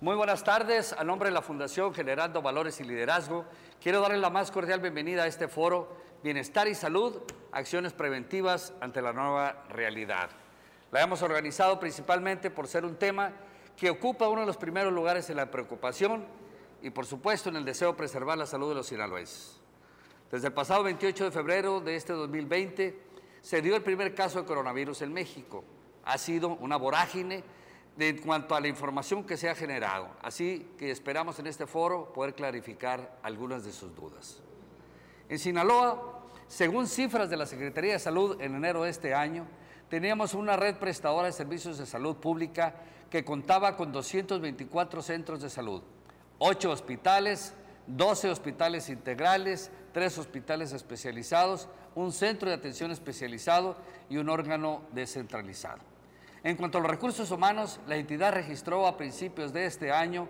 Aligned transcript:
Muy 0.00 0.14
buenas 0.14 0.44
tardes. 0.44 0.92
A 0.92 1.02
nombre 1.02 1.28
de 1.28 1.34
la 1.34 1.42
Fundación 1.42 1.92
Generando 1.92 2.40
Valores 2.40 2.78
y 2.78 2.84
Liderazgo, 2.84 3.44
quiero 3.82 4.00
darle 4.00 4.18
la 4.18 4.30
más 4.30 4.52
cordial 4.52 4.78
bienvenida 4.78 5.24
a 5.24 5.26
este 5.26 5.48
foro 5.48 5.88
Bienestar 6.22 6.68
y 6.68 6.76
Salud, 6.76 7.16
Acciones 7.50 7.94
Preventivas 7.94 8.72
ante 8.80 9.02
la 9.02 9.12
Nueva 9.12 9.64
Realidad. 9.70 10.30
La 10.92 11.02
hemos 11.02 11.20
organizado 11.22 11.80
principalmente 11.80 12.48
por 12.48 12.68
ser 12.68 12.84
un 12.84 12.94
tema 12.94 13.32
que 13.76 13.90
ocupa 13.90 14.28
uno 14.28 14.42
de 14.42 14.46
los 14.46 14.56
primeros 14.56 14.92
lugares 14.92 15.30
en 15.30 15.36
la 15.36 15.50
preocupación 15.50 16.24
y 16.80 16.90
por 16.90 17.04
supuesto 17.04 17.48
en 17.48 17.56
el 17.56 17.64
deseo 17.64 17.90
de 17.90 17.98
preservar 17.98 18.38
la 18.38 18.46
salud 18.46 18.68
de 18.68 18.76
los 18.76 18.86
sinaloenses. 18.86 19.60
Desde 20.30 20.46
el 20.46 20.52
pasado 20.52 20.84
28 20.84 21.24
de 21.24 21.30
febrero 21.32 21.80
de 21.80 21.96
este 21.96 22.12
2020 22.12 23.02
se 23.42 23.62
dio 23.62 23.74
el 23.74 23.82
primer 23.82 24.14
caso 24.14 24.38
de 24.40 24.46
coronavirus 24.46 25.02
en 25.02 25.12
México. 25.12 25.64
Ha 26.04 26.18
sido 26.18 26.50
una 26.50 26.76
vorágine 26.76 27.42
en 27.98 28.18
cuanto 28.18 28.54
a 28.54 28.60
la 28.60 28.68
información 28.68 29.24
que 29.24 29.36
se 29.36 29.48
ha 29.48 29.54
generado. 29.54 30.08
Así 30.22 30.72
que 30.78 30.90
esperamos 30.90 31.38
en 31.38 31.46
este 31.46 31.66
foro 31.66 32.12
poder 32.12 32.34
clarificar 32.34 33.18
algunas 33.22 33.64
de 33.64 33.72
sus 33.72 33.94
dudas. 33.94 34.40
En 35.28 35.38
Sinaloa, 35.38 36.22
según 36.46 36.86
cifras 36.86 37.28
de 37.28 37.36
la 37.36 37.46
Secretaría 37.46 37.92
de 37.92 37.98
Salud 37.98 38.40
en 38.40 38.54
enero 38.54 38.84
de 38.84 38.90
este 38.90 39.14
año, 39.14 39.46
teníamos 39.88 40.34
una 40.34 40.56
red 40.56 40.76
prestadora 40.76 41.26
de 41.26 41.32
servicios 41.32 41.78
de 41.78 41.86
salud 41.86 42.16
pública 42.16 42.74
que 43.10 43.24
contaba 43.24 43.76
con 43.76 43.90
224 43.90 45.02
centros 45.02 45.40
de 45.40 45.50
salud, 45.50 45.82
8 46.38 46.70
hospitales, 46.70 47.54
12 47.86 48.30
hospitales 48.30 48.90
integrales, 48.90 49.70
3 49.92 50.18
hospitales 50.18 50.72
especializados, 50.72 51.68
un 51.94 52.12
centro 52.12 52.48
de 52.48 52.54
atención 52.54 52.90
especializado 52.90 53.76
y 54.08 54.18
un 54.18 54.28
órgano 54.28 54.82
descentralizado. 54.92 55.87
En 56.44 56.56
cuanto 56.56 56.78
a 56.78 56.80
los 56.80 56.90
recursos 56.90 57.30
humanos, 57.30 57.80
la 57.86 57.96
entidad 57.96 58.32
registró 58.32 58.86
a 58.86 58.96
principios 58.96 59.52
de 59.52 59.66
este 59.66 59.90
año 59.90 60.28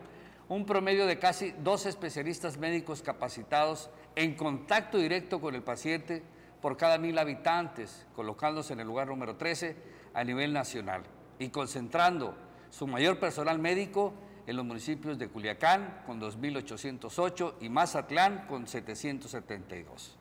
un 0.49 0.65
promedio 0.65 1.07
de 1.07 1.19
casi 1.19 1.53
dos 1.63 1.85
especialistas 1.85 2.57
médicos 2.57 3.03
capacitados 3.03 3.91
en 4.17 4.35
contacto 4.35 4.97
directo 4.99 5.41
con 5.41 5.55
el 5.55 5.63
paciente 5.63 6.23
por 6.63 6.77
cada 6.77 6.99
mil 6.99 7.19
habitantes, 7.19 8.07
colocándose 8.17 8.73
en 8.73 8.81
el 8.81 8.87
lugar 8.87 9.09
número 9.09 9.37
13 9.37 9.77
a 10.15 10.25
nivel 10.25 10.53
nacional 10.53 11.03
y 11.39 11.51
concentrando 11.51 12.35
su 12.71 12.87
mayor 12.87 13.21
personal 13.21 13.59
médico 13.59 14.15
en 14.47 14.57
los 14.57 14.65
municipios 14.65 15.19
de 15.19 15.29
Culiacán 15.29 16.03
con 16.07 16.21
2.808 16.21 17.55
y 17.61 17.69
Mazatlán 17.69 18.47
con 18.47 18.67
772. 18.67 20.17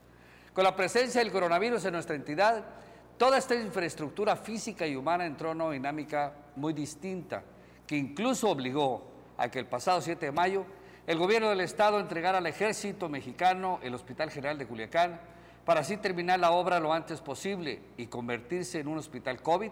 Con 0.53 0.63
la 0.63 0.75
presencia 0.75 1.21
del 1.21 1.31
coronavirus 1.31 1.85
en 1.85 1.93
nuestra 1.93 2.15
entidad, 2.15 2.65
Toda 3.17 3.39
esta 3.39 3.55
infraestructura 3.55 4.35
física 4.35 4.85
y 4.85 4.95
humana 4.95 5.25
entró 5.25 5.51
en 5.51 5.61
una 5.61 5.71
dinámica 5.71 6.33
muy 6.55 6.73
distinta, 6.73 7.43
que 7.87 7.97
incluso 7.97 8.49
obligó 8.49 9.03
a 9.37 9.49
que 9.49 9.59
el 9.59 9.65
pasado 9.65 10.01
7 10.01 10.27
de 10.27 10.31
mayo 10.31 10.65
el 11.07 11.17
gobierno 11.17 11.49
del 11.49 11.61
estado 11.61 11.99
entregara 11.99 12.37
al 12.37 12.45
ejército 12.47 13.07
mexicano 13.09 13.79
el 13.81 13.95
Hospital 13.95 14.29
General 14.29 14.57
de 14.57 14.67
Culiacán 14.67 15.19
para 15.65 15.79
así 15.79 15.97
terminar 15.97 16.39
la 16.39 16.51
obra 16.51 16.79
lo 16.79 16.93
antes 16.93 17.21
posible 17.21 17.81
y 17.97 18.07
convertirse 18.07 18.79
en 18.79 18.87
un 18.87 18.97
hospital 18.97 19.41
COVID, 19.41 19.71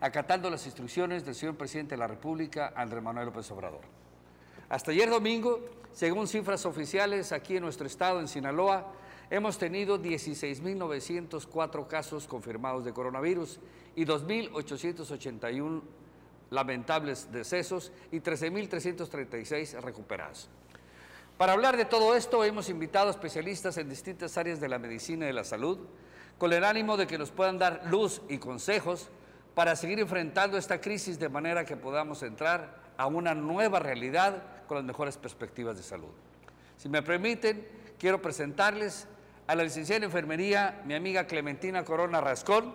acatando 0.00 0.50
las 0.50 0.66
instrucciones 0.66 1.24
del 1.24 1.34
señor 1.34 1.56
presidente 1.56 1.94
de 1.94 1.98
la 1.98 2.08
República, 2.08 2.72
Andrés 2.76 3.02
Manuel 3.02 3.26
López 3.26 3.50
Obrador. 3.52 3.80
Hasta 4.68 4.90
ayer 4.90 5.08
domingo, 5.08 5.60
según 5.92 6.28
cifras 6.28 6.66
oficiales 6.66 7.32
aquí 7.32 7.56
en 7.56 7.62
nuestro 7.62 7.86
estado, 7.86 8.20
en 8.20 8.28
Sinaloa, 8.28 8.86
hemos 9.32 9.56
tenido 9.56 9.98
16.904 9.98 11.86
casos 11.86 12.26
confirmados 12.26 12.84
de 12.84 12.92
coronavirus 12.92 13.60
y 13.96 14.04
2.881 14.04 15.80
lamentables 16.50 17.32
decesos 17.32 17.92
y 18.10 18.20
13.336 18.20 19.80
recuperados. 19.80 20.50
Para 21.38 21.54
hablar 21.54 21.78
de 21.78 21.86
todo 21.86 22.14
esto 22.14 22.44
hemos 22.44 22.68
invitado 22.68 23.08
especialistas 23.08 23.78
en 23.78 23.88
distintas 23.88 24.36
áreas 24.36 24.60
de 24.60 24.68
la 24.68 24.78
medicina 24.78 25.24
y 25.24 25.28
de 25.28 25.32
la 25.32 25.44
salud 25.44 25.78
con 26.36 26.52
el 26.52 26.62
ánimo 26.62 26.98
de 26.98 27.06
que 27.06 27.16
nos 27.16 27.30
puedan 27.30 27.58
dar 27.58 27.86
luz 27.86 28.20
y 28.28 28.36
consejos 28.36 29.08
para 29.54 29.76
seguir 29.76 29.98
enfrentando 29.98 30.58
esta 30.58 30.78
crisis 30.78 31.18
de 31.18 31.30
manera 31.30 31.64
que 31.64 31.78
podamos 31.78 32.22
entrar 32.22 32.82
a 32.98 33.06
una 33.06 33.34
nueva 33.34 33.78
realidad 33.78 34.42
con 34.68 34.76
las 34.76 34.84
mejores 34.84 35.16
perspectivas 35.16 35.78
de 35.78 35.82
salud. 35.84 36.12
Si 36.76 36.90
me 36.90 37.00
permiten, 37.00 37.66
quiero 37.98 38.20
presentarles 38.20 39.08
a 39.52 39.54
la 39.54 39.64
licenciada 39.64 39.98
en 39.98 40.04
enfermería, 40.04 40.80
mi 40.86 40.94
amiga 40.94 41.26
Clementina 41.26 41.84
Corona 41.84 42.22
Rascón, 42.22 42.74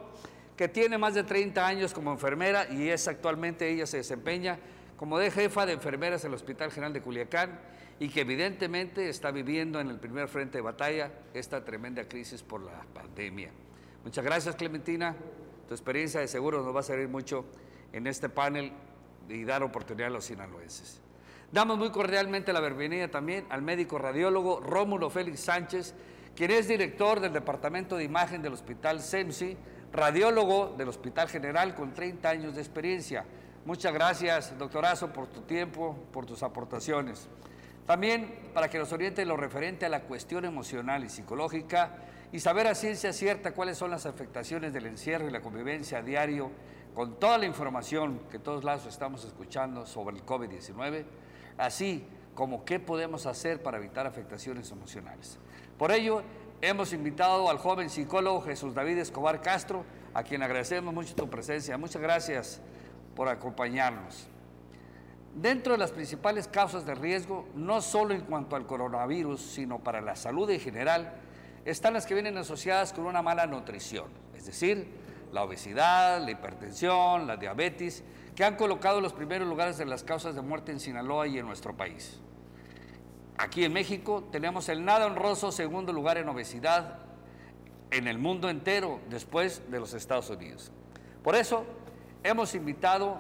que 0.56 0.68
tiene 0.68 1.00
más 1.00 1.16
de 1.16 1.24
30 1.24 1.66
años 1.66 1.92
como 1.92 2.12
enfermera 2.12 2.72
y 2.72 2.90
es 2.90 3.08
actualmente, 3.08 3.68
ella 3.68 3.88
se 3.88 3.98
desempeña 3.98 4.60
como 4.96 5.18
de 5.18 5.32
jefa 5.32 5.66
de 5.66 5.74
enfermeras 5.74 6.24
en 6.24 6.30
el 6.30 6.36
Hospital 6.36 6.72
General 6.72 6.94
de 6.94 7.02
Culiacán 7.02 7.60
y 8.00 8.10
que 8.10 8.22
evidentemente 8.22 9.10
está 9.10 9.32
viviendo 9.32 9.80
en 9.80 9.90
el 9.90 10.00
primer 10.00 10.28
frente 10.28 10.60
de 10.60 10.62
batalla 10.62 11.12
esta 11.34 11.66
tremenda 11.66 12.08
crisis 12.08 12.44
por 12.44 12.62
la 12.62 12.86
pandemia. 12.94 13.50
Muchas 14.04 14.24
gracias 14.24 14.56
Clementina, 14.56 15.16
tu 15.68 15.74
experiencia 15.74 16.20
de 16.20 16.28
seguro 16.28 16.62
nos 16.62 16.76
va 16.76 16.82
a 16.82 16.84
servir 16.84 17.08
mucho 17.08 17.44
en 17.92 18.06
este 18.06 18.30
panel 18.30 18.72
y 19.28 19.44
dar 19.46 19.64
oportunidad 19.64 20.10
a 20.10 20.12
los 20.12 20.26
sinaloenses. 20.26 21.02
Damos 21.52 21.80
muy 21.80 21.90
cordialmente 21.90 22.54
la 22.54 22.60
bienvenida 22.60 23.08
también 23.08 23.48
al 23.50 23.64
médico 23.64 23.98
radiólogo 23.98 24.60
Rómulo 24.60 25.10
Félix 25.10 25.40
Sánchez, 25.40 25.96
quien 26.38 26.52
es 26.52 26.68
director 26.68 27.20
del 27.20 27.34
Departamento 27.34 27.98
de 27.98 28.03
Imagen 28.03 28.44
del 28.44 28.53
Hospital 28.53 29.02
SEMSI, 29.02 29.58
radiólogo 29.92 30.75
del 30.78 30.88
Hospital 30.88 31.28
General 31.30 31.74
con 31.74 31.96
30 31.96 32.30
años 32.30 32.53
de 32.53 32.62
experiencia. 32.62 33.25
Muchas 33.66 33.92
gracias, 33.92 34.56
doctorazo, 34.56 35.12
por 35.12 35.25
tu 35.25 35.42
tiempo, 35.42 35.98
por 36.14 36.28
tus 36.28 36.44
aportaciones. 36.44 37.28
También 37.88 38.36
para 38.53 38.70
que 38.70 38.78
nos 38.78 38.94
oriente 38.94 39.25
lo 39.25 39.36
referente 39.36 39.88
a 39.88 39.90
la 39.90 40.02
cuestión 40.02 40.46
emocional 40.46 41.03
y 41.03 41.09
psicológica 41.09 41.96
y 42.31 42.40
saber 42.40 42.68
a 42.68 42.75
ciencia 42.75 43.14
cierta 43.14 43.56
cuáles 43.56 43.80
son 43.80 43.90
las 43.90 44.06
afectaciones 44.06 44.74
del 44.74 44.86
encierro 44.86 45.28
y 45.28 45.31
la 45.31 45.42
convivencia 45.42 45.98
a 45.98 46.02
diario 46.04 46.52
con 46.94 47.19
toda 47.19 47.40
la 47.40 47.48
información 47.48 48.22
que 48.30 48.38
todos 48.38 48.64
lados 48.64 48.86
estamos 48.86 49.25
escuchando 49.25 49.88
sobre 49.88 50.18
el 50.18 50.24
COVID-19, 50.24 51.04
así 51.58 52.06
como 52.36 52.64
qué 52.64 52.80
podemos 52.80 53.25
hacer 53.25 53.64
para 53.64 53.80
evitar 53.80 54.06
afectaciones 54.06 54.69
emocionales. 54.69 55.40
Por 55.78 55.92
ello, 55.92 56.24
hemos 56.62 56.92
invitado 56.92 57.50
al 57.50 57.60
joven 57.60 57.90
psicólogo 57.90 58.42
Jesús 58.42 58.74
David 58.74 58.98
Escobar 58.98 59.42
Castro, 59.42 59.86
a 60.14 60.24
quien 60.24 60.42
agradecemos 60.42 60.92
mucho 60.92 61.14
tu 61.14 61.30
presencia. 61.30 61.78
Muchas 61.78 62.02
gracias 62.02 62.62
por 63.16 63.28
acompañarnos. 63.28 64.28
Dentro 65.36 65.74
de 65.74 65.78
las 65.78 65.92
principales 65.92 66.48
causas 66.48 66.84
de 66.88 66.96
riesgo, 66.96 67.48
no 67.54 67.82
solo 67.82 68.16
en 68.16 68.22
cuanto 68.22 68.56
al 68.56 68.66
coronavirus, 68.66 69.40
sino 69.40 69.78
para 69.78 70.02
la 70.02 70.16
salud 70.16 70.50
en 70.50 70.60
general, 70.60 71.14
están 71.64 71.94
las 71.94 72.08
que 72.08 72.16
vienen 72.16 72.38
asociadas 72.38 72.92
con 72.92 73.06
una 73.06 73.22
mala 73.22 73.46
nutrición, 73.46 74.08
es 74.36 74.48
decir, 74.48 74.88
la 75.32 75.44
obesidad, 75.44 76.24
la 76.24 76.32
hipertensión, 76.32 77.28
la 77.28 77.38
diabetes, 77.38 78.04
que 78.36 78.44
han 78.44 78.56
colocado 78.56 79.00
los 79.00 79.14
primeros 79.14 79.48
lugares 79.48 79.78
de 79.78 79.86
las 79.86 80.04
causas 80.04 80.34
de 80.34 80.42
muerte 80.42 80.72
en 80.72 80.80
Sinaloa 80.80 81.28
y 81.28 81.38
en 81.38 81.46
nuestro 81.46 81.78
país. 81.78 82.20
Aquí 83.38 83.64
en 83.64 83.74
México 83.74 84.24
tenemos 84.31 84.68
el 84.68 84.84
nada 84.84 85.06
honroso 85.06 85.52
segundo 85.52 85.94
lugar 85.94 86.18
en 86.18 86.28
obesidad 86.28 86.98
en 87.92 88.08
el 88.08 88.18
mundo 88.18 88.50
entero 88.50 89.00
después 89.09 89.62
de 89.70 89.80
los 89.80 89.94
Estados 89.94 90.30
Unidos. 90.31 90.72
Por 91.24 91.36
eso 91.36 91.64
hemos 92.24 92.56
invitado 92.56 93.20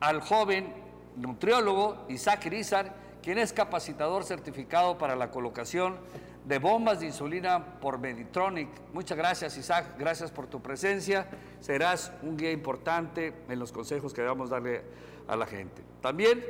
al 0.00 0.22
joven 0.22 0.72
nutriólogo 1.16 2.06
Isaac 2.08 2.46
Rizar, 2.46 2.94
quien 3.22 3.36
es 3.38 3.52
capacitador 3.52 4.24
certificado 4.24 4.96
para 4.96 5.14
la 5.14 5.30
colocación 5.30 5.98
de 6.46 6.58
bombas 6.58 7.00
de 7.00 7.06
insulina 7.06 7.80
por 7.80 7.98
Meditronic. 7.98 8.68
Muchas 8.94 9.18
gracias 9.18 9.58
Isaac, 9.58 9.94
gracias 9.98 10.30
por 10.30 10.46
tu 10.46 10.62
presencia. 10.62 11.26
Serás 11.60 12.12
un 12.22 12.38
guía 12.38 12.50
importante 12.50 13.34
en 13.48 13.58
los 13.58 13.72
consejos 13.72 14.14
que 14.14 14.22
a 14.22 14.34
darle 14.34 14.82
a 15.28 15.36
la 15.36 15.46
gente. 15.46 15.82
También 16.00 16.42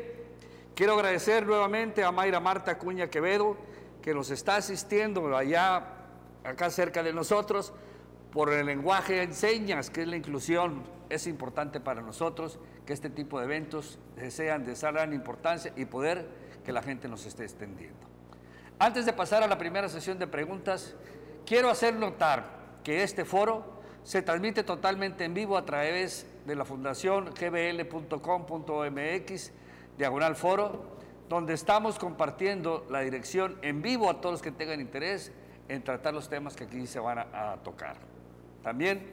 Quiero 0.80 0.94
agradecer 0.94 1.44
nuevamente 1.44 2.02
a 2.04 2.10
Mayra 2.10 2.40
Marta 2.40 2.78
Cuña 2.78 3.10
Quevedo, 3.10 3.54
que 4.00 4.14
nos 4.14 4.30
está 4.30 4.56
asistiendo 4.56 5.36
allá, 5.36 5.84
acá 6.42 6.70
cerca 6.70 7.02
de 7.02 7.12
nosotros, 7.12 7.74
por 8.32 8.50
el 8.50 8.64
lenguaje 8.64 9.26
de 9.26 9.34
señas, 9.34 9.90
que 9.90 10.00
es 10.00 10.08
la 10.08 10.16
inclusión. 10.16 10.82
Es 11.10 11.26
importante 11.26 11.80
para 11.80 12.00
nosotros 12.00 12.58
que 12.86 12.94
este 12.94 13.10
tipo 13.10 13.38
de 13.38 13.44
eventos 13.44 13.98
sean 14.30 14.64
de 14.64 14.72
gran 14.72 15.12
importancia 15.12 15.70
y 15.76 15.84
poder 15.84 16.26
que 16.64 16.72
la 16.72 16.80
gente 16.80 17.08
nos 17.08 17.26
esté 17.26 17.42
extendiendo. 17.42 18.00
Antes 18.78 19.04
de 19.04 19.12
pasar 19.12 19.42
a 19.42 19.48
la 19.48 19.58
primera 19.58 19.90
sesión 19.90 20.18
de 20.18 20.28
preguntas, 20.28 20.94
quiero 21.44 21.68
hacer 21.68 21.92
notar 21.92 22.78
que 22.84 23.02
este 23.02 23.26
foro 23.26 23.82
se 24.02 24.22
transmite 24.22 24.64
totalmente 24.64 25.26
en 25.26 25.34
vivo 25.34 25.58
a 25.58 25.66
través 25.66 26.26
de 26.46 26.56
la 26.56 26.64
fundación 26.64 27.34
gbl.com.mx 27.38 28.22
diagonal 30.00 30.34
foro, 30.34 30.82
donde 31.28 31.52
estamos 31.52 31.98
compartiendo 31.98 32.86
la 32.88 33.00
dirección 33.00 33.58
en 33.60 33.82
vivo 33.82 34.08
a 34.08 34.18
todos 34.22 34.32
los 34.32 34.42
que 34.42 34.50
tengan 34.50 34.80
interés 34.80 35.30
en 35.68 35.84
tratar 35.84 36.14
los 36.14 36.30
temas 36.30 36.56
que 36.56 36.64
aquí 36.64 36.86
se 36.86 36.98
van 36.98 37.18
a, 37.18 37.58
tocar. 37.62 37.96
También 38.62 39.06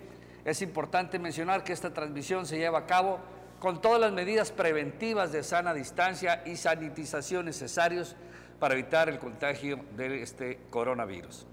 es 0.46 0.62
importante 0.62 1.20
mencionar 1.20 1.66
que 1.66 1.74
esta 1.74 1.94
transmisión 1.94 2.46
se 2.46 2.58
lleva 2.58 2.80
a 2.80 2.86
cabo 2.86 3.20
con 3.60 3.82
todas 3.82 4.00
las 4.00 4.14
medidas 4.14 4.54
preventivas 4.54 5.34
de 5.34 5.44
sana 5.44 5.74
distancia 5.74 6.42
y 6.46 6.56
sanitización 6.56 7.46
necesarios 7.46 8.16
para 8.58 8.74
evitar 8.74 9.10
el 9.10 9.20
contagio 9.20 9.82
de 9.98 10.24
este 10.24 10.58
coronavirus. 10.70 11.46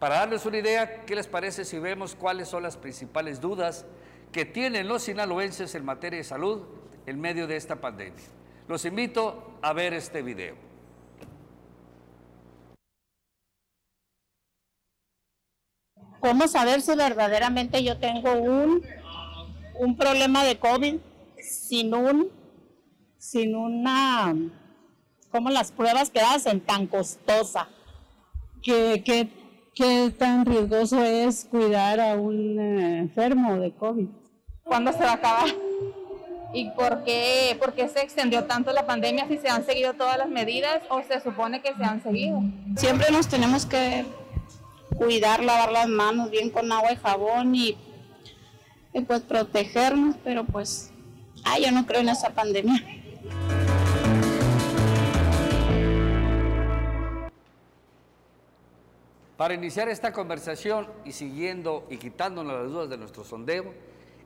Para 0.00 0.16
darles 0.16 0.44
una 0.46 0.58
idea, 0.58 1.04
¿qué 1.04 1.14
les 1.14 1.28
parece 1.28 1.64
si 1.64 1.78
vemos 1.78 2.16
cuáles 2.16 2.48
son 2.48 2.64
las 2.64 2.76
principales 2.76 3.40
dudas 3.40 3.86
que 4.32 4.44
tienen 4.44 4.88
los 4.88 5.04
sinaloenses 5.04 5.76
en 5.76 5.84
materia 5.84 6.18
de 6.18 6.24
salud 6.24 6.62
en 7.06 7.20
medio 7.20 7.46
de 7.46 7.54
esta 7.56 7.76
pandemia? 7.76 8.37
Los 8.68 8.84
invito 8.84 9.58
a 9.62 9.72
ver 9.72 9.94
este 9.94 10.20
video. 10.20 10.54
¿Cómo 16.20 16.46
saber 16.48 16.82
si 16.82 16.94
verdaderamente 16.94 17.82
yo 17.82 17.98
tengo 17.98 18.32
un, 18.34 18.82
un 19.78 19.96
problema 19.96 20.44
de 20.44 20.58
COVID 20.58 20.96
sin 21.40 21.94
un, 21.94 22.28
sin 23.16 23.56
una, 23.56 24.34
como 25.30 25.48
las 25.48 25.72
pruebas 25.72 26.10
que 26.10 26.20
hacen 26.20 26.60
tan 26.60 26.88
costosa? 26.88 27.68
¿Qué, 28.62 29.02
qué, 29.02 29.30
qué 29.74 30.10
tan 30.10 30.44
riesgoso 30.44 31.02
es 31.02 31.46
cuidar 31.46 32.00
a 32.00 32.16
un 32.16 32.58
eh, 32.58 32.98
enfermo 32.98 33.56
de 33.56 33.72
COVID? 33.72 34.08
¿Cuándo 34.64 34.92
se 34.92 34.98
va 34.98 35.12
a 35.12 35.14
acabar? 35.14 35.67
¿Y 36.52 36.70
por 36.70 37.04
qué, 37.04 37.56
por 37.58 37.74
qué 37.74 37.88
se 37.88 38.00
extendió 38.00 38.44
tanto 38.44 38.72
la 38.72 38.86
pandemia 38.86 39.28
si 39.28 39.36
se 39.36 39.48
han 39.48 39.66
seguido 39.66 39.92
todas 39.94 40.16
las 40.16 40.28
medidas 40.28 40.80
o 40.88 41.02
se 41.02 41.20
supone 41.20 41.60
que 41.60 41.74
se 41.74 41.84
han 41.84 42.02
seguido? 42.02 42.40
Siempre 42.76 43.10
nos 43.10 43.28
tenemos 43.28 43.66
que 43.66 44.06
cuidar, 44.96 45.44
lavar 45.44 45.72
las 45.72 45.88
manos 45.88 46.30
bien 46.30 46.48
con 46.48 46.72
agua 46.72 46.92
y 46.92 46.96
jabón 46.96 47.54
y, 47.54 47.76
y 48.94 49.00
pues 49.02 49.20
protegernos, 49.20 50.16
pero 50.24 50.44
pues, 50.44 50.90
ay, 51.44 51.64
yo 51.64 51.70
no 51.70 51.84
creo 51.84 52.00
en 52.00 52.08
esa 52.08 52.30
pandemia. 52.30 52.82
Para 59.36 59.54
iniciar 59.54 59.88
esta 59.88 60.12
conversación 60.12 60.88
y 61.04 61.12
siguiendo 61.12 61.86
y 61.90 61.98
quitándonos 61.98 62.60
las 62.60 62.72
dudas 62.72 62.90
de 62.90 62.96
nuestro 62.96 63.22
sondeo, 63.22 63.72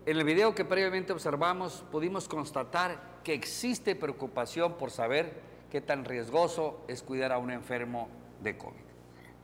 en 0.05 0.17
el 0.19 0.25
video 0.25 0.55
que 0.55 0.65
previamente 0.65 1.13
observamos 1.13 1.85
pudimos 1.93 2.29
constatar 2.29 3.21
que 3.23 3.35
existe 3.35 3.95
preocupación 3.95 4.75
por 4.75 4.91
saber 4.91 5.41
qué 5.71 5.81
tan 5.81 6.05
riesgoso 6.05 6.81
es 6.89 7.03
cuidar 7.03 7.31
a 7.31 7.39
un 7.39 7.51
enfermo 7.51 8.09
de 8.43 8.59
COVID. 8.59 8.81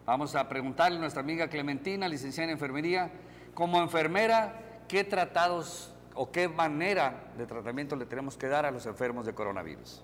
Vamos 0.05 0.35
a 0.35 0.49
preguntarle 0.49 0.97
a 0.97 1.01
nuestra 1.01 1.23
amiga 1.23 1.49
Clementina, 1.49 2.09
licenciada 2.09 2.51
en 2.51 2.55
enfermería, 2.55 3.13
como 3.55 3.81
enfermera, 3.81 4.83
¿qué 4.89 5.05
tratados 5.05 5.95
o 6.15 6.33
qué 6.33 6.49
manera 6.49 7.31
de 7.37 7.47
tratamiento 7.47 7.95
le 7.95 8.07
tenemos 8.07 8.37
que 8.37 8.49
dar 8.49 8.67
a 8.67 8.73
los 8.73 8.85
enfermos 8.87 9.27
de 9.27 9.35
coronavirus? 9.35 10.03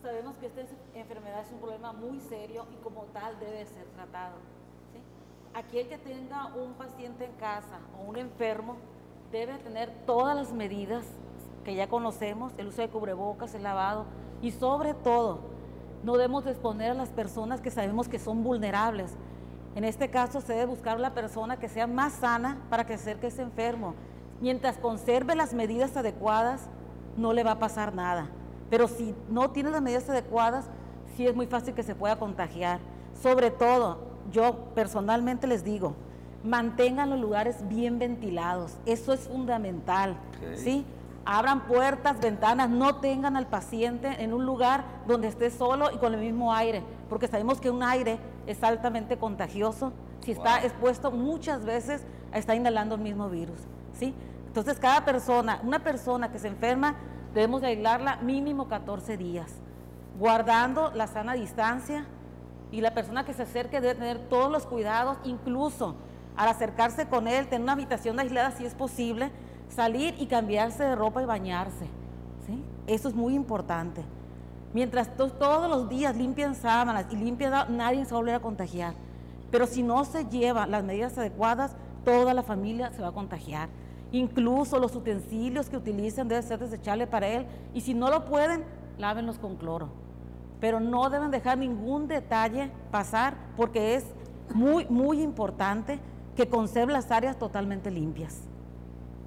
Sabemos 0.00 0.36
que 0.36 0.46
esta 0.46 0.60
enfermedad 0.94 1.40
es 1.40 1.50
un 1.50 1.58
problema 1.58 1.92
muy 1.92 2.20
serio 2.20 2.66
y 2.72 2.76
como 2.84 3.04
tal 3.06 3.38
debe 3.40 3.66
ser 3.66 3.86
tratado. 3.96 4.36
¿sí? 4.92 5.00
Aquí 5.54 5.78
el 5.78 5.88
que 5.88 5.98
tenga 5.98 6.54
un 6.54 6.74
paciente 6.74 7.24
en 7.24 7.32
casa 7.32 7.80
o 7.98 8.02
un 8.02 8.16
enfermo 8.16 8.76
debe 9.32 9.58
tener 9.58 9.90
todas 10.06 10.34
las 10.34 10.52
medidas 10.52 11.04
que 11.64 11.74
ya 11.74 11.88
conocemos, 11.88 12.52
el 12.56 12.68
uso 12.68 12.82
de 12.82 12.88
cubrebocas, 12.88 13.54
el 13.54 13.62
lavado 13.62 14.06
y 14.40 14.52
sobre 14.52 14.94
todo 14.94 15.40
no 16.02 16.14
debemos 16.14 16.46
exponer 16.46 16.92
a 16.92 16.94
las 16.94 17.10
personas 17.10 17.60
que 17.60 17.70
sabemos 17.70 18.08
que 18.08 18.18
son 18.18 18.42
vulnerables. 18.42 19.12
En 19.74 19.84
este 19.84 20.10
caso 20.10 20.40
se 20.40 20.54
debe 20.54 20.66
buscar 20.66 20.98
la 20.98 21.12
persona 21.12 21.58
que 21.58 21.68
sea 21.68 21.86
más 21.86 22.14
sana 22.14 22.58
para 22.70 22.86
que 22.86 22.94
acerque 22.94 23.26
ese 23.26 23.42
enfermo. 23.42 23.94
Mientras 24.40 24.78
conserve 24.78 25.34
las 25.34 25.52
medidas 25.52 25.96
adecuadas, 25.96 26.68
no 27.16 27.32
le 27.32 27.44
va 27.44 27.52
a 27.52 27.58
pasar 27.58 27.94
nada. 27.94 28.28
Pero 28.70 28.86
si 28.86 29.14
no 29.28 29.50
tiene 29.50 29.70
las 29.70 29.82
medidas 29.82 30.08
adecuadas, 30.08 30.70
sí 31.16 31.26
es 31.26 31.34
muy 31.34 31.46
fácil 31.46 31.74
que 31.74 31.82
se 31.82 31.94
pueda 31.94 32.18
contagiar. 32.18 32.80
Sobre 33.20 33.50
todo, 33.50 33.98
yo 34.30 34.72
personalmente 34.74 35.46
les 35.46 35.64
digo, 35.64 35.94
mantengan 36.48 37.10
los 37.10 37.20
lugares 37.20 37.68
bien 37.68 37.98
ventilados. 37.98 38.76
Eso 38.86 39.12
es 39.12 39.20
fundamental. 39.20 40.16
¿sí? 40.56 40.84
Abran 41.24 41.66
puertas, 41.66 42.18
ventanas, 42.20 42.70
no 42.70 42.96
tengan 42.96 43.36
al 43.36 43.46
paciente 43.46 44.22
en 44.22 44.32
un 44.32 44.46
lugar 44.46 44.84
donde 45.06 45.28
esté 45.28 45.50
solo 45.50 45.90
y 45.92 45.98
con 45.98 46.14
el 46.14 46.20
mismo 46.20 46.54
aire, 46.54 46.82
porque 47.10 47.28
sabemos 47.28 47.60
que 47.60 47.70
un 47.70 47.82
aire 47.82 48.18
es 48.46 48.64
altamente 48.64 49.18
contagioso. 49.18 49.92
Si 50.24 50.32
está 50.32 50.64
expuesto 50.64 51.10
muchas 51.10 51.64
veces, 51.64 52.02
está 52.32 52.54
inhalando 52.54 52.94
el 52.94 53.02
mismo 53.02 53.28
virus. 53.28 53.58
¿sí? 53.92 54.14
Entonces, 54.46 54.78
cada 54.78 55.04
persona, 55.04 55.60
una 55.62 55.80
persona 55.80 56.32
que 56.32 56.38
se 56.38 56.48
enferma, 56.48 56.94
debemos 57.34 57.60
de 57.60 57.68
aislarla 57.68 58.16
mínimo 58.22 58.68
14 58.68 59.18
días, 59.18 59.52
guardando 60.18 60.92
la 60.94 61.06
sana 61.06 61.34
distancia 61.34 62.06
y 62.72 62.80
la 62.80 62.94
persona 62.94 63.26
que 63.26 63.34
se 63.34 63.42
acerque 63.42 63.82
debe 63.82 63.94
tener 63.94 64.18
todos 64.30 64.50
los 64.50 64.66
cuidados, 64.66 65.18
incluso 65.24 65.94
al 66.38 66.48
acercarse 66.48 67.08
con 67.08 67.26
él, 67.26 67.48
tener 67.48 67.62
una 67.62 67.72
habitación 67.72 68.18
aislada 68.20 68.52
si 68.52 68.64
es 68.64 68.72
posible, 68.72 69.32
salir 69.68 70.14
y 70.18 70.26
cambiarse 70.26 70.84
de 70.84 70.94
ropa 70.94 71.20
y 71.20 71.26
bañarse. 71.26 71.86
¿sí? 72.46 72.62
Eso 72.86 73.08
es 73.08 73.14
muy 73.16 73.34
importante. 73.34 74.02
Mientras 74.72 75.10
todos 75.16 75.68
los 75.68 75.88
días 75.88 76.16
limpian 76.16 76.54
sábanas 76.54 77.06
y 77.10 77.16
limpian, 77.16 77.76
nadie 77.76 78.04
se 78.04 78.12
va 78.12 78.18
a 78.18 78.20
volver 78.20 78.34
a 78.36 78.40
contagiar. 78.40 78.94
Pero 79.50 79.66
si 79.66 79.82
no 79.82 80.04
se 80.04 80.26
llevan 80.26 80.70
las 80.70 80.84
medidas 80.84 81.18
adecuadas, 81.18 81.74
toda 82.04 82.32
la 82.34 82.44
familia 82.44 82.92
se 82.92 83.02
va 83.02 83.08
a 83.08 83.12
contagiar. 83.12 83.68
Incluso 84.12 84.78
los 84.78 84.94
utensilios 84.94 85.68
que 85.68 85.76
utilizan 85.76 86.28
deben 86.28 86.44
ser 86.44 86.60
desechables 86.60 87.08
para 87.08 87.26
él. 87.26 87.46
Y 87.74 87.80
si 87.80 87.94
no 87.94 88.10
lo 88.10 88.26
pueden, 88.26 88.62
lávenlos 88.96 89.40
con 89.40 89.56
cloro. 89.56 89.88
Pero 90.60 90.78
no 90.78 91.10
deben 91.10 91.32
dejar 91.32 91.58
ningún 91.58 92.06
detalle 92.06 92.70
pasar 92.92 93.34
porque 93.56 93.96
es 93.96 94.04
muy, 94.54 94.86
muy 94.86 95.20
importante 95.20 95.98
que 96.38 96.48
conserve 96.48 96.92
las 96.92 97.10
áreas 97.10 97.36
totalmente 97.36 97.90
limpias. 97.90 98.42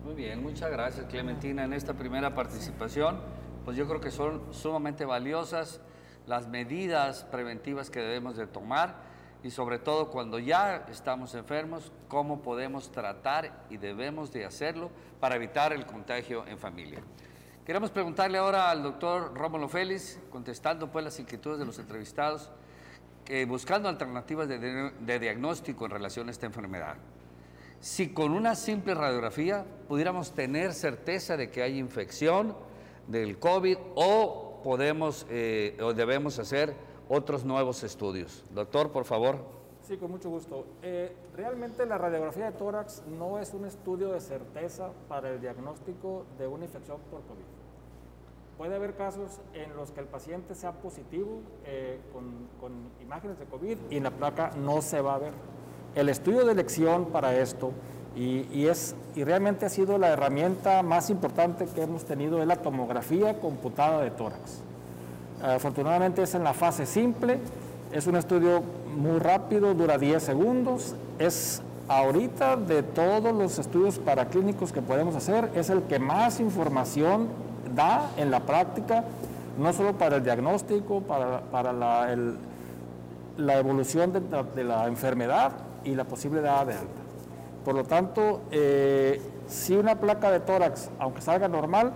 Muy 0.05 0.15
bien, 0.15 0.41
muchas 0.41 0.71
gracias 0.71 1.07
Clementina 1.07 1.65
en 1.65 1.73
esta 1.73 1.93
primera 1.93 2.33
participación. 2.33 3.19
Pues 3.65 3.75
yo 3.75 3.85
creo 3.85 3.99
que 3.99 4.11
son 4.11 4.41
sumamente 4.53 5.03
valiosas 5.03 5.81
las 6.25 6.47
medidas 6.47 7.25
preventivas 7.25 7.89
que 7.89 7.99
debemos 7.99 8.37
de 8.37 8.47
tomar 8.47 8.95
y 9.43 9.51
sobre 9.51 9.77
todo 9.77 10.09
cuando 10.09 10.39
ya 10.39 10.85
estamos 10.89 11.35
enfermos, 11.35 11.91
cómo 12.07 12.41
podemos 12.41 12.93
tratar 12.93 13.65
y 13.69 13.75
debemos 13.75 14.31
de 14.31 14.45
hacerlo 14.45 14.89
para 15.19 15.35
evitar 15.35 15.73
el 15.73 15.85
contagio 15.85 16.47
en 16.47 16.57
familia. 16.57 17.01
Queremos 17.65 17.91
preguntarle 17.91 18.37
ahora 18.37 18.71
al 18.71 18.83
doctor 18.83 19.33
Rómulo 19.35 19.67
Félix, 19.67 20.17
contestando 20.29 20.89
pues 20.89 21.03
las 21.03 21.19
inquietudes 21.19 21.59
de 21.59 21.65
los 21.65 21.77
entrevistados, 21.77 22.49
que 23.31 23.45
buscando 23.45 23.87
alternativas 23.87 24.49
de, 24.49 24.59
de 24.59 25.19
diagnóstico 25.19 25.85
en 25.85 25.91
relación 25.91 26.27
a 26.27 26.31
esta 26.31 26.47
enfermedad 26.47 26.97
si 27.79 28.13
con 28.13 28.33
una 28.33 28.55
simple 28.55 28.93
radiografía 28.93 29.65
pudiéramos 29.87 30.33
tener 30.33 30.73
certeza 30.73 31.37
de 31.37 31.49
que 31.49 31.63
hay 31.63 31.79
infección 31.79 32.53
del 33.07 33.39
COVID 33.39 33.77
o 33.95 34.59
podemos 34.65 35.25
eh, 35.29 35.77
o 35.81 35.93
debemos 35.93 36.39
hacer 36.39 36.75
otros 37.07 37.45
nuevos 37.45 37.83
estudios. 37.83 38.43
Doctor, 38.53 38.91
por 38.91 39.05
favor. 39.05 39.37
Sí, 39.81 39.95
con 39.95 40.11
mucho 40.11 40.29
gusto. 40.29 40.65
Eh, 40.81 41.15
realmente 41.33 41.85
la 41.85 41.97
radiografía 41.97 42.51
de 42.51 42.57
tórax 42.57 43.03
no 43.17 43.39
es 43.39 43.53
un 43.53 43.63
estudio 43.63 44.11
de 44.11 44.19
certeza 44.19 44.91
para 45.07 45.29
el 45.29 45.39
diagnóstico 45.39 46.25
de 46.37 46.47
una 46.47 46.65
infección 46.65 46.99
por 47.09 47.21
COVID. 47.21 47.60
Puede 48.61 48.75
haber 48.75 48.93
casos 48.93 49.39
en 49.55 49.75
los 49.75 49.89
que 49.89 50.01
el 50.01 50.05
paciente 50.05 50.53
sea 50.53 50.73
positivo 50.73 51.41
eh, 51.65 51.99
con, 52.13 52.25
con 52.59 52.71
imágenes 53.01 53.39
de 53.39 53.45
COVID 53.45 53.75
y 53.89 53.97
en 53.97 54.03
la 54.03 54.11
placa 54.11 54.51
no 54.55 54.83
se 54.83 55.01
va 55.01 55.15
a 55.15 55.17
ver 55.17 55.31
el 55.95 56.09
estudio 56.09 56.45
de 56.45 56.51
elección 56.51 57.05
para 57.05 57.35
esto, 57.39 57.71
y, 58.15 58.67
es, 58.67 58.93
y 59.15 59.23
realmente 59.23 59.65
ha 59.65 59.69
sido 59.69 59.97
la 59.97 60.09
herramienta 60.09 60.83
más 60.83 61.09
importante 61.09 61.65
que 61.73 61.81
hemos 61.81 62.05
tenido, 62.05 62.39
es 62.39 62.47
la 62.47 62.57
tomografía 62.57 63.39
computada 63.39 63.99
de 64.03 64.11
tórax. 64.11 64.59
Afortunadamente 65.41 66.21
es 66.21 66.35
en 66.35 66.43
la 66.43 66.53
fase 66.53 66.85
simple, 66.85 67.39
es 67.91 68.05
un 68.05 68.15
estudio 68.15 68.61
muy 68.95 69.17
rápido, 69.17 69.73
dura 69.73 69.97
10 69.97 70.21
segundos, 70.21 70.93
es 71.17 71.63
ahorita 71.87 72.57
de 72.57 72.83
todos 72.83 73.33
los 73.33 73.57
estudios 73.57 73.97
paraclínicos 73.97 74.71
que 74.71 74.83
podemos 74.83 75.15
hacer, 75.15 75.49
es 75.55 75.71
el 75.71 75.81
que 75.81 75.97
más 75.97 76.39
información 76.39 77.27
da 77.75 78.11
en 78.17 78.31
la 78.31 78.41
práctica, 78.41 79.03
no 79.57 79.73
solo 79.73 79.97
para 79.97 80.17
el 80.17 80.23
diagnóstico, 80.23 81.01
para, 81.01 81.73
la, 81.73 82.15
la, 83.37 83.57
evolución 83.57 84.13
de, 84.13 84.21
de 84.55 84.63
la 84.63 84.87
enfermedad, 84.87 85.51
y 85.83 85.95
la 85.95 86.03
posible 86.03 86.41
dada 86.41 86.65
de 86.65 86.73
alta. 86.73 87.01
Por 87.65 87.75
lo 87.75 87.83
tanto, 87.83 88.41
eh, 88.51 89.21
si 89.47 89.75
una 89.75 89.99
placa 89.99 90.31
de 90.31 90.39
tórax, 90.39 90.89
aunque 90.99 91.21
salga 91.21 91.47
normal, 91.47 91.93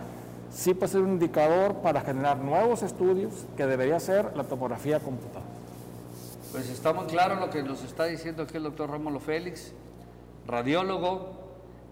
sí 0.51 0.73
puede 0.73 0.91
ser 0.91 1.01
un 1.01 1.11
indicador 1.11 1.75
para 1.75 2.01
generar 2.01 2.37
nuevos 2.37 2.83
estudios 2.83 3.33
que 3.57 3.65
debería 3.65 3.99
ser 3.99 4.35
la 4.35 4.43
tomografía 4.43 4.99
computada. 4.99 5.45
Pues 6.51 6.69
está 6.69 6.93
muy 6.93 7.05
claro 7.07 7.35
lo 7.35 7.49
que 7.49 7.63
nos 7.63 7.83
está 7.83 8.05
diciendo 8.05 8.43
aquí 8.43 8.57
el 8.57 8.63
doctor 8.63 8.89
Rómulo 8.89 9.19
Félix, 9.19 9.73
radiólogo, 10.47 11.31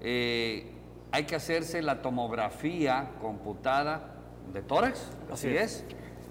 eh, 0.01 0.71
hay 1.13 1.25
que 1.25 1.35
hacerse 1.35 1.83
la 1.83 2.01
tomografía 2.01 3.11
computada 3.21 4.15
de 4.51 4.63
tórax, 4.63 4.99
así, 5.31 5.47
Así 5.49 5.57
es. 5.57 5.85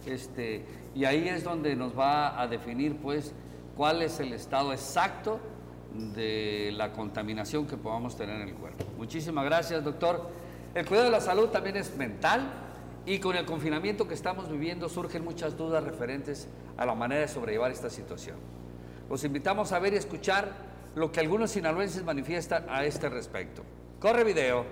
Este, 0.05 0.65
y 0.93 1.05
ahí 1.05 1.29
es 1.29 1.45
donde 1.45 1.77
nos 1.77 1.97
va 1.97 2.41
a 2.41 2.49
definir 2.49 2.97
pues 2.97 3.33
cuál 3.77 4.03
es 4.03 4.19
el 4.19 4.33
estado 4.33 4.73
exacto 4.73 5.39
de 6.17 6.73
la 6.77 6.91
contaminación 6.91 7.69
que 7.69 7.77
podamos 7.77 8.17
tener 8.17 8.41
en 8.41 8.49
el 8.49 8.55
cuerpo. 8.55 8.85
Muchísimas 8.99 9.45
gracias, 9.45 9.85
doctor. 9.85 10.29
El 10.75 10.85
cuidado 10.85 11.07
de 11.07 11.13
la 11.13 11.21
salud 11.21 11.51
también 11.51 11.77
es 11.77 11.97
mental 11.97 12.51
y 13.07 13.21
con 13.21 13.37
el 13.37 13.45
confinamiento 13.45 14.09
que 14.09 14.15
estamos 14.15 14.51
viviendo 14.51 14.89
surgen 14.89 15.23
muchas 15.23 15.57
dudas 15.57 15.85
referentes 15.85 16.49
a 16.77 16.85
la 16.85 16.97
manera 16.97 17.21
de 17.21 17.29
sobrellevar 17.29 17.71
esta 17.71 17.89
situación. 17.89 18.37
Los 19.09 19.23
invitamos 19.23 19.71
a 19.71 19.79
ver 19.79 19.93
y 19.93 19.97
escuchar 19.99 20.51
lo 20.97 21.13
que 21.13 21.21
algunos 21.21 21.53
sinaloenses 21.53 22.03
manifiestan 22.03 22.67
a 22.69 22.85
este 22.85 23.09
respecto. 23.09 23.63
Corre 24.03 24.25
video. 24.25 24.67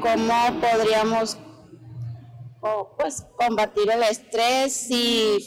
cómo 0.00 0.60
podríamos 0.60 1.36
o, 2.60 2.94
pues 2.96 3.26
combatir 3.36 3.90
el 3.90 4.04
estrés 4.04 4.86
y 4.90 5.38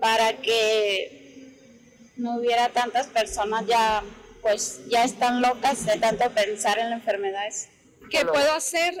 para 0.00 0.40
que 0.40 2.10
no 2.16 2.38
hubiera 2.38 2.70
tantas 2.70 3.06
personas 3.06 3.66
ya 3.66 4.02
pues 4.40 4.80
ya 4.88 5.04
están 5.04 5.40
locas 5.42 5.86
de 5.86 5.98
tanto 5.98 6.28
pensar 6.30 6.80
en 6.80 6.90
las 6.90 6.98
enfermedades. 6.98 7.68
¿Qué 8.10 8.24
puedo 8.26 8.52
hacer 8.52 8.94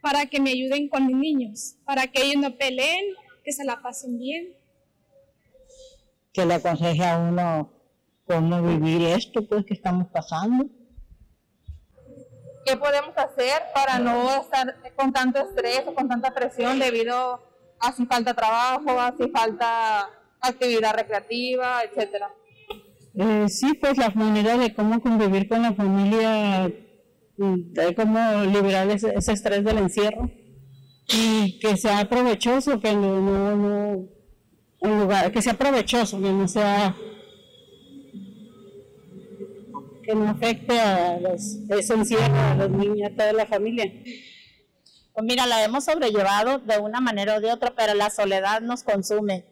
para 0.00 0.24
que 0.26 0.40
me 0.40 0.50
ayuden 0.50 0.88
con 0.88 1.06
mis 1.06 1.16
niños? 1.16 1.76
Para 1.84 2.06
que 2.06 2.22
ellos 2.22 2.40
no 2.40 2.56
peleen, 2.56 3.04
que 3.44 3.52
se 3.52 3.64
la 3.64 3.82
pasen 3.82 4.18
bien. 4.18 4.57
Que 6.32 6.46
le 6.46 6.54
aconseje 6.54 7.04
a 7.04 7.18
uno 7.18 7.72
cómo 8.26 8.62
vivir 8.62 9.02
esto 9.08 9.46
pues 9.48 9.64
que 9.64 9.74
estamos 9.74 10.08
pasando. 10.08 10.66
¿Qué 12.64 12.76
podemos 12.76 13.16
hacer 13.16 13.62
para 13.74 13.98
no 13.98 14.42
estar 14.42 14.76
con 14.94 15.12
tanto 15.12 15.40
estrés 15.40 15.84
o 15.86 15.94
con 15.94 16.06
tanta 16.08 16.34
presión 16.34 16.78
debido 16.78 17.40
a 17.80 17.92
si 17.92 18.04
falta 18.04 18.34
trabajo, 18.34 19.00
a 19.00 19.14
si 19.16 19.28
falta 19.30 20.10
actividad 20.40 20.94
recreativa, 20.94 21.82
etcétera? 21.82 22.30
Eh, 23.14 23.48
sí, 23.48 23.74
pues 23.74 23.96
la 23.96 24.10
manera 24.10 24.56
de 24.58 24.74
cómo 24.74 25.00
convivir 25.00 25.48
con 25.48 25.62
la 25.62 25.72
familia, 25.72 26.70
mm, 27.38 27.72
de 27.72 27.94
cómo 27.94 28.44
liberar 28.44 28.88
ese, 28.90 29.14
ese 29.16 29.32
estrés 29.32 29.64
del 29.64 29.78
encierro 29.78 30.30
y 31.08 31.58
que 31.60 31.76
sea 31.76 32.08
provechoso, 32.08 32.80
que 32.80 32.94
no, 32.94 33.20
no, 33.20 33.56
no, 33.56 34.08
en 34.80 35.00
lugar, 35.00 35.32
que 35.32 35.42
sea 35.42 35.54
provechoso, 35.54 36.20
que 36.20 36.30
no 36.30 36.46
sea, 36.46 36.94
que 40.02 40.14
no 40.14 40.28
afecte 40.28 40.78
a 40.78 41.18
los, 41.18 41.58
ese 41.68 41.94
encierro, 41.94 42.34
a 42.34 42.54
los 42.54 42.70
niños, 42.70 43.10
a 43.10 43.14
toda 43.14 43.32
la 43.32 43.46
familia. 43.46 43.84
Pues 45.12 45.26
mira, 45.26 45.46
la 45.46 45.64
hemos 45.64 45.84
sobrellevado 45.84 46.58
de 46.58 46.78
una 46.78 47.00
manera 47.00 47.36
o 47.36 47.40
de 47.40 47.52
otra, 47.52 47.74
pero 47.74 47.94
la 47.94 48.10
soledad 48.10 48.60
nos 48.60 48.84
consume. 48.84 49.44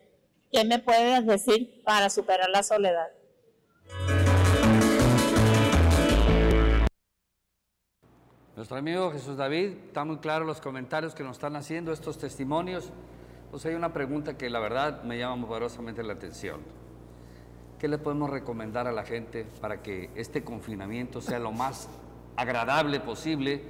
¿Qué 0.53 0.65
me 0.65 0.79
puedes 0.79 1.27
decir 1.27 1.83
para 1.85 2.09
superar 2.09 2.49
la 2.51 2.63
soledad? 2.63 3.09
Nuestro 8.55 8.79
amigo 8.79 9.11
Jesús 9.13 9.37
David, 9.37 9.73
está 9.89 10.05
muy 10.05 10.17
claro 10.17 10.47
los 10.47 10.63
comentarios 10.63 11.15
que 11.15 11.23
nos 11.23 11.37
están 11.37 11.57
haciendo, 11.57 11.93
estos 11.93 12.17
testimonios. 12.17 12.91
Pues 13.57 13.65
hay 13.65 13.75
una 13.75 13.91
pregunta 13.91 14.37
que 14.37 14.51
la 14.51 14.61
verdad 14.61 15.03
me 15.03 15.19
llama 15.19 15.47
poderosamente 15.47 16.03
la 16.03 16.13
atención. 16.13 16.61
¿Qué 17.79 17.89
le 17.89 17.97
podemos 17.97 18.29
recomendar 18.29 18.87
a 18.87 18.93
la 18.93 19.03
gente 19.03 19.47
para 19.63 19.83
que 19.83 20.11
este 20.15 20.45
confinamiento 20.45 21.23
sea 21.23 21.39
lo 21.39 21.53
más 21.53 21.89
agradable 22.37 23.01
posible 23.01 23.63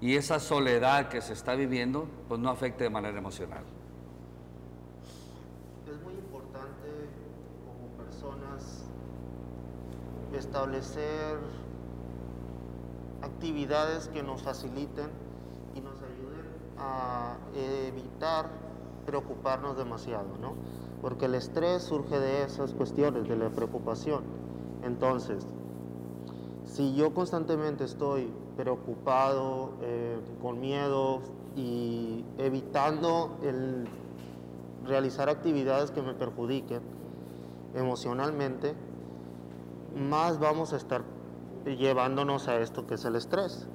y 0.00 0.16
esa 0.16 0.40
soledad 0.40 1.08
que 1.08 1.20
se 1.20 1.34
está 1.34 1.54
viviendo 1.54 2.08
pues 2.26 2.40
no 2.40 2.50
afecte 2.50 2.82
de 2.82 2.90
manera 2.90 3.16
emocional? 3.16 3.62
Es 5.88 6.02
muy 6.02 6.14
importante 6.14 6.88
como 7.64 8.04
personas 8.04 8.86
establecer 10.36 11.38
actividades 13.22 14.08
que 14.08 14.24
nos 14.24 14.42
faciliten 14.42 15.10
y 15.76 15.80
nos 15.80 15.94
ayuden 16.02 16.44
a 16.76 17.36
evitar 17.54 18.66
preocuparnos 19.08 19.78
demasiado, 19.78 20.36
¿no? 20.38 20.52
Porque 21.00 21.24
el 21.24 21.34
estrés 21.34 21.82
surge 21.82 22.20
de 22.20 22.42
esas 22.42 22.74
cuestiones, 22.74 23.26
de 23.26 23.36
la 23.36 23.48
preocupación. 23.48 24.22
Entonces, 24.84 25.46
si 26.66 26.94
yo 26.94 27.14
constantemente 27.14 27.84
estoy 27.84 28.30
preocupado, 28.58 29.70
eh, 29.80 30.18
con 30.42 30.60
miedo 30.60 31.22
y 31.56 32.22
evitando 32.36 33.30
realizar 34.84 35.30
actividades 35.30 35.90
que 35.90 36.02
me 36.02 36.12
perjudiquen 36.12 36.82
emocionalmente, 37.74 38.74
más 39.96 40.38
vamos 40.38 40.74
a 40.74 40.76
estar 40.76 41.02
llevándonos 41.64 42.46
a 42.46 42.58
esto 42.58 42.86
que 42.86 42.96
es 42.96 43.04
el 43.06 43.16
estrés. 43.16 43.66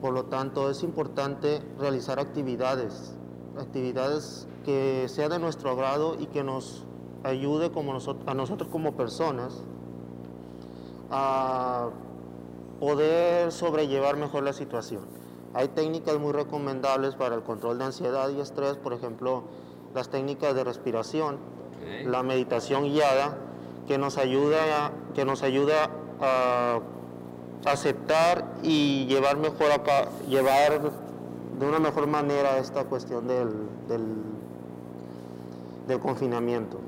Por 0.00 0.14
lo 0.14 0.24
tanto, 0.24 0.70
es 0.70 0.82
importante 0.82 1.60
realizar 1.78 2.18
actividades, 2.18 3.14
actividades 3.58 4.46
que 4.64 5.06
sea 5.08 5.28
de 5.28 5.38
nuestro 5.38 5.70
agrado 5.70 6.16
y 6.18 6.26
que 6.26 6.42
nos 6.44 6.84
ayude 7.24 7.70
como 7.70 7.92
nosotros, 7.92 8.24
a 8.28 8.34
nosotros 8.34 8.68
como 8.70 8.92
personas 8.96 9.54
a 11.10 11.88
poder 12.80 13.52
sobrellevar 13.52 14.16
mejor 14.16 14.42
la 14.42 14.52
situación. 14.52 15.02
Hay 15.54 15.68
técnicas 15.68 16.18
muy 16.18 16.32
recomendables 16.32 17.14
para 17.14 17.34
el 17.34 17.42
control 17.42 17.78
de 17.78 17.84
ansiedad 17.84 18.28
y 18.30 18.40
estrés, 18.40 18.76
por 18.76 18.92
ejemplo, 18.92 19.44
las 19.94 20.08
técnicas 20.10 20.54
de 20.54 20.64
respiración, 20.64 21.38
la 22.04 22.22
meditación 22.22 22.84
guiada, 22.84 23.38
que 23.88 23.96
nos 23.98 24.18
ayuda, 24.18 24.86
a- 24.86 24.90
que 25.14 25.24
nos 25.24 25.42
ayuda 25.42 25.88
a 26.20 26.80
aceptar 27.64 28.44
y 28.62 29.06
llevar 29.06 29.36
mejor 29.38 29.70
acá, 29.72 30.08
llevar 30.28 30.90
de 31.58 31.66
una 31.66 31.78
mejor 31.78 32.06
manera 32.06 32.58
esta 32.58 32.84
cuestión 32.84 33.26
del, 33.26 33.48
del, 33.88 36.00
confinamiento. 36.00 36.78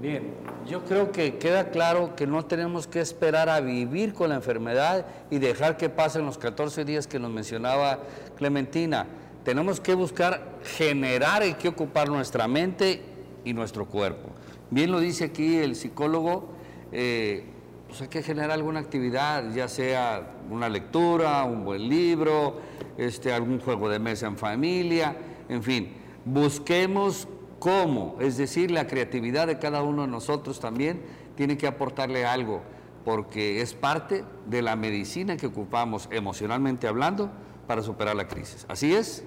Bien, 0.00 0.34
yo 0.66 0.82
creo 0.84 1.12
que 1.12 1.36
queda 1.36 1.70
claro 1.70 2.16
que 2.16 2.26
no 2.26 2.46
tenemos 2.46 2.86
que 2.86 3.00
esperar 3.00 3.50
a 3.50 3.60
vivir 3.60 4.14
con 4.14 4.30
la 4.30 4.36
enfermedad 4.36 5.04
y 5.30 5.38
dejar 5.38 5.76
que 5.76 5.90
pasen 5.90 6.24
los 6.24 6.38
14 6.38 6.86
días 6.86 7.06
que 7.06 7.18
nos 7.18 7.30
mencionaba 7.30 7.98
Clementina. 8.36 9.06
Tenemos 9.44 9.80
que 9.80 9.94
buscar 9.94 10.58
generar 10.64 11.42
en 11.42 11.56
qué 11.56 11.68
ocupar 11.68 12.08
nuestra 12.08 12.48
mente 12.48 13.02
y 13.44 13.52
nuestro 13.52 13.86
cuerpo. 13.86 14.30
Bien 14.70 14.90
lo 14.90 15.00
dice 15.00 15.24
aquí 15.24 15.58
el 15.58 15.76
psicólogo, 15.76 16.48
eh, 16.92 17.44
pues 17.90 18.02
hay 18.02 18.08
que 18.08 18.22
generar 18.22 18.52
alguna 18.52 18.78
actividad, 18.78 19.52
ya 19.52 19.66
sea 19.66 20.34
una 20.48 20.68
lectura, 20.68 21.42
un 21.42 21.64
buen 21.64 21.88
libro, 21.88 22.60
este, 22.96 23.32
algún 23.32 23.58
juego 23.58 23.88
de 23.88 23.98
mesa 23.98 24.28
en 24.28 24.36
familia, 24.36 25.16
en 25.48 25.60
fin, 25.60 25.92
busquemos 26.24 27.26
cómo, 27.58 28.16
es 28.20 28.36
decir, 28.36 28.70
la 28.70 28.86
creatividad 28.86 29.48
de 29.48 29.58
cada 29.58 29.82
uno 29.82 30.02
de 30.02 30.08
nosotros 30.08 30.60
también 30.60 31.02
tiene 31.34 31.58
que 31.58 31.66
aportarle 31.66 32.24
algo, 32.24 32.62
porque 33.04 33.60
es 33.60 33.74
parte 33.74 34.24
de 34.46 34.62
la 34.62 34.76
medicina 34.76 35.36
que 35.36 35.48
ocupamos 35.48 36.08
emocionalmente 36.12 36.86
hablando 36.86 37.28
para 37.66 37.82
superar 37.82 38.14
la 38.14 38.28
crisis. 38.28 38.66
¿Así 38.68 38.94
es? 38.94 39.24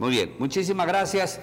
Muy 0.00 0.10
bien, 0.10 0.34
muchísimas 0.40 0.88
gracias 0.88 1.40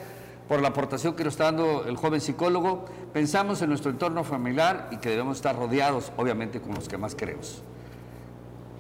por 0.49 0.61
la 0.61 0.69
aportación 0.69 1.15
que 1.15 1.23
nos 1.23 1.35
está 1.35 1.45
dando 1.45 1.85
el 1.85 1.95
joven 1.95 2.19
psicólogo. 2.19 2.85
Pensamos 3.13 3.61
en 3.61 3.69
nuestro 3.69 3.91
entorno 3.91 4.23
familiar 4.23 4.89
y 4.91 4.97
que 4.97 5.09
debemos 5.09 5.37
estar 5.37 5.55
rodeados, 5.55 6.11
obviamente, 6.17 6.59
con 6.59 6.73
los 6.73 6.89
que 6.89 6.97
más 6.97 7.13
queremos. 7.13 7.61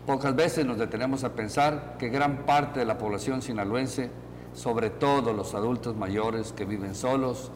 Pocas 0.07 0.35
veces 0.35 0.65
nos 0.65 0.79
detenemos 0.79 1.23
a 1.23 1.33
pensar 1.33 1.95
que 1.99 2.09
gran 2.09 2.47
parte 2.47 2.79
de 2.79 2.85
la 2.85 2.97
población 2.97 3.43
sinaloense, 3.43 4.09
sobre 4.53 4.89
todo 4.89 5.31
los 5.31 5.53
adultos 5.53 5.95
mayores 5.95 6.53
que 6.53 6.65
viven 6.65 6.95
solos 6.95 7.51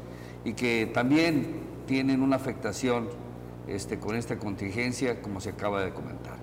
y 0.46 0.53
que 0.53 0.86
también 0.93 1.63
tienen 1.88 2.22
una 2.22 2.36
afectación 2.36 3.10
este, 3.67 3.98
con 3.98 4.15
esta 4.15 4.38
contingencia, 4.38 5.24
como 5.24 5.41
se 5.41 5.50
acaba 5.50 5.84
de 5.84 5.91
comentar. 5.91 6.38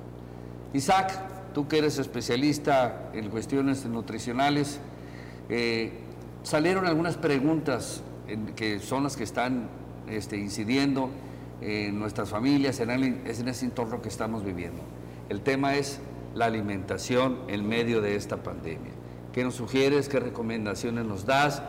Isaac, 0.72 1.12
tú 1.54 1.68
que 1.68 1.78
eres 1.78 1.98
especialista 1.98 3.10
en 3.12 3.30
cuestiones 3.30 3.86
nutricionales, 3.86 4.80
eh, 5.48 5.92
salieron 6.42 6.86
algunas 6.86 7.16
preguntas 7.16 8.02
en- 8.28 8.54
que 8.54 8.78
son 8.80 9.04
las 9.04 9.16
que 9.16 9.24
están 9.24 9.68
este, 10.08 10.36
incidiendo 10.36 11.10
en 11.60 11.98
nuestras 11.98 12.28
familias, 12.30 12.80
en, 12.80 12.90
el- 12.90 13.04
en 13.04 13.48
ese 13.48 13.64
entorno 13.64 14.00
que 14.02 14.08
estamos 14.08 14.44
viviendo. 14.44 14.82
El 15.28 15.40
tema 15.42 15.74
es 15.76 16.00
la 16.34 16.46
alimentación 16.46 17.38
en 17.48 17.68
medio 17.68 18.00
de 18.00 18.16
esta 18.16 18.38
pandemia. 18.38 18.92
¿Qué 19.32 19.44
nos 19.44 19.54
sugieres? 19.54 20.08
¿Qué 20.08 20.18
recomendaciones 20.20 21.04
nos 21.04 21.24
das 21.26 21.62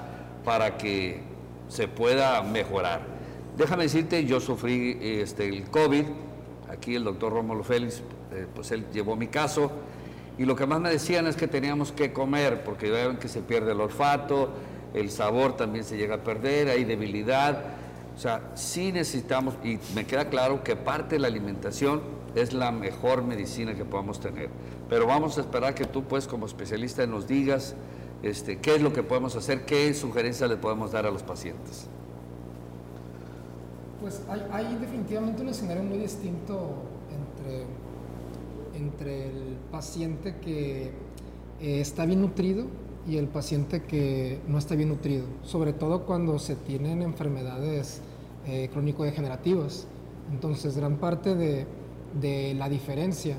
para 0.43 0.77
que 0.77 1.21
se 1.67 1.87
pueda 1.87 2.41
mejorar? 2.41 3.01
Déjame 3.57 3.83
decirte, 3.83 4.25
yo 4.25 4.39
sufrí 4.39 4.97
este, 5.01 5.47
el 5.47 5.69
COVID, 5.69 6.05
aquí 6.71 6.95
el 6.95 7.03
doctor 7.03 7.33
Rómulo 7.33 7.63
Félix, 7.63 8.01
eh, 8.31 8.47
pues 8.55 8.71
él 8.71 8.85
llevó 8.93 9.15
mi 9.15 9.27
caso, 9.27 9.71
y 10.37 10.45
lo 10.45 10.55
que 10.55 10.65
más 10.65 10.79
me 10.79 10.89
decían 10.89 11.27
es 11.27 11.35
que 11.35 11.47
teníamos 11.47 11.91
que 11.91 12.13
comer, 12.13 12.63
porque 12.63 12.89
ven 12.89 13.17
que 13.17 13.27
se 13.27 13.41
pierde 13.41 13.73
el 13.73 13.81
olfato, 13.81 14.49
el 14.93 15.09
sabor 15.09 15.55
también 15.55 15.85
se 15.85 15.97
llega 15.97 16.15
a 16.15 16.23
perder, 16.23 16.69
hay 16.69 16.83
debilidad. 16.83 17.63
O 18.15 18.19
sea, 18.19 18.41
sí 18.55 18.91
necesitamos, 18.91 19.55
y 19.63 19.79
me 19.95 20.05
queda 20.05 20.25
claro 20.29 20.63
que 20.63 20.75
parte 20.75 21.15
de 21.15 21.19
la 21.19 21.27
alimentación 21.27 22.01
es 22.35 22.53
la 22.53 22.71
mejor 22.71 23.23
medicina 23.23 23.73
que 23.75 23.85
podamos 23.85 24.19
tener. 24.19 24.49
Pero 24.89 25.05
vamos 25.05 25.37
a 25.37 25.41
esperar 25.41 25.75
que 25.75 25.85
tú, 25.85 26.03
pues, 26.03 26.27
como 26.27 26.45
especialista, 26.45 27.05
nos 27.07 27.27
digas 27.27 27.75
este, 28.23 28.59
qué 28.59 28.75
es 28.75 28.81
lo 28.81 28.93
que 28.93 29.03
podemos 29.03 29.35
hacer, 29.35 29.65
qué 29.65 29.93
sugerencias 29.93 30.49
le 30.49 30.57
podemos 30.57 30.91
dar 30.91 31.05
a 31.05 31.11
los 31.11 31.23
pacientes. 31.23 31.87
Pues 34.01 34.21
hay, 34.29 34.45
hay 34.51 34.77
definitivamente 34.81 35.41
un 35.41 35.49
escenario 35.49 35.83
muy 35.83 35.99
distinto 35.99 36.73
entre, 37.09 37.65
entre 38.75 39.27
el 39.27 39.57
paciente 39.71 40.35
que 40.41 40.91
eh, 41.61 41.81
está 41.81 42.05
bien 42.05 42.21
nutrido 42.21 42.65
y 43.07 43.17
el 43.17 43.27
paciente 43.27 43.83
que 43.83 44.39
no 44.47 44.57
está 44.57 44.75
bien 44.75 44.89
nutrido, 44.89 45.25
sobre 45.43 45.73
todo 45.73 46.05
cuando 46.05 46.37
se 46.39 46.55
tienen 46.55 47.01
enfermedades 47.01 48.01
eh, 48.45 48.69
crónico-degenerativas. 48.71 49.87
Entonces, 50.31 50.77
gran 50.77 50.97
parte 50.97 51.35
de, 51.35 51.65
de 52.19 52.53
la 52.53 52.69
diferencia 52.69 53.37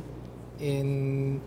en, 0.58 1.40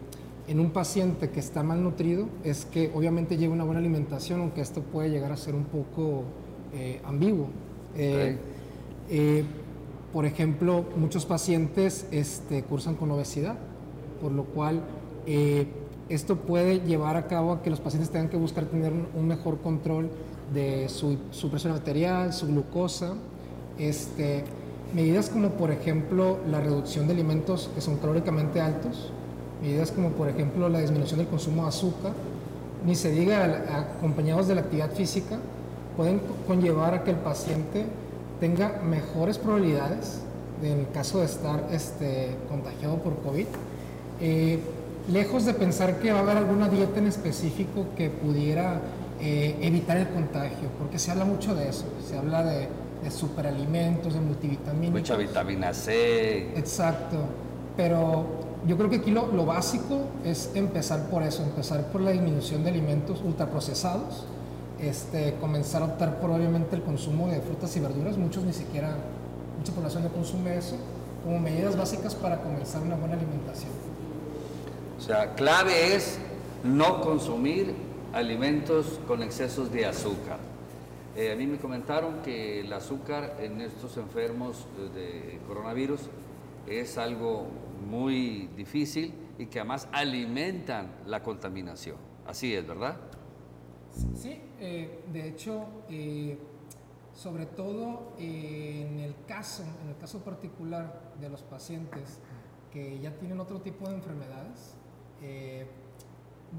en, 0.48 0.60
un 0.60 0.72
paciente 0.72 1.30
que 1.30 1.40
está 1.40 1.64
mal 1.64 1.84
nutrido 1.84 2.28
es 2.44 2.66
que 2.66 2.92
obviamente 2.94 3.38
lleva 3.38 3.54
una 3.54 3.64
buena 3.64 3.80
alimentación, 3.80 4.42
aunque 4.42 4.62
esto 4.62 4.82
puede 4.82 5.10
llegar 5.10 5.32
a 5.32 5.38
ser 5.38 5.56
un 5.56 5.66
poco 5.66 6.24
eh, 6.74 7.02
ambiguo. 7.06 7.48
Eh, 7.96 8.38
eh, 9.10 9.44
por 10.12 10.26
ejemplo, 10.26 10.86
muchos 10.96 11.26
pacientes 11.26 12.08
este, 12.12 12.64
cursan 12.64 12.96
con 12.96 13.12
obesidad, 13.12 13.58
por 14.22 14.32
lo 14.32 14.44
cual 14.44 14.82
esto 16.10 16.36
puede 16.36 16.82
llevar 16.82 17.18
a 17.18 17.28
cabo 17.28 17.52
a 17.52 17.62
que 17.62 17.70
los 17.70 17.80
pacientes 17.80 18.12
tengan 18.12 18.30
que 18.30 18.38
buscar 18.38 18.66
tener 18.66 18.94
un, 18.94 19.28
mejor 19.28 19.60
control 19.60 20.10
de 20.54 20.88
su, 20.88 21.18
su, 21.32 21.50
presión 21.50 21.74
arterial, 21.74 22.32
su 22.32 22.48
glucosa. 22.48 23.14
Este, 23.80 24.44
medidas 24.94 25.30
como 25.30 25.50
por 25.50 25.72
ejemplo 25.72 26.38
la 26.50 26.62
reducción 26.62 27.08
de 27.08 27.14
alimentos 27.14 27.70
que 27.74 27.82
son 27.82 27.98
calóricamente 27.98 28.62
altos, 28.62 29.12
medidas 29.62 29.92
como 29.92 30.10
por 30.12 30.30
ejemplo 30.30 30.70
la 30.70 30.80
disminución 30.80 31.20
del 31.20 31.28
consumo 31.28 31.64
de 31.64 31.70
azúcar, 31.70 32.14
ni 32.86 32.96
se 32.96 33.12
diga 33.12 33.66
acompañados 33.98 34.48
de 34.48 34.56
la 34.56 34.62
actividad 34.62 34.92
física, 34.92 35.38
pueden 35.98 36.22
conllevar 36.48 36.94
a 36.94 37.04
que 37.04 37.12
el 37.12 37.18
paciente 37.18 37.86
tenga 38.40 38.82
mejores 38.84 39.38
probabilidades 39.38 40.22
en 40.62 40.80
el 40.80 40.92
caso 40.92 41.20
de 41.20 41.26
estar 41.26 41.68
este, 41.72 42.36
contagiado 42.50 42.98
por 42.98 43.18
COVID. 43.18 43.48
Eh, 44.22 44.60
lejos 45.12 45.46
de 45.46 45.54
pensar 45.54 46.00
que 46.00 46.12
va 46.12 46.20
a 46.20 46.22
haber 46.22 46.38
alguna 46.38 46.70
dieta 46.70 47.00
en 47.00 47.08
específico 47.08 47.88
que 47.96 48.10
pudiera 48.10 48.82
eh, 49.20 49.58
evitar 49.62 49.98
el 49.98 50.10
contagio, 50.10 50.70
porque 50.80 51.00
se 51.00 51.12
habla 51.12 51.26
mucho 51.26 51.56
de 51.56 51.70
eso, 51.70 51.86
se 52.08 52.18
habla 52.18 52.44
de, 52.44 52.68
de 53.04 53.12
superalimentos, 53.12 54.14
de 54.14 54.20
multivitaminas. 54.20 54.92
Mucha 54.92 55.16
vitamina 55.16 55.74
C. 55.74 56.58
Exacto, 56.58 57.18
pero 57.78 58.26
yo 58.68 58.78
creo 58.78 58.90
que 58.90 58.98
aquí 58.98 59.12
lo, 59.12 59.28
lo, 59.28 59.46
básico 59.46 60.00
es 60.24 60.50
empezar 60.56 61.08
por 61.10 61.24
eso, 61.24 61.44
empezar 61.44 61.92
por 61.92 62.02
la 62.02 62.12
disminución 62.12 62.64
de 62.64 62.72
alimentos 62.72 63.22
ultraprocesados, 63.24 64.26
este, 64.80 65.36
comenzar 65.40 65.82
a 65.84 65.86
optar 65.86 66.20
por 66.20 66.32
obviamente 66.32 66.76
el 66.76 66.82
consumo 66.82 67.28
de 67.28 67.40
frutas 67.42 67.76
y 67.78 67.80
verduras, 67.80 68.18
muchos 68.18 68.44
ni 68.44 68.54
siquiera, 68.54 68.96
mucha 69.58 69.72
población 69.72 70.04
no 70.04 70.10
consume 70.10 70.58
eso, 70.58 70.76
como 71.24 71.40
medidas 71.40 71.78
básicas 71.78 72.16
para 72.16 72.42
comenzar 72.42 72.82
una 72.82 72.96
buena 72.96 73.16
alimentación. 73.16 73.85
O 74.98 75.02
sea, 75.02 75.36
clave 75.36 75.96
es 75.96 76.20
no 76.64 77.02
consumir 77.02 77.74
alimentos 78.14 79.00
con 79.08 79.22
excesos 79.22 79.72
de 79.72 79.86
azúcar. 79.86 80.40
Eh, 81.16 81.32
a 81.32 81.36
mí 81.36 81.46
me 81.48 81.58
comentaron 81.58 82.22
que 82.22 82.62
el 82.62 82.74
azúcar 82.74 83.38
en 83.40 83.62
estos 83.62 83.98
enfermos 83.98 84.66
de 84.94 85.40
coronavirus 85.48 86.02
es 86.68 86.98
algo 86.98 87.48
muy 87.90 88.50
difícil 88.56 89.14
y 89.38 89.46
que 89.48 89.60
además 89.60 89.88
alimentan 89.92 90.92
la 91.06 91.22
contaminación. 91.22 91.98
Así 92.26 92.54
es, 92.56 92.66
¿verdad? 92.66 92.98
Sí, 94.16 94.42
eh, 94.60 95.04
de 95.12 95.28
hecho, 95.30 95.66
eh, 95.90 96.38
sobre 97.14 97.46
todo 97.46 98.14
eh, 98.20 98.88
en 98.90 99.00
el 99.00 99.16
caso, 99.26 99.64
en 99.84 99.90
el 99.90 99.98
caso 99.98 100.20
particular 100.20 101.14
de 101.20 101.30
los 101.30 101.44
pacientes 101.44 102.20
que 102.72 103.00
ya 103.00 103.12
tienen 103.18 103.40
otro 103.40 103.62
tipo 103.62 103.88
de 103.88 103.96
enfermedades, 103.96 104.76
eh, 105.22 105.66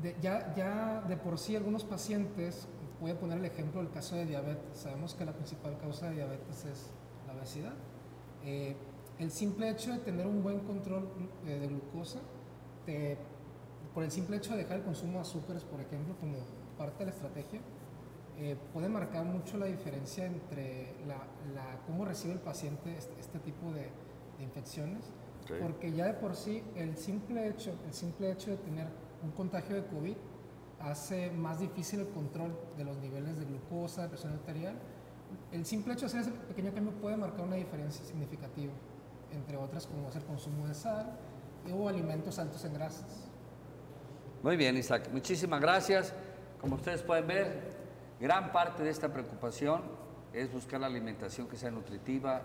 de, 0.03 0.17
ya, 0.21 0.55
ya 0.55 1.03
de 1.03 1.17
por 1.17 1.39
sí 1.39 1.57
algunos 1.57 1.85
pacientes, 1.85 2.67
voy 3.01 3.11
a 3.11 3.19
poner 3.19 3.39
el 3.39 3.45
ejemplo 3.45 3.83
del 3.83 3.91
caso 3.91 4.17
de 4.17 4.27
diabetes, 4.27 4.79
sabemos 4.79 5.15
que 5.15 5.25
la 5.25 5.33
principal 5.33 5.79
causa 5.79 6.09
de 6.09 6.17
diabetes 6.17 6.65
es 6.65 6.91
la 7.27 7.35
obesidad. 7.35 7.75
Eh, 8.45 8.77
el 9.19 9.31
simple 9.31 9.71
hecho 9.71 9.93
de 9.93 9.99
tener 9.99 10.27
un 10.27 10.43
buen 10.43 10.61
control 10.61 11.09
eh, 11.47 11.59
de 11.59 11.67
glucosa, 11.69 12.21
por 13.93 14.05
el 14.05 14.13
simple 14.13 14.37
hecho 14.37 14.53
de 14.53 14.59
dejar 14.59 14.77
el 14.77 14.85
consumo 14.85 15.15
de 15.15 15.21
azúcares, 15.21 15.65
por 15.65 15.81
ejemplo, 15.81 16.15
como 16.21 16.37
parte 16.79 17.01
de 17.01 17.07
la 17.07 17.11
estrategia, 17.11 17.61
puede 18.73 18.89
marcar 18.89 19.25
mucho 19.25 19.57
la 19.57 19.67
diferencia 19.67 20.27
entre 20.27 20.93
cómo 21.87 22.05
recibe 22.05 22.35
el 22.35 22.39
paciente 22.39 22.95
este, 22.97 23.19
este 23.19 23.41
tipo 23.41 23.73
de 23.73 23.89
infecciones 24.45 25.13
Okay. 25.47 25.61
Porque 25.61 25.93
ya 25.93 26.07
de 26.07 26.15
por 26.15 26.35
sí 26.35 26.63
el 26.75 26.97
simple 26.97 27.49
hecho, 27.49 27.73
el 27.87 27.95
simple 27.95 28.33
hecho 28.33 28.51
de 28.51 28.57
tener 28.57 28.89
un 29.23 29.31
contagio 29.31 29.77
de 29.77 29.87
COVID 29.87 30.17
hace 30.81 31.31
más 31.31 31.61
difícil 31.61 32.01
el 32.01 32.09
control 32.09 32.59
de 32.77 32.85
los 32.85 32.97
niveles 32.99 33.39
de 33.39 33.45
glucosa, 33.45 34.03
de 34.03 34.09
presión 34.09 34.33
arterial. 34.33 34.75
El 35.53 35.65
simple 35.65 35.95
hecho 35.95 36.03
de 36.03 36.07
hacer 36.07 36.21
ese 36.23 36.31
pequeño 36.33 36.73
cambio 36.73 36.93
puede 36.95 37.17
marcar 37.17 37.47
una 37.47 37.57
diferencia 37.57 38.05
significativa, 38.05 38.73
entre 39.33 39.57
otras 39.57 39.87
como 39.87 40.09
es 40.09 40.17
el 40.17 40.25
consumo 40.25 40.67
de 40.67 40.75
sal 40.75 41.17
o 41.73 41.89
alimentos 41.89 42.39
altos 42.39 42.65
en 42.65 42.75
grasas. 42.75 43.29
Muy 44.43 44.57
bien, 44.57 44.77
Isaac. 44.77 45.09
Muchísimas 45.13 45.61
gracias. 45.61 46.13
Como 46.61 46.77
ustedes 46.77 47.03
pueden 47.03 47.27
ver, 47.27 47.77
gran 48.21 48.51
parte 48.51 48.83
de 48.83 48.91
esta 48.91 49.13
preocupación 49.13 49.83
es 50.33 50.53
buscar 50.53 50.81
la 50.81 50.87
alimentación 50.87 51.49
que 51.49 51.57
sea 51.57 51.71
nutritiva 51.71 52.43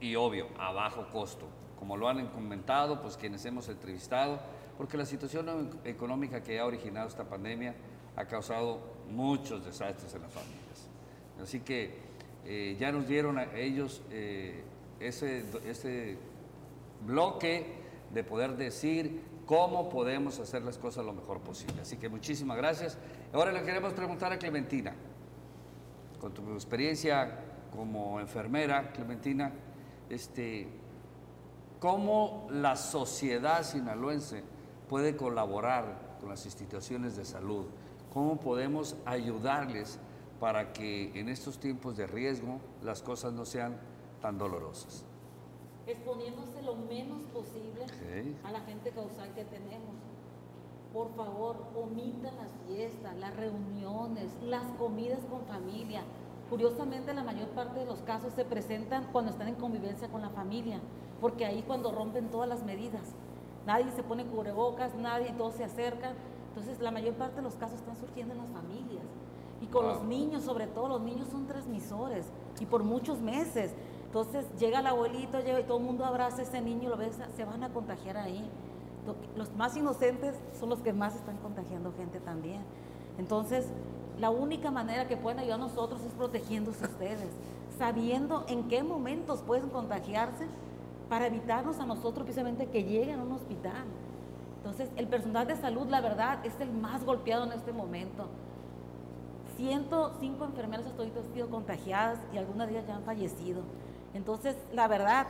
y, 0.00 0.10
y 0.10 0.16
obvio, 0.16 0.48
a 0.58 0.72
bajo 0.72 1.08
costo 1.10 1.48
como 1.78 1.96
lo 1.96 2.08
han 2.08 2.26
comentado, 2.28 3.00
pues 3.00 3.16
quienes 3.16 3.44
hemos 3.44 3.68
entrevistado, 3.68 4.40
porque 4.76 4.96
la 4.96 5.06
situación 5.06 5.70
económica 5.84 6.42
que 6.42 6.58
ha 6.58 6.66
originado 6.66 7.08
esta 7.08 7.24
pandemia 7.24 7.74
ha 8.16 8.24
causado 8.26 8.80
muchos 9.10 9.64
desastres 9.64 10.12
en 10.14 10.22
las 10.22 10.32
familias. 10.32 10.88
Así 11.42 11.60
que 11.60 11.98
eh, 12.44 12.76
ya 12.78 12.90
nos 12.90 13.06
dieron 13.06 13.38
a 13.38 13.44
ellos 13.54 14.02
eh, 14.10 14.62
ese, 15.00 15.44
ese 15.66 16.18
bloque 17.06 17.78
de 18.12 18.24
poder 18.24 18.56
decir 18.56 19.22
cómo 19.46 19.88
podemos 19.88 20.38
hacer 20.38 20.62
las 20.62 20.78
cosas 20.78 21.04
lo 21.04 21.12
mejor 21.12 21.40
posible. 21.40 21.80
Así 21.82 21.96
que 21.96 22.08
muchísimas 22.08 22.56
gracias. 22.56 22.98
Ahora 23.32 23.52
le 23.52 23.62
queremos 23.62 23.92
preguntar 23.92 24.32
a 24.32 24.38
Clementina, 24.38 24.94
con 26.20 26.34
tu 26.34 26.52
experiencia 26.52 27.38
como 27.74 28.20
enfermera, 28.20 28.92
Clementina, 28.92 29.52
este, 30.10 30.68
cómo 31.80 32.46
la 32.50 32.76
sociedad 32.76 33.62
sinaloense 33.62 34.42
puede 34.88 35.16
colaborar 35.16 36.16
con 36.20 36.28
las 36.28 36.44
instituciones 36.44 37.16
de 37.16 37.24
salud, 37.24 37.66
cómo 38.12 38.36
podemos 38.36 38.96
ayudarles 39.04 39.98
para 40.40 40.72
que 40.72 41.18
en 41.18 41.28
estos 41.28 41.58
tiempos 41.58 41.96
de 41.96 42.06
riesgo 42.06 42.60
las 42.82 43.02
cosas 43.02 43.32
no 43.32 43.44
sean 43.44 43.76
tan 44.20 44.38
dolorosas. 44.38 45.04
Exponiéndose 45.86 46.62
lo 46.62 46.74
menos 46.76 47.22
posible 47.32 47.84
okay. 47.84 48.38
a 48.44 48.52
la 48.52 48.60
gente 48.60 48.90
causal 48.90 49.32
que 49.34 49.44
tenemos. 49.44 49.96
Por 50.92 51.14
favor, 51.14 51.56
omitan 51.74 52.34
las 52.36 52.50
fiestas, 52.66 53.16
las 53.16 53.36
reuniones, 53.36 54.32
las 54.42 54.64
comidas 54.78 55.20
con 55.30 55.44
familia. 55.46 56.02
Curiosamente, 56.50 57.12
la 57.12 57.24
mayor 57.24 57.48
parte 57.48 57.80
de 57.80 57.86
los 57.86 58.00
casos 58.00 58.32
se 58.32 58.44
presentan 58.44 59.08
cuando 59.12 59.30
están 59.30 59.48
en 59.48 59.56
convivencia 59.56 60.08
con 60.08 60.22
la 60.22 60.30
familia 60.30 60.80
porque 61.20 61.44
ahí 61.44 61.62
cuando 61.62 61.92
rompen 61.92 62.28
todas 62.30 62.48
las 62.48 62.62
medidas, 62.62 63.02
nadie 63.66 63.90
se 63.92 64.02
pone 64.02 64.24
cubrebocas, 64.24 64.94
nadie, 64.94 65.32
todos 65.36 65.54
se 65.54 65.64
acercan. 65.64 66.14
Entonces, 66.48 66.80
la 66.80 66.90
mayor 66.90 67.14
parte 67.14 67.36
de 67.36 67.42
los 67.42 67.54
casos 67.56 67.78
están 67.78 67.96
surgiendo 67.96 68.34
en 68.34 68.40
las 68.40 68.48
familias. 68.48 69.04
Y 69.60 69.66
con 69.66 69.84
wow. 69.84 69.94
los 69.94 70.04
niños, 70.04 70.44
sobre 70.44 70.66
todo, 70.68 70.88
los 70.88 71.00
niños 71.00 71.28
son 71.28 71.46
transmisores 71.46 72.26
y 72.60 72.66
por 72.66 72.84
muchos 72.84 73.20
meses. 73.20 73.74
Entonces, 74.06 74.46
llega 74.58 74.80
el 74.80 74.86
abuelito, 74.86 75.40
llega 75.40 75.60
y 75.60 75.64
todo 75.64 75.78
el 75.78 75.84
mundo 75.84 76.04
abraza 76.04 76.38
a 76.38 76.42
ese 76.42 76.60
niño, 76.60 76.88
lo 76.88 76.96
ve, 76.96 77.10
se 77.36 77.44
van 77.44 77.64
a 77.64 77.72
contagiar 77.72 78.16
ahí. 78.16 78.48
Los 79.36 79.52
más 79.56 79.76
inocentes 79.76 80.36
son 80.58 80.68
los 80.68 80.80
que 80.80 80.92
más 80.92 81.16
están 81.16 81.38
contagiando 81.38 81.92
gente 81.92 82.20
también. 82.20 82.62
Entonces, 83.18 83.66
la 84.18 84.30
única 84.30 84.70
manera 84.70 85.06
que 85.06 85.16
pueden 85.16 85.40
ayudar 85.40 85.60
a 85.60 85.64
nosotros 85.64 86.00
es 86.02 86.12
protegiéndose 86.12 86.84
ustedes, 86.84 87.28
sabiendo 87.78 88.44
en 88.48 88.68
qué 88.68 88.82
momentos 88.82 89.42
pueden 89.42 89.68
contagiarse 89.68 90.46
para 91.08 91.26
evitarnos 91.26 91.78
a 91.78 91.86
nosotros 91.86 92.24
precisamente 92.24 92.66
que 92.66 92.84
lleguen 92.84 93.20
a 93.20 93.22
un 93.22 93.32
hospital. 93.32 93.84
Entonces, 94.58 94.90
el 94.96 95.06
personal 95.06 95.46
de 95.46 95.56
salud, 95.56 95.86
la 95.88 96.00
verdad, 96.00 96.44
es 96.44 96.52
el 96.60 96.70
más 96.70 97.04
golpeado 97.04 97.44
en 97.44 97.52
este 97.52 97.72
momento. 97.72 98.26
105 99.56 100.44
enfermeras 100.44 100.86
hasta 100.86 100.98
ahorita 100.98 101.20
han 101.20 101.34
sido 101.34 101.48
contagiadas 101.48 102.18
y 102.32 102.38
algunas 102.38 102.68
de 102.68 102.74
ellas 102.74 102.86
ya 102.86 102.96
han 102.96 103.02
fallecido. 103.02 103.62
Entonces, 104.14 104.56
la 104.72 104.88
verdad 104.88 105.26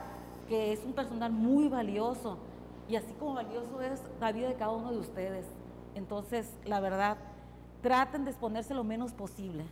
que 0.49 0.73
es 0.73 0.81
un 0.85 0.93
personal 0.93 1.31
muy 1.31 1.69
valioso 1.69 2.39
y 2.89 2.97
así 2.97 3.13
como 3.19 3.35
valioso 3.35 3.81
es 3.81 4.01
la 4.21 4.33
vida 4.33 4.49
de 4.49 4.55
cada 4.55 4.73
uno 4.73 4.93
de 4.93 4.99
ustedes. 4.99 5.45
Entonces, 5.95 6.51
la 6.65 6.81
verdad, 6.81 7.19
traten 7.83 8.25
de 8.25 8.31
exponerse 8.31 8.75
lo 8.75 8.85
menos 8.85 9.13
posible. 9.13 9.65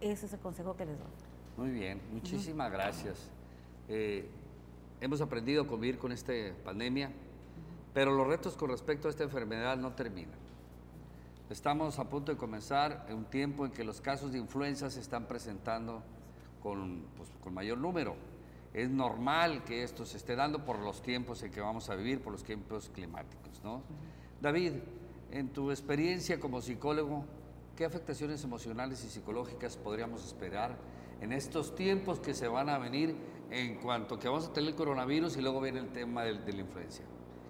Ese 0.00 0.26
es 0.26 0.32
el 0.32 0.40
consejo 0.40 0.76
que 0.76 0.84
les 0.84 0.98
doy. 0.98 1.08
Muy 1.56 1.70
bien, 1.70 2.00
muchísimas 2.12 2.70
gracias. 2.70 3.30
Eh, 3.88 4.28
hemos 5.00 5.20
aprendido 5.20 5.62
a 5.62 5.66
convivir 5.66 5.98
con 5.98 6.12
esta 6.12 6.32
pandemia, 6.64 7.10
pero 7.94 8.14
los 8.14 8.26
retos 8.26 8.56
con 8.56 8.70
respecto 8.70 9.08
a 9.08 9.10
esta 9.10 9.24
enfermedad 9.24 9.76
no 9.76 9.92
terminan. 9.92 10.46
Estamos 11.48 11.98
a 11.98 12.08
punto 12.08 12.32
de 12.32 12.38
comenzar 12.38 13.06
en 13.08 13.16
un 13.16 13.24
tiempo 13.24 13.64
en 13.64 13.72
que 13.72 13.84
los 13.84 14.00
casos 14.00 14.32
de 14.32 14.38
influenza 14.38 14.90
se 14.90 15.00
están 15.00 15.26
presentando 15.26 16.02
pues, 16.62 17.30
con 17.42 17.54
mayor 17.54 17.78
número. 17.78 18.16
Es 18.74 18.90
normal 18.90 19.64
que 19.64 19.82
esto 19.82 20.04
se 20.04 20.18
esté 20.18 20.36
dando 20.36 20.64
por 20.64 20.78
los 20.80 21.00
tiempos 21.00 21.42
en 21.42 21.52
que 21.52 21.60
vamos 21.60 21.88
a 21.88 21.94
vivir, 21.94 22.20
por 22.20 22.32
los 22.32 22.42
tiempos 22.42 22.90
climáticos. 22.92 23.62
¿no? 23.62 23.80
David, 24.42 24.72
en 25.38 25.50
tu 25.52 25.70
experiencia 25.70 26.40
como 26.40 26.62
psicólogo, 26.62 27.24
¿qué 27.76 27.84
afectaciones 27.84 28.42
emocionales 28.42 29.04
y 29.04 29.08
psicológicas 29.10 29.76
podríamos 29.76 30.24
esperar 30.24 30.76
en 31.20 31.32
estos 31.32 31.74
tiempos 31.74 32.20
que 32.20 32.32
se 32.34 32.48
van 32.48 32.68
a 32.70 32.78
venir 32.78 33.14
en 33.50 33.76
cuanto 33.76 34.18
que 34.18 34.28
vamos 34.28 34.46
a 34.48 34.52
tener 34.52 34.70
el 34.70 34.76
coronavirus 34.76 35.36
y 35.36 35.42
luego 35.42 35.60
viene 35.60 35.80
el 35.80 35.88
tema 35.92 36.24
de, 36.24 36.38
de 36.38 36.52
la 36.54 36.60
influencia? 36.60 37.04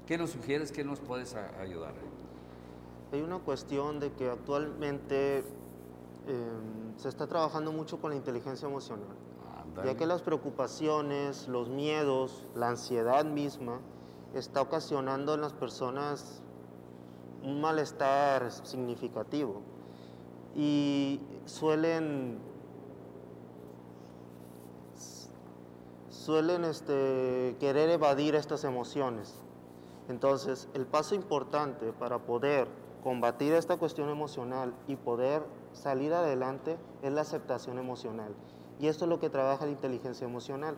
¿Qué 0.06 0.18
nos 0.18 0.30
sugieres? 0.30 0.72
¿Qué 0.72 0.82
nos 0.84 0.98
puedes 1.00 1.34
a- 1.34 1.60
ayudar? 1.60 1.94
Hay 3.12 3.22
una 3.22 3.38
cuestión 3.38 4.00
de 4.00 4.12
que 4.12 4.28
actualmente 4.30 5.38
eh, 5.38 5.44
se 6.96 7.08
está 7.08 7.28
trabajando 7.28 7.70
mucho 7.70 8.00
con 8.00 8.10
la 8.10 8.16
inteligencia 8.16 8.66
emocional, 8.66 9.16
ya 9.84 9.96
que 9.96 10.06
las 10.06 10.22
preocupaciones, 10.22 11.46
los 11.46 11.68
miedos, 11.68 12.46
la 12.56 12.68
ansiedad 12.70 13.24
misma 13.24 13.78
está 14.34 14.60
ocasionando 14.60 15.34
en 15.34 15.40
las 15.40 15.52
personas 15.52 16.42
un 17.46 17.60
malestar 17.60 18.50
significativo 18.50 19.62
y 20.54 21.20
suelen 21.44 22.40
suelen 26.08 26.64
este, 26.64 27.56
querer 27.60 27.88
evadir 27.88 28.34
estas 28.34 28.64
emociones. 28.64 29.38
Entonces, 30.08 30.68
el 30.74 30.84
paso 30.84 31.14
importante 31.14 31.92
para 31.92 32.18
poder 32.18 32.66
combatir 33.04 33.52
esta 33.52 33.76
cuestión 33.76 34.08
emocional 34.08 34.74
y 34.88 34.96
poder 34.96 35.44
salir 35.72 36.12
adelante 36.12 36.78
es 37.02 37.12
la 37.12 37.20
aceptación 37.20 37.78
emocional. 37.78 38.34
Y 38.80 38.88
esto 38.88 39.04
es 39.04 39.08
lo 39.08 39.20
que 39.20 39.30
trabaja 39.30 39.66
la 39.66 39.70
inteligencia 39.70 40.26
emocional. 40.26 40.76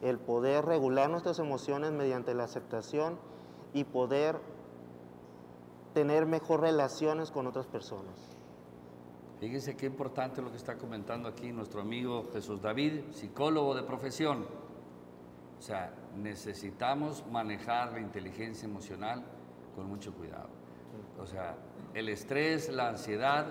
El 0.00 0.18
poder 0.18 0.64
regular 0.64 1.10
nuestras 1.10 1.38
emociones 1.38 1.92
mediante 1.92 2.32
la 2.32 2.44
aceptación 2.44 3.18
y 3.74 3.84
poder 3.84 4.38
tener 5.94 6.26
mejor 6.26 6.60
relaciones 6.60 7.30
con 7.30 7.46
otras 7.46 7.66
personas. 7.66 8.14
Fíjense 9.40 9.76
qué 9.76 9.86
importante 9.86 10.42
lo 10.42 10.50
que 10.50 10.56
está 10.56 10.76
comentando 10.76 11.28
aquí 11.28 11.52
nuestro 11.52 11.80
amigo 11.80 12.30
Jesús 12.32 12.60
David, 12.60 13.12
psicólogo 13.12 13.74
de 13.74 13.82
profesión. 13.82 14.46
O 15.58 15.62
sea, 15.62 15.94
necesitamos 16.16 17.24
manejar 17.30 17.92
la 17.92 18.00
inteligencia 18.00 18.66
emocional 18.66 19.24
con 19.74 19.86
mucho 19.86 20.12
cuidado. 20.12 20.48
O 21.18 21.26
sea, 21.26 21.56
el 21.94 22.08
estrés, 22.08 22.68
la 22.68 22.88
ansiedad, 22.88 23.46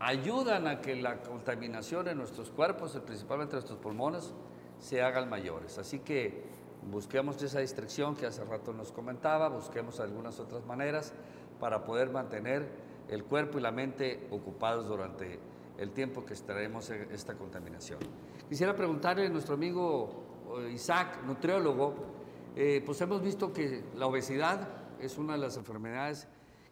ayudan 0.00 0.66
a 0.66 0.80
que 0.80 0.96
la 0.96 1.20
contaminación 1.20 2.08
en 2.08 2.18
nuestros 2.18 2.50
cuerpos, 2.50 2.98
principalmente 3.04 3.52
en 3.52 3.58
nuestros 3.58 3.78
pulmones, 3.78 4.32
se 4.78 5.02
hagan 5.02 5.28
mayores. 5.28 5.78
Así 5.78 6.00
que 6.00 6.44
busquemos 6.90 7.42
esa 7.42 7.60
distracción 7.60 8.14
que 8.14 8.26
hace 8.26 8.44
rato 8.44 8.72
nos 8.72 8.92
comentaba, 8.92 9.48
busquemos 9.48 10.00
algunas 10.00 10.38
otras 10.38 10.64
maneras 10.64 11.12
para 11.58 11.84
poder 11.84 12.10
mantener 12.10 12.68
el 13.08 13.24
cuerpo 13.24 13.58
y 13.58 13.62
la 13.62 13.72
mente 13.72 14.26
ocupados 14.30 14.86
durante 14.86 15.38
el 15.78 15.92
tiempo 15.92 16.24
que 16.24 16.34
estaremos 16.34 16.90
en 16.90 17.10
esta 17.12 17.34
contaminación. 17.34 18.00
Quisiera 18.48 18.74
preguntarle 18.74 19.26
a 19.26 19.28
nuestro 19.28 19.54
amigo 19.54 20.28
eh, 20.58 20.72
Isaac, 20.72 21.22
nutriólogo, 21.24 21.94
eh, 22.56 22.82
pues 22.84 23.00
hemos 23.00 23.22
visto 23.22 23.52
que 23.52 23.84
la 23.96 24.06
obesidad 24.06 24.68
es 25.00 25.16
una 25.18 25.34
de 25.34 25.38
las 25.38 25.56
enfermedades 25.56 26.26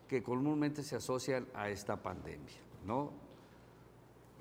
que 0.08 0.22
comúnmente 0.22 0.82
se 0.82 0.96
asocian 0.96 1.46
a 1.54 1.68
esta 1.68 2.02
pandemia, 2.02 2.56
¿no? 2.84 3.12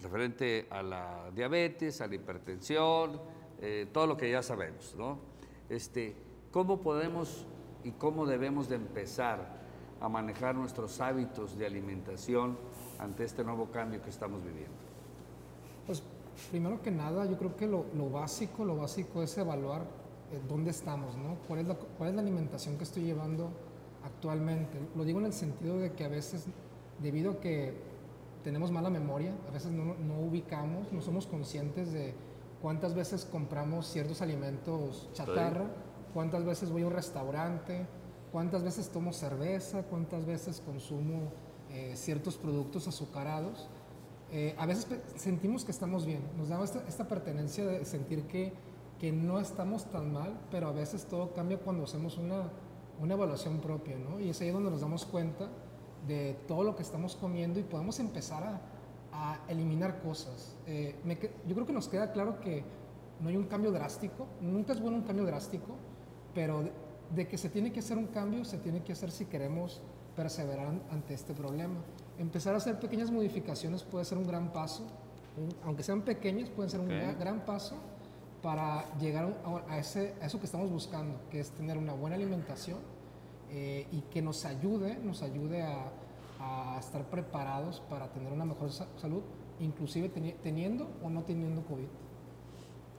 Referente 0.02 0.68
a 0.70 0.82
la 0.84 1.32
diabetes, 1.34 2.02
a 2.02 2.08
la 2.08 2.16
hipertensión, 2.16 3.22
eh, 3.62 3.88
todo 3.92 4.08
lo 4.08 4.18
que 4.18 4.30
ya 4.30 4.44
sabemos, 4.44 4.96
¿no? 4.98 5.20
Este, 5.70 6.16
¿Cómo 6.52 6.82
podemos 6.82 7.46
y 7.84 7.92
cómo 7.92 8.26
debemos 8.26 8.70
de 8.70 8.76
empezar 8.76 9.65
a 10.06 10.10
manejar 10.10 10.54
nuestros 10.54 11.02
hábitos 11.02 11.58
de 11.58 11.66
alimentación 11.66 12.56
ante 13.00 13.24
este 13.24 13.44
nuevo 13.44 13.72
cambio 13.72 14.04
que 14.04 14.12
estamos 14.12 14.40
viviendo? 14.44 14.78
Pues 15.88 16.04
primero 16.52 16.80
que 16.80 16.92
nada, 16.92 17.26
yo 17.26 17.36
creo 17.40 17.56
que 17.56 17.66
lo, 17.66 17.86
lo 17.96 18.12
básico, 18.12 18.64
lo 18.66 18.78
básico 18.78 19.24
es 19.24 19.36
evaluar 19.36 19.82
eh, 19.82 20.40
dónde 20.48 20.70
estamos, 20.70 21.18
¿no? 21.18 21.38
¿Cuál 21.48 21.62
es, 21.62 21.68
la, 21.68 21.74
¿Cuál 21.74 22.10
es 22.10 22.16
la 22.16 22.22
alimentación 22.22 22.78
que 22.78 22.84
estoy 22.84 23.02
llevando 23.02 23.50
actualmente? 24.04 24.78
Lo 24.96 25.04
digo 25.04 25.20
en 25.20 25.26
el 25.26 25.34
sentido 25.34 25.80
de 25.80 25.94
que 25.94 26.06
a 26.06 26.10
veces, 26.10 26.46
debido 27.02 27.32
a 27.32 27.40
que 27.40 27.74
tenemos 28.44 28.70
mala 28.70 28.92
memoria, 28.92 29.34
a 29.50 29.52
veces 29.52 29.72
no, 29.72 29.96
no 29.96 30.20
ubicamos, 30.20 30.94
no 30.94 31.02
somos 31.02 31.26
conscientes 31.26 31.92
de 31.92 32.14
cuántas 32.62 32.94
veces 32.94 33.26
compramos 33.26 33.88
ciertos 33.88 34.22
alimentos 34.22 35.10
chatarra, 35.14 35.66
cuántas 36.14 36.46
veces 36.46 36.70
voy 36.70 36.84
a 36.84 36.88
un 36.88 36.94
restaurante, 36.94 37.88
cuántas 38.36 38.64
veces 38.64 38.90
tomo 38.90 39.14
cerveza, 39.14 39.84
cuántas 39.84 40.26
veces 40.26 40.60
consumo 40.60 41.32
eh, 41.72 41.94
ciertos 41.96 42.36
productos 42.36 42.86
azucarados. 42.86 43.70
Eh, 44.30 44.54
a 44.58 44.66
veces 44.66 44.88
sentimos 45.16 45.64
que 45.64 45.72
estamos 45.72 46.06
bien, 46.06 46.20
nos 46.38 46.50
da 46.50 46.62
esta, 46.62 46.84
esta 46.86 47.08
pertenencia 47.08 47.66
de 47.66 47.86
sentir 47.86 48.24
que, 48.24 48.52
que 49.00 49.14
no 49.14 49.40
estamos 49.40 49.86
tan 49.86 50.12
mal, 50.12 50.38
pero 50.52 50.68
a 50.68 50.74
veces 50.74 51.06
todo 51.06 51.34
cambia 51.34 51.60
cuando 51.60 51.86
hacemos 51.86 52.18
una, 52.18 52.52
una 53.00 53.14
evaluación 53.14 53.60
propia, 53.60 53.96
¿no? 53.98 54.20
Y 54.20 54.32
es 54.32 54.42
ahí 54.42 54.50
donde 54.50 54.70
nos 54.70 54.82
damos 54.82 55.06
cuenta 55.06 55.48
de 56.06 56.34
todo 56.46 56.66
lo 56.66 56.76
que 56.76 56.84
estamos 56.84 57.16
comiendo 57.16 57.58
y 57.62 57.64
podemos 57.64 58.02
empezar 58.02 58.44
a, 58.44 58.60
a 59.14 59.40
eliminar 59.48 60.02
cosas. 60.02 60.58
Eh, 60.68 61.00
me 61.06 61.18
yo 61.48 61.56
creo 61.56 61.66
que 61.66 61.72
nos 61.72 61.88
queda 61.88 62.12
claro 62.12 62.42
que 62.42 62.66
no 63.22 63.30
hay 63.30 63.38
un 63.38 63.46
cambio 63.46 63.72
drástico, 63.72 64.28
nunca 64.42 64.74
es 64.74 64.82
bueno 64.82 64.98
un 64.98 65.04
cambio 65.04 65.24
drástico, 65.24 65.78
pero 66.34 66.66
de, 67.14 67.28
que 67.28 67.38
se 67.38 67.50
tiene 67.50 67.72
que 67.72 67.80
hacer 67.80 67.98
un 67.98 68.08
cambio, 68.08 68.46
se 68.46 68.58
tiene 68.58 68.82
que 68.84 68.94
hacer 68.94 69.12
si 69.12 69.26
queremos 69.26 69.82
perseverar 70.16 70.68
an- 70.68 70.82
ante 70.92 71.14
este 71.14 71.34
problema. 71.34 71.76
Empezar 72.18 72.54
a 72.54 72.58
hacer 72.58 72.80
pequeñas 72.80 73.12
modificaciones 73.12 73.84
puede 73.84 74.06
ser 74.06 74.18
un 74.18 74.26
gran 74.28 74.52
paso, 74.54 74.84
un- 75.38 75.50
aunque 75.64 75.84
sean 75.84 76.02
pequeñas, 76.02 76.50
pueden 76.50 76.70
ser 76.70 76.80
un 76.80 76.88
gran, 76.88 77.20
gran 77.20 77.46
paso 77.46 77.76
para 78.42 78.86
llegar 79.00 79.36
a, 79.44 79.74
a 79.74 79.80
ese, 79.80 80.14
a 80.22 80.26
eso 80.28 80.40
que 80.40 80.46
estamos 80.46 80.72
buscando, 80.72 81.20
que 81.30 81.40
es 81.40 81.52
tener 81.52 81.78
una 81.78 81.94
buena 81.94 82.16
alimentación 82.16 82.78
eh, 83.50 83.88
y 83.92 84.02
que 84.02 84.22
nos 84.22 84.46
ayude, 84.46 84.98
nos 84.98 85.22
ayude 85.22 85.62
a, 85.64 85.92
a 86.40 86.78
estar 86.80 87.10
preparados 87.10 87.82
para 87.90 88.12
tener 88.12 88.32
una 88.32 88.46
mejor 88.46 88.72
sa- 88.72 88.88
salud, 88.98 89.22
inclusive 89.60 90.12
teni- 90.14 90.36
teniendo 90.42 90.90
o 91.04 91.10
no 91.10 91.24
teniendo 91.24 91.64
COVID. 91.66 91.88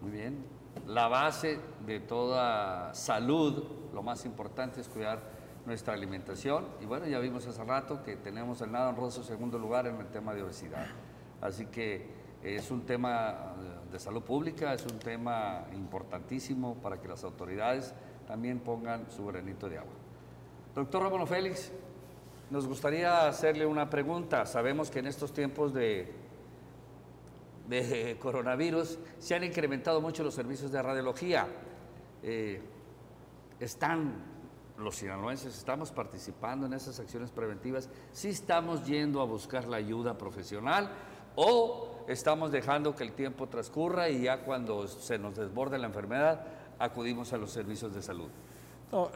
Muy 0.02 0.10
bien. 0.10 0.36
La 0.84 1.08
base 1.08 1.58
de 1.86 2.00
toda 2.00 2.92
salud, 2.94 3.64
lo 3.94 4.02
más 4.02 4.24
importante 4.24 4.80
es 4.80 4.88
cuidar 4.88 5.20
nuestra 5.64 5.94
alimentación. 5.94 6.66
Y 6.80 6.86
bueno, 6.86 7.06
ya 7.06 7.18
vimos 7.18 7.46
hace 7.46 7.64
rato 7.64 8.02
que 8.02 8.16
tenemos 8.16 8.60
el 8.60 8.70
nada 8.70 8.90
honroso 8.90 9.22
segundo 9.22 9.58
lugar 9.58 9.86
en 9.86 9.96
el 9.96 10.06
tema 10.08 10.34
de 10.34 10.42
obesidad. 10.42 10.86
Así 11.40 11.66
que 11.66 12.08
es 12.42 12.70
un 12.70 12.86
tema 12.86 13.54
de 13.90 13.98
salud 13.98 14.22
pública, 14.22 14.72
es 14.74 14.84
un 14.84 14.98
tema 14.98 15.64
importantísimo 15.74 16.76
para 16.76 17.00
que 17.00 17.08
las 17.08 17.24
autoridades 17.24 17.94
también 18.26 18.60
pongan 18.60 19.10
su 19.10 19.26
granito 19.26 19.68
de 19.68 19.78
agua. 19.78 19.92
Doctor 20.74 21.02
Rómulo 21.02 21.26
Félix, 21.26 21.72
nos 22.50 22.66
gustaría 22.66 23.26
hacerle 23.26 23.66
una 23.66 23.90
pregunta. 23.90 24.46
Sabemos 24.46 24.90
que 24.90 25.00
en 25.00 25.06
estos 25.06 25.32
tiempos 25.32 25.74
de, 25.74 26.12
de 27.68 28.16
coronavirus 28.22 28.98
se 29.18 29.35
han 29.35 29.44
incrementado 29.44 30.00
mucho 30.00 30.22
los 30.22 30.35
servicios 30.35 30.70
de 30.72 30.83
radiología. 30.83 31.46
Eh, 32.22 32.61
están 33.61 34.37
los 34.79 34.96
sinaloenses 34.96 35.57
estamos 35.57 35.90
participando 35.90 36.66
en 36.66 36.74
esas 36.74 37.00
acciones 37.00 37.31
preventivas, 37.31 37.88
si 38.12 38.29
estamos 38.29 38.85
yendo 38.85 39.20
a 39.20 39.24
buscar 39.24 39.66
la 39.66 39.79
ayuda 39.79 40.18
profesional 40.18 40.90
o 41.35 42.05
estamos 42.09 42.52
dejando 42.52 42.94
que 42.94 43.05
el 43.05 43.12
tiempo 43.12 43.48
transcurra 43.48 44.09
y 44.09 44.22
ya 44.22 44.42
cuando 44.42 44.87
se 44.87 45.18
nos 45.18 45.37
desborde 45.37 45.79
la 45.79 45.87
enfermedad 45.87 46.46
acudimos 46.79 47.33
a 47.33 47.38
los 47.38 47.50
servicios 47.50 47.94
de 47.94 48.02
salud. 48.02 48.29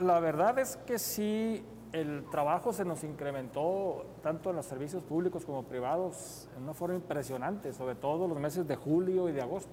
La 0.00 0.18
verdad 0.18 0.58
es 0.58 0.76
que 0.78 0.98
sí, 0.98 1.62
el 1.92 2.24
trabajo 2.30 2.72
se 2.72 2.84
nos 2.84 3.02
incrementó 3.04 4.04
tanto 4.22 4.50
en 4.50 4.56
los 4.56 4.66
servicios 4.66 5.02
públicos 5.02 5.44
como 5.44 5.64
privados 5.64 6.48
en 6.56 6.62
una 6.64 6.74
forma 6.74 6.94
impresionante, 6.94 7.72
sobre 7.72 7.94
todo 7.96 8.28
los 8.28 8.38
meses 8.38 8.66
de 8.68 8.76
julio 8.76 9.28
y 9.28 9.32
de 9.32 9.42
agosto. 9.42 9.72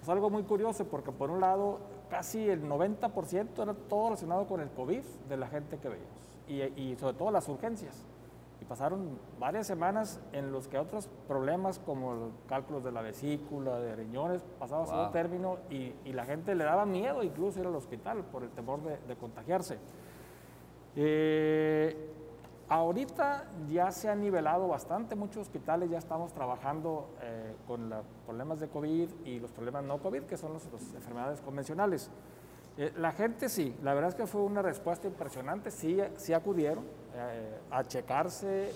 Es 0.00 0.08
algo 0.08 0.30
muy 0.30 0.42
curioso 0.44 0.86
porque 0.86 1.12
por 1.12 1.30
un 1.30 1.40
lado 1.40 1.78
casi 2.10 2.48
el 2.48 2.64
90% 2.64 3.62
era 3.62 3.74
todo 3.74 4.04
relacionado 4.06 4.46
con 4.46 4.60
el 4.60 4.70
COVID 4.70 5.02
de 5.28 5.36
la 5.36 5.46
gente 5.48 5.78
que 5.78 5.88
veíamos 5.88 6.10
y, 6.48 6.62
y 6.80 6.96
sobre 6.96 7.16
todo 7.16 7.30
las 7.30 7.48
urgencias. 7.48 8.04
Y 8.60 8.64
pasaron 8.64 9.18
varias 9.40 9.66
semanas 9.66 10.20
en 10.32 10.52
los 10.52 10.68
que 10.68 10.78
otros 10.78 11.08
problemas 11.28 11.78
como 11.80 12.14
los 12.14 12.30
cálculos 12.48 12.84
de 12.84 12.92
la 12.92 13.02
vesícula, 13.02 13.78
de 13.80 13.94
riñones, 13.96 14.42
pasaban 14.58 14.84
a 14.84 14.86
segundo 14.86 15.04
Wow. 15.06 15.12
término 15.12 15.56
y, 15.68 15.92
y 16.04 16.12
la 16.12 16.24
gente 16.24 16.54
le 16.54 16.64
daba 16.64 16.86
miedo 16.86 17.22
incluso 17.22 17.60
ir 17.60 17.66
al 17.66 17.74
hospital 17.74 18.22
por 18.24 18.42
el 18.44 18.50
temor 18.50 18.82
de, 18.82 18.98
de 18.98 19.16
contagiarse. 19.16 19.78
Eh, 20.94 21.96
ahorita 22.68 23.48
ya 23.68 23.90
se 23.90 24.08
ha 24.08 24.14
nivelado 24.14 24.68
bastante, 24.68 25.14
muchos 25.14 25.42
hospitales 25.42 25.90
ya 25.90 25.98
estamos 25.98 26.32
trabajando 26.32 27.08
eh, 27.22 27.54
con 27.66 27.88
los 27.88 28.04
problemas 28.26 28.60
de 28.60 28.68
COVID 28.68 29.08
y 29.24 29.40
los 29.40 29.50
problemas 29.52 29.84
no 29.84 29.98
COVID, 29.98 30.24
que 30.24 30.36
son 30.36 30.54
las 30.54 30.64
enfermedades 30.94 31.40
convencionales. 31.40 32.10
Eh, 32.78 32.92
la 32.96 33.12
gente 33.12 33.48
sí, 33.48 33.74
la 33.82 33.94
verdad 33.94 34.10
es 34.10 34.14
que 34.14 34.26
fue 34.26 34.42
una 34.42 34.62
respuesta 34.62 35.06
impresionante, 35.06 35.70
sí, 35.70 35.98
sí 36.16 36.32
acudieron 36.32 37.02
a 37.70 37.84
checarse 37.84 38.72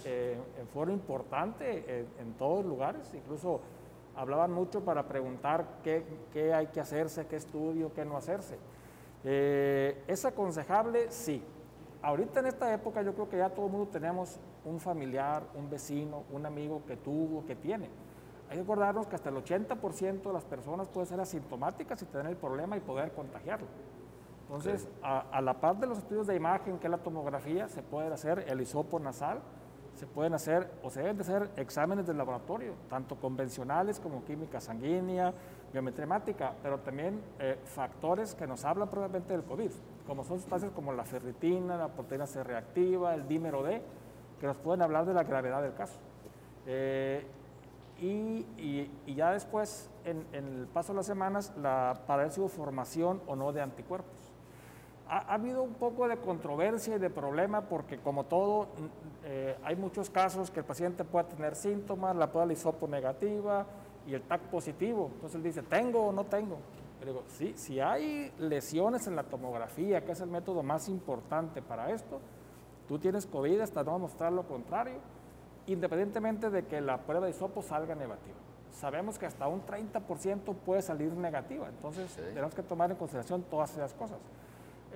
en 0.61 0.69
forma 0.69 0.93
importante 0.93 2.07
en 2.21 2.35
todos 2.35 2.67
lugares, 2.67 3.15
incluso 3.15 3.63
hablaban 4.15 4.53
mucho 4.53 4.85
para 4.85 5.09
preguntar 5.09 5.67
qué, 5.83 6.53
hay 6.53 6.67
que 6.67 6.81
hacerse, 6.81 7.27
qué 7.27 7.37
estudio, 7.37 7.95
qué 7.95 8.05
no 8.05 8.19
hacerse. 8.19 8.59
¿Es 9.25 10.27
aconsejable? 10.27 11.11
Sí. 11.11 11.43
Ahorita 12.07 12.39
en 12.39 12.47
esta 12.47 12.73
época 12.73 13.03
yo 13.03 13.15
creo 13.15 13.29
que 13.29 13.39
ya 13.39 13.49
todo 13.49 13.67
el 13.67 13.73
mundo 13.73 13.89
tenemos 13.91 14.39
un 14.65 14.79
familiar, 14.79 15.43
un 15.57 15.69
vecino, 15.69 16.23
un 16.31 16.47
amigo 16.47 16.85
que 16.87 16.97
tuvo, 16.97 17.45
que 17.45 17.57
tiene. 17.57 17.91
Hay 18.49 18.59
que 18.59 18.63
acordarnos 18.63 19.09
que 19.09 19.17
hasta 19.17 19.31
el 19.31 19.35
80% 19.35 20.23
de 20.23 20.33
las 20.33 20.45
personas 20.45 20.87
pueden 20.87 21.09
ser 21.09 21.19
asintomáticas 21.19 22.01
y 22.03 22.05
tener 22.05 22.29
el 22.29 22.37
problema 22.37 22.77
y 22.77 22.81
poder 22.81 23.11
contagiarlo. 23.11 23.67
Entonces, 24.43 24.89
a, 25.03 25.23
a 25.33 25.41
la 25.41 25.55
par 25.55 25.79
de 25.79 25.89
los 25.89 25.99
estudios 25.99 26.29
de 26.29 26.37
imagen, 26.37 26.79
que 26.79 26.87
es 26.87 26.91
la 26.93 26.99
tomografía, 26.99 27.67
se 27.67 27.83
puede 27.83 28.15
hacer 28.15 28.45
el 28.47 28.61
hisopo 28.61 29.01
nasal, 29.01 29.41
se 29.97 30.07
pueden 30.07 30.35
hacer 30.35 30.71
o 30.85 30.91
se 30.91 31.01
deben 31.01 31.17
de 31.17 31.23
hacer 31.23 31.51
exámenes 31.57 32.07
de 32.07 32.15
laboratorio, 32.15 32.75
tanto 32.89 33.17
convencionales 33.17 33.99
como 33.99 34.25
química 34.25 34.61
sanguínea, 34.61 35.35
biometría 35.73 36.05
hemática, 36.05 36.53
pero 36.63 36.79
también 36.79 37.21
eh, 37.41 37.59
factores 37.65 38.37
que 38.37 38.47
nos 38.47 38.65
hablan 38.65 38.89
probablemente 38.89 39.33
del 39.33 39.43
COVID, 39.43 39.73
como 40.07 40.25
son 40.25 40.39
sustancias 40.39 40.73
como 40.75 40.93
la 40.93 41.05
ferritina, 41.05 41.77
la 41.77 41.89
proteína 41.89 42.27
C 42.27 42.43
reactiva, 42.45 43.15
el 43.15 43.27
dímero 43.29 43.63
D, 43.63 43.83
que 44.41 44.47
nos 44.47 44.57
pueden 44.57 44.83
hablar 44.83 45.07
de 45.07 45.15
la 45.15 45.25
gravedad 45.25 45.63
del 45.63 45.75
caso. 45.75 45.99
Eh, 46.67 47.25
y, 48.01 48.45
y- 48.59 48.91
y 49.07 49.15
ya 49.15 49.33
después, 49.33 49.89
en, 50.05 50.27
en 50.33 50.47
el 50.61 50.67
paso 50.67 50.93
de 50.93 50.97
las 50.99 51.07
semanas, 51.07 51.53
la, 51.61 51.95
para 52.07 52.25
ver 52.25 52.33
si 52.33 52.41
hubo 52.41 52.49
formación 52.49 53.21
o 53.27 53.37
no 53.37 53.53
de 53.53 53.63
anticuerpos. 53.63 54.13
Ha, 55.09 55.19
ha 55.19 55.35
habido 55.35 55.63
un 55.63 55.75
poco 55.75 56.07
de 56.09 56.17
controversia 56.19 56.97
y 56.97 56.99
de 56.99 57.09
problema 57.11 57.63
porque 57.63 57.99
como 57.99 58.25
todo, 58.25 58.65
mm, 58.65 58.67
eh, 59.25 59.57
hay 59.65 59.77
muchos 59.77 60.11
casos 60.11 60.51
que 60.51 60.61
el 60.61 60.67
paciente 60.67 61.05
puede 61.05 61.25
tener 61.27 61.55
síntomas, 61.55 62.15
la 62.17 62.27
prueba 62.31 62.47
de 62.49 62.53
hisopo 62.55 62.87
negativa 62.89 63.65
y 64.07 64.15
el 64.15 64.23
TAC 64.23 64.43
positivo. 64.43 65.11
Entonces 65.15 65.37
él 65.37 65.43
dice, 65.45 65.63
¿tengo 65.63 66.07
o 66.09 66.13
no 66.13 66.25
tengo? 66.25 66.57
Yo 67.01 67.07
digo, 67.07 67.25
sí, 67.29 67.53
si 67.57 67.81
hay 67.81 68.33
lesiones 68.39 69.07
en 69.07 69.17
la 69.17 69.25
tomografía, 69.25 70.05
que 70.05 70.13
es 70.13 70.21
el 70.21 70.31
método 70.31 70.63
más 70.63 70.89
importante 70.89 71.63
para 71.63 71.91
esto, 71.91 72.21
tú 72.89 72.99
tienes 72.99 73.27
COVID 73.27 73.61
hasta 73.61 73.85
no 73.85 73.99
mostrar 73.99 74.33
lo 74.33 74.47
contrario, 74.47 74.99
independientemente 75.67 76.51
de 76.51 76.65
que 76.67 76.81
la 76.81 76.99
prueba 76.99 77.27
de 77.27 77.33
hisopo 77.33 77.63
salga 77.63 77.95
negativa. 77.95 78.37
Sabemos 78.73 79.19
que 79.19 79.27
hasta 79.27 79.47
un 79.49 79.65
30% 79.65 80.55
puede 80.55 80.83
salir 80.83 81.13
negativa, 81.13 81.69
entonces 81.69 82.15
tenemos 82.15 82.55
que 82.55 82.63
tomar 82.63 82.91
en 82.91 82.97
consideración 82.97 83.43
todas 83.43 83.73
esas 83.73 83.95
cosas. 83.95 84.19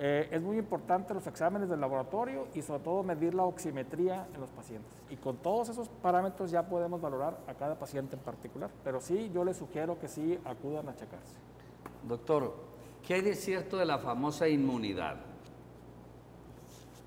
Eh, 0.03 0.29
es 0.31 0.41
muy 0.41 0.57
importante 0.57 1.13
los 1.13 1.27
exámenes 1.27 1.69
del 1.69 1.79
laboratorio 1.79 2.47
y 2.55 2.61
sobre 2.63 2.83
todo 2.83 3.03
medir 3.03 3.35
la 3.35 3.43
oximetría 3.43 4.27
en 4.33 4.41
los 4.41 4.49
pacientes. 4.49 4.91
Y 5.09 5.17
con 5.17 5.37
todos 5.37 5.69
esos 5.69 5.89
parámetros 5.89 6.49
ya 6.49 6.63
podemos 6.63 7.01
valorar 7.01 7.37
a 7.47 7.53
cada 7.53 7.75
paciente 7.75 8.15
en 8.15 8.21
particular. 8.21 8.71
Pero 8.83 8.99
sí, 8.99 9.29
yo 9.31 9.43
les 9.43 9.57
sugiero 9.57 9.99
que 9.99 10.07
sí 10.07 10.39
acudan 10.45 10.89
a 10.89 10.95
checarse. 10.95 11.35
Doctor, 12.07 12.53
¿qué 13.05 13.15
hay 13.15 13.21
de 13.21 13.35
cierto 13.35 13.77
de 13.77 13.85
la 13.85 13.99
famosa 13.99 14.47
inmunidad? 14.47 15.17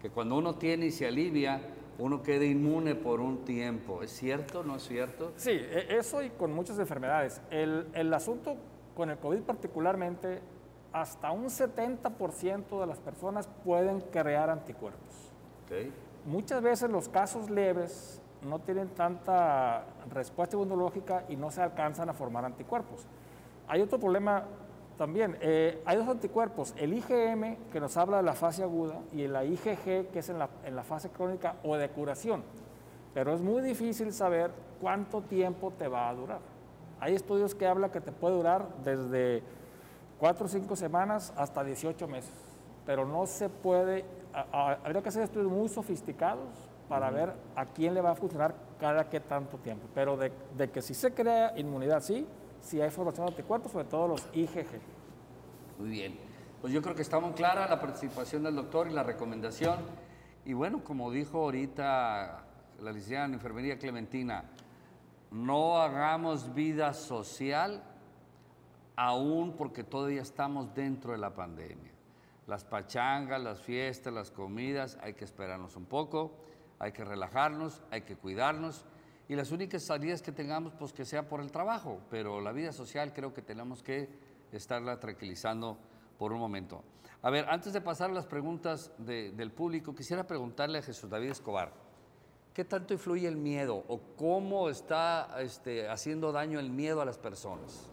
Que 0.00 0.10
cuando 0.10 0.36
uno 0.36 0.54
tiene 0.56 0.86
y 0.86 0.90
se 0.90 1.06
alivia, 1.06 1.60
uno 1.98 2.22
queda 2.22 2.44
inmune 2.44 2.94
por 2.94 3.20
un 3.20 3.44
tiempo. 3.44 4.02
¿Es 4.02 4.10
cierto 4.12 4.60
o 4.60 4.62
no 4.64 4.76
es 4.76 4.82
cierto? 4.82 5.32
Sí, 5.36 5.50
e- 5.50 5.96
eso 5.96 6.22
y 6.22 6.30
con 6.30 6.52
muchas 6.52 6.78
enfermedades. 6.78 7.40
El, 7.50 7.88
el 7.94 8.12
asunto 8.12 8.56
con 8.94 9.10
el 9.10 9.18
COVID 9.18 9.40
particularmente, 9.42 10.40
hasta 10.92 11.32
un 11.32 11.46
70% 11.46 12.80
de 12.80 12.86
las 12.86 13.00
personas 13.00 13.48
pueden 13.64 14.00
crear 14.00 14.50
anticuerpos. 14.50 15.32
Ok. 15.64 15.90
Muchas 16.26 16.62
veces 16.62 16.90
los 16.90 17.08
casos 17.08 17.50
leves 17.50 18.20
no 18.42 18.60
tienen 18.60 18.88
tanta 18.90 19.84
respuesta 20.10 20.54
inmunológica 20.56 21.24
y 21.28 21.36
no 21.36 21.50
se 21.50 21.62
alcanzan 21.62 22.08
a 22.08 22.14
formar 22.14 22.44
anticuerpos. 22.44 23.06
Hay 23.66 23.80
otro 23.80 23.98
problema 23.98 24.44
también. 24.96 25.36
eh, 25.40 25.82
hay 25.84 25.96
dos 25.96 26.08
anticuerpos, 26.08 26.74
el 26.76 26.92
IgM, 26.94 27.56
que 27.72 27.80
nos 27.80 27.96
habla 27.96 28.18
de 28.18 28.22
la 28.22 28.34
fase 28.34 28.62
aguda, 28.62 29.00
y 29.12 29.26
la 29.26 29.44
IgG, 29.44 30.08
que 30.10 30.18
es 30.18 30.28
en 30.28 30.38
la, 30.38 30.48
en 30.64 30.76
la 30.76 30.82
fase 30.82 31.10
crónica 31.10 31.56
o 31.64 31.76
de 31.76 31.88
curación. 31.90 32.42
Pero 33.12 33.32
es 33.34 33.40
muy 33.40 33.62
difícil 33.62 34.12
saber 34.12 34.50
cuánto 34.80 35.22
tiempo 35.22 35.72
te 35.76 35.88
va 35.88 36.08
a 36.08 36.14
durar. 36.14 36.40
Hay 37.00 37.14
estudios 37.14 37.54
que 37.54 37.66
hablan 37.66 37.90
que 37.90 38.00
te 38.00 38.12
puede 38.12 38.36
durar 38.36 38.66
desde 38.84 39.42
4 40.18 40.46
o 40.46 40.48
5 40.48 40.76
semanas 40.76 41.32
hasta 41.36 41.62
18 41.64 42.06
meses, 42.08 42.32
pero 42.86 43.04
no 43.04 43.26
se 43.26 43.48
puede, 43.48 44.04
a- 44.32 44.46
a- 44.52 44.72
habría 44.84 45.02
que 45.02 45.08
hacer 45.10 45.22
estudios 45.22 45.50
muy 45.50 45.68
sofisticados 45.68 46.48
para 46.88 47.10
ver 47.10 47.32
a 47.56 47.66
quién 47.66 47.94
le 47.94 48.00
va 48.00 48.10
a 48.10 48.14
funcionar 48.14 48.54
cada 48.78 49.08
qué 49.08 49.18
tanto 49.20 49.56
tiempo, 49.58 49.86
pero 49.94 50.16
de, 50.16 50.30
de 50.56 50.70
que 50.70 50.82
si 50.82 50.94
se 50.94 51.12
crea 51.12 51.52
inmunidad, 51.58 52.00
sí, 52.00 52.26
sí 52.64 52.80
hay 52.80 52.90
formación 52.90 53.26
de 53.26 53.32
anticuerpos, 53.32 53.72
sobre 53.72 53.84
todo 53.84 54.08
los 54.08 54.26
IgG. 54.32 54.66
Muy 55.78 55.88
bien. 55.88 56.18
Pues 56.60 56.72
yo 56.72 56.80
creo 56.80 56.94
que 56.94 57.02
está 57.02 57.20
muy 57.20 57.32
clara 57.32 57.68
la 57.68 57.80
participación 57.80 58.42
del 58.42 58.56
doctor 58.56 58.88
y 58.88 58.92
la 58.92 59.02
recomendación. 59.02 59.78
Y 60.46 60.54
bueno, 60.54 60.82
como 60.82 61.10
dijo 61.10 61.38
ahorita 61.38 62.44
la 62.80 62.92
licenciada 62.92 63.26
en 63.26 63.34
enfermería 63.34 63.78
Clementina, 63.78 64.44
no 65.30 65.78
hagamos 65.78 66.54
vida 66.54 66.94
social 66.94 67.82
aún 68.96 69.56
porque 69.56 69.84
todavía 69.84 70.22
estamos 70.22 70.74
dentro 70.74 71.12
de 71.12 71.18
la 71.18 71.34
pandemia. 71.34 71.92
Las 72.46 72.64
pachangas, 72.64 73.42
las 73.42 73.60
fiestas, 73.60 74.12
las 74.12 74.30
comidas, 74.30 74.98
hay 75.02 75.14
que 75.14 75.24
esperarnos 75.24 75.76
un 75.76 75.86
poco, 75.86 76.32
hay 76.78 76.92
que 76.92 77.04
relajarnos, 77.04 77.82
hay 77.90 78.02
que 78.02 78.16
cuidarnos 78.16 78.86
y 79.28 79.34
las 79.36 79.50
únicas 79.52 79.82
salidas 79.82 80.20
que 80.22 80.32
tengamos, 80.32 80.74
pues 80.78 80.92
que 80.92 81.04
sea 81.04 81.28
por 81.28 81.40
el 81.40 81.50
trabajo, 81.50 82.00
pero 82.10 82.40
la 82.40 82.52
vida 82.52 82.72
social 82.72 83.12
creo 83.12 83.32
que 83.32 83.42
tenemos 83.42 83.82
que 83.82 84.08
estarla 84.52 85.00
tranquilizando 85.00 85.78
por 86.18 86.32
un 86.32 86.38
momento. 86.38 86.82
A 87.22 87.30
ver, 87.30 87.48
antes 87.48 87.72
de 87.72 87.80
pasar 87.80 88.10
a 88.10 88.12
las 88.12 88.26
preguntas 88.26 88.92
de- 88.98 89.32
del 89.32 89.50
público, 89.50 89.94
quisiera 89.94 90.26
preguntarle 90.26 90.78
a 90.78 90.82
Jesús 90.82 91.08
David 91.08 91.30
Escobar, 91.30 91.72
¿qué 92.52 92.64
tanto 92.64 92.92
influye 92.92 93.26
el 93.26 93.36
miedo 93.36 93.82
o 93.88 93.98
cómo 94.16 94.68
está 94.68 95.34
este, 95.40 95.88
haciendo 95.88 96.30
daño 96.32 96.60
el 96.60 96.68
miedo 96.70 97.00
a 97.00 97.04
las 97.06 97.16
personas? 97.18 97.88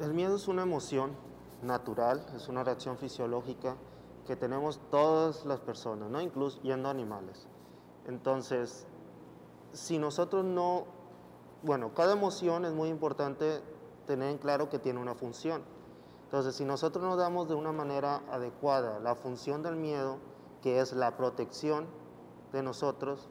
El 0.00 0.14
miedo 0.14 0.36
es 0.36 0.46
una 0.46 0.62
emoción 0.62 1.12
natural, 1.62 2.24
es 2.36 2.48
una 2.48 2.62
reacción 2.62 2.98
fisiológica 2.98 3.76
que 4.26 4.36
tenemos 4.36 4.78
todas 4.90 5.44
las 5.44 5.60
personas, 5.60 6.10
¿no? 6.10 6.20
incluyendo 6.20 6.88
animales. 6.88 7.46
Entonces, 8.06 8.86
si 9.72 9.98
nosotros 9.98 10.44
no, 10.44 10.84
bueno, 11.62 11.92
cada 11.94 12.12
emoción 12.12 12.64
es 12.64 12.72
muy 12.72 12.88
importante 12.88 13.60
tener 14.06 14.30
en 14.30 14.38
claro 14.38 14.68
que 14.68 14.78
tiene 14.78 15.00
una 15.00 15.14
función. 15.14 15.62
Entonces, 16.24 16.56
si 16.56 16.64
nosotros 16.64 17.04
nos 17.04 17.18
damos 17.18 17.48
de 17.48 17.54
una 17.54 17.72
manera 17.72 18.22
adecuada 18.30 18.98
la 19.00 19.14
función 19.14 19.62
del 19.62 19.76
miedo, 19.76 20.18
que 20.62 20.80
es 20.80 20.92
la 20.92 21.16
protección 21.16 21.86
de 22.52 22.62
nosotros, 22.62 23.28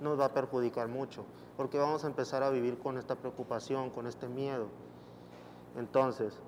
nos 0.00 0.18
va 0.18 0.26
a 0.26 0.34
perjudicar 0.34 0.88
mucho, 0.88 1.24
porque 1.56 1.78
vamos 1.78 2.04
a 2.04 2.06
empezar 2.06 2.42
a 2.42 2.50
vivir 2.50 2.78
con 2.78 2.98
esta 2.98 3.16
preocupación, 3.16 3.90
con 3.90 4.06
este 4.06 4.28
miedo. 4.28 4.66
Entonces, 5.76 6.40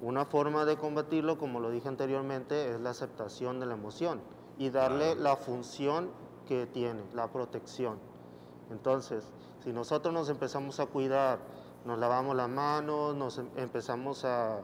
Una 0.00 0.24
forma 0.24 0.64
de 0.64 0.76
combatirlo, 0.76 1.38
como 1.38 1.58
lo 1.58 1.70
dije 1.70 1.88
anteriormente, 1.88 2.70
es 2.70 2.80
la 2.80 2.90
aceptación 2.90 3.58
de 3.58 3.66
la 3.66 3.74
emoción 3.74 4.20
y 4.56 4.70
darle 4.70 5.16
la 5.16 5.36
función 5.36 6.10
que 6.48 6.66
tiene, 6.66 7.02
la 7.14 7.28
protección. 7.28 7.98
Entonces, 8.70 9.24
si 9.62 9.72
nosotros 9.72 10.12
nos 10.14 10.28
empezamos 10.30 10.80
a 10.80 10.86
cuidar, 10.86 11.38
nos 11.84 11.98
lavamos 11.98 12.34
las 12.34 12.48
manos, 12.48 13.14
nos 13.14 13.38
em- 13.38 13.48
empezamos 13.56 14.24
a 14.24 14.60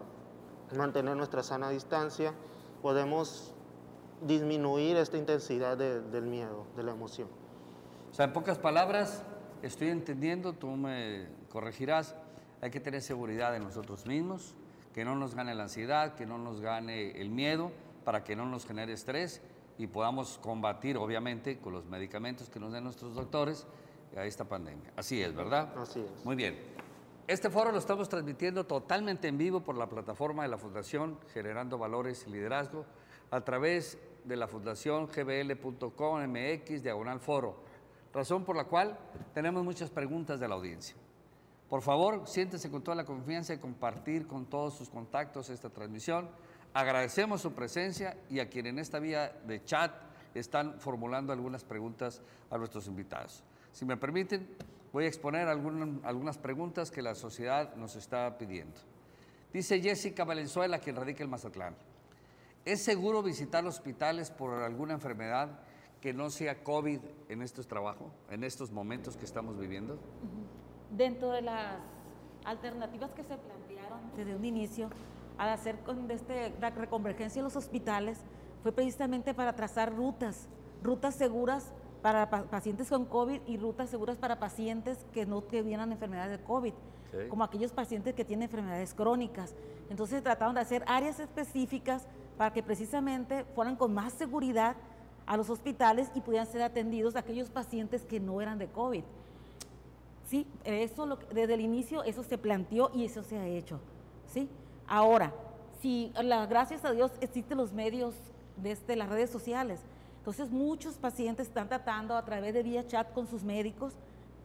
mantener 0.76 1.16
nuestra 1.16 1.42
sana 1.42 1.68
distancia, 1.68 2.32
podemos 2.82 3.52
disminuir 4.22 4.96
esta 4.96 5.16
intensidad 5.18 5.76
de- 5.76 6.00
del 6.00 6.24
miedo, 6.24 6.64
de 6.76 6.82
la 6.82 6.92
emoción. 6.92 7.28
O 8.10 8.14
sea, 8.14 8.24
en 8.24 8.32
pocas 8.32 8.58
palabras, 8.58 9.22
estoy 9.62 9.88
entendiendo, 9.88 10.54
tú 10.54 10.68
me 10.68 11.26
corregirás, 11.50 12.14
hay 12.62 12.70
que 12.70 12.80
tener 12.80 13.02
seguridad 13.02 13.54
en 13.54 13.64
nosotros 13.64 14.06
mismos, 14.06 14.54
que 14.94 15.04
no 15.04 15.16
nos 15.16 15.34
gane 15.34 15.54
la 15.54 15.64
ansiedad, 15.64 16.14
que 16.14 16.24
no 16.24 16.38
nos 16.38 16.60
gane 16.60 17.20
el 17.20 17.28
miedo, 17.28 17.70
para 18.04 18.22
que 18.22 18.36
no 18.36 18.46
nos 18.46 18.66
genere 18.66 18.92
estrés 18.92 19.40
y 19.78 19.86
podamos 19.86 20.38
combatir, 20.38 20.96
obviamente, 20.96 21.58
con 21.58 21.72
los 21.72 21.84
medicamentos 21.86 22.48
que 22.48 22.60
nos 22.60 22.72
den 22.72 22.84
nuestros 22.84 23.14
doctores 23.14 23.66
a 24.16 24.24
esta 24.24 24.44
pandemia. 24.44 24.92
Así 24.96 25.20
es, 25.20 25.34
¿verdad? 25.34 25.76
Así 25.76 26.00
es. 26.00 26.24
Muy 26.24 26.36
bien. 26.36 26.56
Este 27.26 27.48
foro 27.48 27.72
lo 27.72 27.78
estamos 27.78 28.08
transmitiendo 28.08 28.64
totalmente 28.64 29.28
en 29.28 29.38
vivo 29.38 29.60
por 29.60 29.76
la 29.76 29.88
plataforma 29.88 30.42
de 30.42 30.50
la 30.50 30.58
Fundación 30.58 31.18
Generando 31.32 31.78
Valores 31.78 32.26
y 32.26 32.30
Liderazgo 32.30 32.84
a 33.30 33.40
través 33.40 33.98
de 34.24 34.36
la 34.36 34.46
fundación 34.46 35.06
gbl.com 35.06 36.22
mx 36.26 36.82
diagonal 36.82 37.20
foro, 37.20 37.56
razón 38.12 38.44
por 38.44 38.56
la 38.56 38.64
cual 38.64 38.98
tenemos 39.32 39.64
muchas 39.64 39.90
preguntas 39.90 40.38
de 40.38 40.48
la 40.48 40.54
audiencia. 40.54 40.96
Por 41.68 41.82
favor, 41.82 42.26
siéntese 42.26 42.70
con 42.70 42.82
toda 42.82 42.94
la 42.94 43.04
confianza 43.04 43.52
de 43.52 43.60
compartir 43.60 44.26
con 44.26 44.46
todos 44.46 44.74
sus 44.74 44.90
contactos 44.90 45.50
esta 45.50 45.70
transmisión. 45.70 46.28
Agradecemos 46.74 47.40
su 47.40 47.52
presencia 47.52 48.16
y 48.28 48.40
a 48.40 48.48
quien 48.48 48.66
en 48.66 48.80
esta 48.80 48.98
vía 48.98 49.32
de 49.46 49.64
chat 49.64 49.92
están 50.34 50.80
formulando 50.80 51.32
algunas 51.32 51.62
preguntas 51.62 52.20
a 52.50 52.58
nuestros 52.58 52.88
invitados. 52.88 53.44
Si 53.70 53.84
me 53.84 53.96
permiten, 53.96 54.56
voy 54.92 55.04
a 55.04 55.08
exponer 55.08 55.46
algunas 55.46 56.36
preguntas 56.38 56.90
que 56.90 57.00
la 57.00 57.14
sociedad 57.14 57.76
nos 57.76 57.94
está 57.94 58.36
pidiendo. 58.36 58.80
Dice 59.52 59.80
Jessica 59.80 60.24
Valenzuela, 60.24 60.80
quien 60.80 60.96
radica 60.96 61.22
en 61.22 61.30
Mazatlán. 61.30 61.76
¿Es 62.64 62.82
seguro 62.82 63.22
visitar 63.22 63.64
hospitales 63.64 64.32
por 64.32 64.54
alguna 64.54 64.94
enfermedad 64.94 65.60
que 66.00 66.12
no 66.12 66.28
sea 66.28 66.64
COVID 66.64 66.98
en 67.28 67.42
estos 67.42 67.68
trabajos, 67.68 68.10
en 68.30 68.42
estos 68.42 68.72
momentos 68.72 69.16
que 69.16 69.26
estamos 69.26 69.56
viviendo? 69.56 69.96
Dentro 70.90 71.30
de 71.30 71.42
las 71.42 71.76
alternativas 72.44 73.12
que 73.12 73.22
se 73.22 73.36
plantearon 73.36 74.00
desde 74.16 74.34
un 74.34 74.44
inicio, 74.44 74.90
al 75.38 75.50
hacer 75.50 75.78
con 75.80 76.10
este, 76.10 76.52
la 76.60 76.70
reconvergencia 76.70 77.40
de 77.42 77.44
los 77.44 77.56
hospitales, 77.56 78.20
fue 78.62 78.72
precisamente 78.72 79.34
para 79.34 79.54
trazar 79.54 79.94
rutas, 79.94 80.48
rutas 80.82 81.14
seguras 81.14 81.72
para 82.02 82.30
pa- 82.30 82.44
pacientes 82.44 82.88
con 82.88 83.04
COVID 83.06 83.40
y 83.46 83.56
rutas 83.56 83.90
seguras 83.90 84.16
para 84.16 84.38
pacientes 84.38 85.06
que 85.12 85.26
no 85.26 85.40
tuvieran 85.42 85.90
enfermedades 85.92 86.38
de 86.38 86.44
COVID, 86.44 86.72
como 87.28 87.44
aquellos 87.44 87.72
pacientes 87.72 88.14
que 88.14 88.24
tienen 88.24 88.44
enfermedades 88.44 88.92
crónicas. 88.94 89.54
Entonces 89.90 90.22
trataron 90.22 90.54
de 90.54 90.60
hacer 90.62 90.82
áreas 90.86 91.20
específicas 91.20 92.06
para 92.36 92.52
que 92.52 92.62
precisamente 92.62 93.44
fueran 93.54 93.76
con 93.76 93.94
más 93.94 94.12
seguridad 94.14 94.76
a 95.26 95.36
los 95.36 95.48
hospitales 95.48 96.10
y 96.14 96.20
pudieran 96.20 96.46
ser 96.46 96.62
atendidos 96.62 97.16
aquellos 97.16 97.50
pacientes 97.50 98.04
que 98.04 98.20
no 98.20 98.40
eran 98.40 98.58
de 98.58 98.68
COVID. 98.68 99.04
Sí, 100.26 100.46
eso 100.64 101.06
lo 101.06 101.16
desde 101.16 101.54
el 101.54 101.60
inicio 101.60 102.02
eso 102.02 102.22
se 102.22 102.38
planteó 102.38 102.90
y 102.94 103.04
eso 103.04 103.22
se 103.22 103.38
ha 103.38 103.46
hecho. 103.46 103.78
¿sí? 104.26 104.48
Ahora, 104.86 105.32
si 105.80 106.12
la, 106.22 106.46
gracias 106.46 106.84
a 106.84 106.92
Dios 106.92 107.12
existen 107.20 107.58
los 107.58 107.72
medios 107.72 108.14
de 108.56 108.72
este, 108.72 108.96
las 108.96 109.08
redes 109.08 109.30
sociales, 109.30 109.80
entonces 110.18 110.50
muchos 110.50 110.96
pacientes 110.96 111.48
están 111.48 111.68
tratando 111.68 112.16
a 112.16 112.24
través 112.24 112.54
de 112.54 112.62
vía 112.62 112.86
chat 112.86 113.12
con 113.12 113.26
sus 113.26 113.42
médicos 113.42 113.94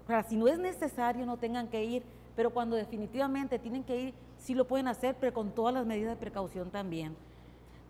para 0.09 0.23
si 0.23 0.35
no 0.35 0.47
es 0.47 0.57
necesario 0.57 1.23
no 1.27 1.37
tengan 1.37 1.67
que 1.67 1.83
ir, 1.83 2.03
pero 2.35 2.49
cuando 2.49 2.75
definitivamente 2.75 3.59
tienen 3.59 3.83
que 3.83 4.01
ir, 4.01 4.13
sí 4.39 4.55
lo 4.55 4.65
pueden 4.65 4.87
hacer, 4.87 5.15
pero 5.19 5.31
con 5.35 5.51
todas 5.51 5.71
las 5.71 5.85
medidas 5.85 6.15
de 6.15 6.19
precaución 6.19 6.71
también. 6.71 7.15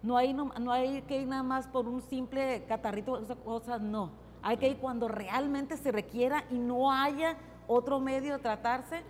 No 0.03 0.17
hay, 0.17 0.33
no, 0.33 0.51
no 0.59 0.73
hay 0.73 1.01
que 1.03 1.21
ir 1.21 1.27
nada 1.29 1.43
más 1.43 1.67
por 1.67 1.87
un 1.87 2.01
simple 2.01 2.65
catarrito, 2.67 3.25
cosas, 3.45 3.79
no. 3.79 4.11
Hay 4.41 4.57
que 4.57 4.67
ir 4.67 4.79
cuando 4.79 5.07
realmente 5.07 5.77
se 5.77 5.93
requiera 5.93 6.43
y 6.51 6.57
no 6.57 6.91
haya 6.91 7.37
otro 7.67 8.01
medio 8.01 8.33
de 8.33 8.39
tratarse, 8.39 9.01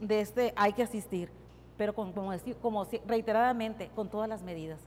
de 0.00 0.20
este, 0.22 0.54
hay 0.56 0.72
que 0.72 0.84
asistir. 0.84 1.30
Pero 1.78 1.94
con- 1.94 2.12
como, 2.12 2.32
decir, 2.32 2.56
como 2.60 2.86
reiteradamente, 3.06 3.88
con 3.94 4.10
todas 4.10 4.28
las 4.28 4.42
medidas. 4.42 4.80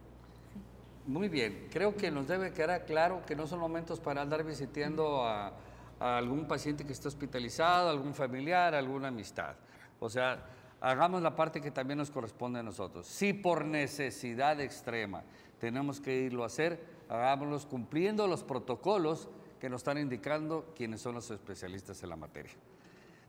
Muy 1.07 1.29
bien, 1.29 1.67
creo 1.71 1.95
que 1.95 2.11
nos 2.11 2.27
debe 2.27 2.53
quedar 2.53 2.85
claro 2.85 3.23
que 3.25 3.35
no 3.35 3.47
son 3.47 3.59
momentos 3.59 3.99
para 3.99 4.21
andar 4.21 4.43
visitando 4.43 5.23
a, 5.25 5.53
a 5.99 6.17
algún 6.17 6.47
paciente 6.47 6.85
que 6.85 6.93
está 6.93 7.07
hospitalizado, 7.07 7.89
algún 7.89 8.13
familiar, 8.13 8.75
alguna 8.75 9.07
amistad. 9.07 9.55
O 9.99 10.09
sea, 10.09 10.45
hagamos 10.79 11.21
la 11.23 11.35
parte 11.35 11.59
que 11.61 11.71
también 11.71 11.97
nos 11.97 12.11
corresponde 12.11 12.59
a 12.59 12.63
nosotros. 12.63 13.07
Si 13.07 13.33
por 13.33 13.65
necesidad 13.65 14.59
extrema 14.59 15.23
tenemos 15.59 15.99
que 15.99 16.21
irlo 16.21 16.43
a 16.43 16.47
hacer, 16.47 16.83
hagámoslos 17.09 17.65
cumpliendo 17.65 18.27
los 18.27 18.43
protocolos 18.43 19.27
que 19.59 19.69
nos 19.69 19.81
están 19.81 19.97
indicando 19.97 20.71
quienes 20.75 21.01
son 21.01 21.15
los 21.15 21.29
especialistas 21.31 22.01
en 22.03 22.09
la 22.09 22.15
materia. 22.15 22.51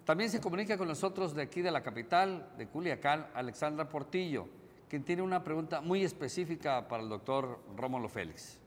También 0.05 0.31
se 0.31 0.41
comunica 0.41 0.77
con 0.77 0.89
nosotros 0.89 1.35
de 1.35 1.43
aquí 1.43 1.63
de 1.63 1.71
la 1.71 1.83
capital, 1.83 2.51
de 2.59 2.67
Culiacán, 2.67 3.29
Alexandra 3.35 3.89
Portillo, 3.89 4.49
quien 4.89 5.05
tiene 5.05 5.23
una 5.23 5.45
pregunta 5.45 5.81
muy 5.81 6.03
específica 6.03 6.89
para 6.89 7.03
el 7.03 7.09
doctor 7.09 7.61
Rómulo 7.77 8.09
Félix. 8.09 8.59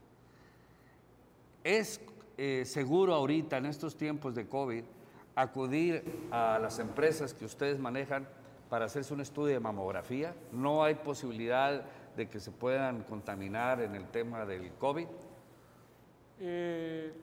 ¿Es 1.64 2.00
eh, 2.38 2.64
seguro 2.66 3.14
ahorita, 3.14 3.58
en 3.58 3.66
estos 3.66 3.98
tiempos 3.98 4.34
de 4.34 4.48
COVID, 4.48 4.84
acudir 5.36 6.04
a 6.32 6.58
las 6.60 6.80
empresas 6.80 7.34
que 7.34 7.44
ustedes 7.44 7.80
manejan 7.80 8.28
para 8.70 8.86
hacerse 8.86 9.14
un 9.14 9.20
estudio 9.20 9.56
de 9.56 9.60
mamografía? 9.60 10.34
¿No 10.54 10.84
hay 10.84 10.96
posibilidad 10.96 11.84
de 12.16 12.30
que 12.30 12.40
se 12.40 12.52
puedan 12.52 13.04
contaminar 13.04 13.82
en 13.82 13.94
el 13.96 14.08
tema 14.08 14.46
del 14.46 14.72
COVID? 14.74 15.08
Eh, 16.40 17.14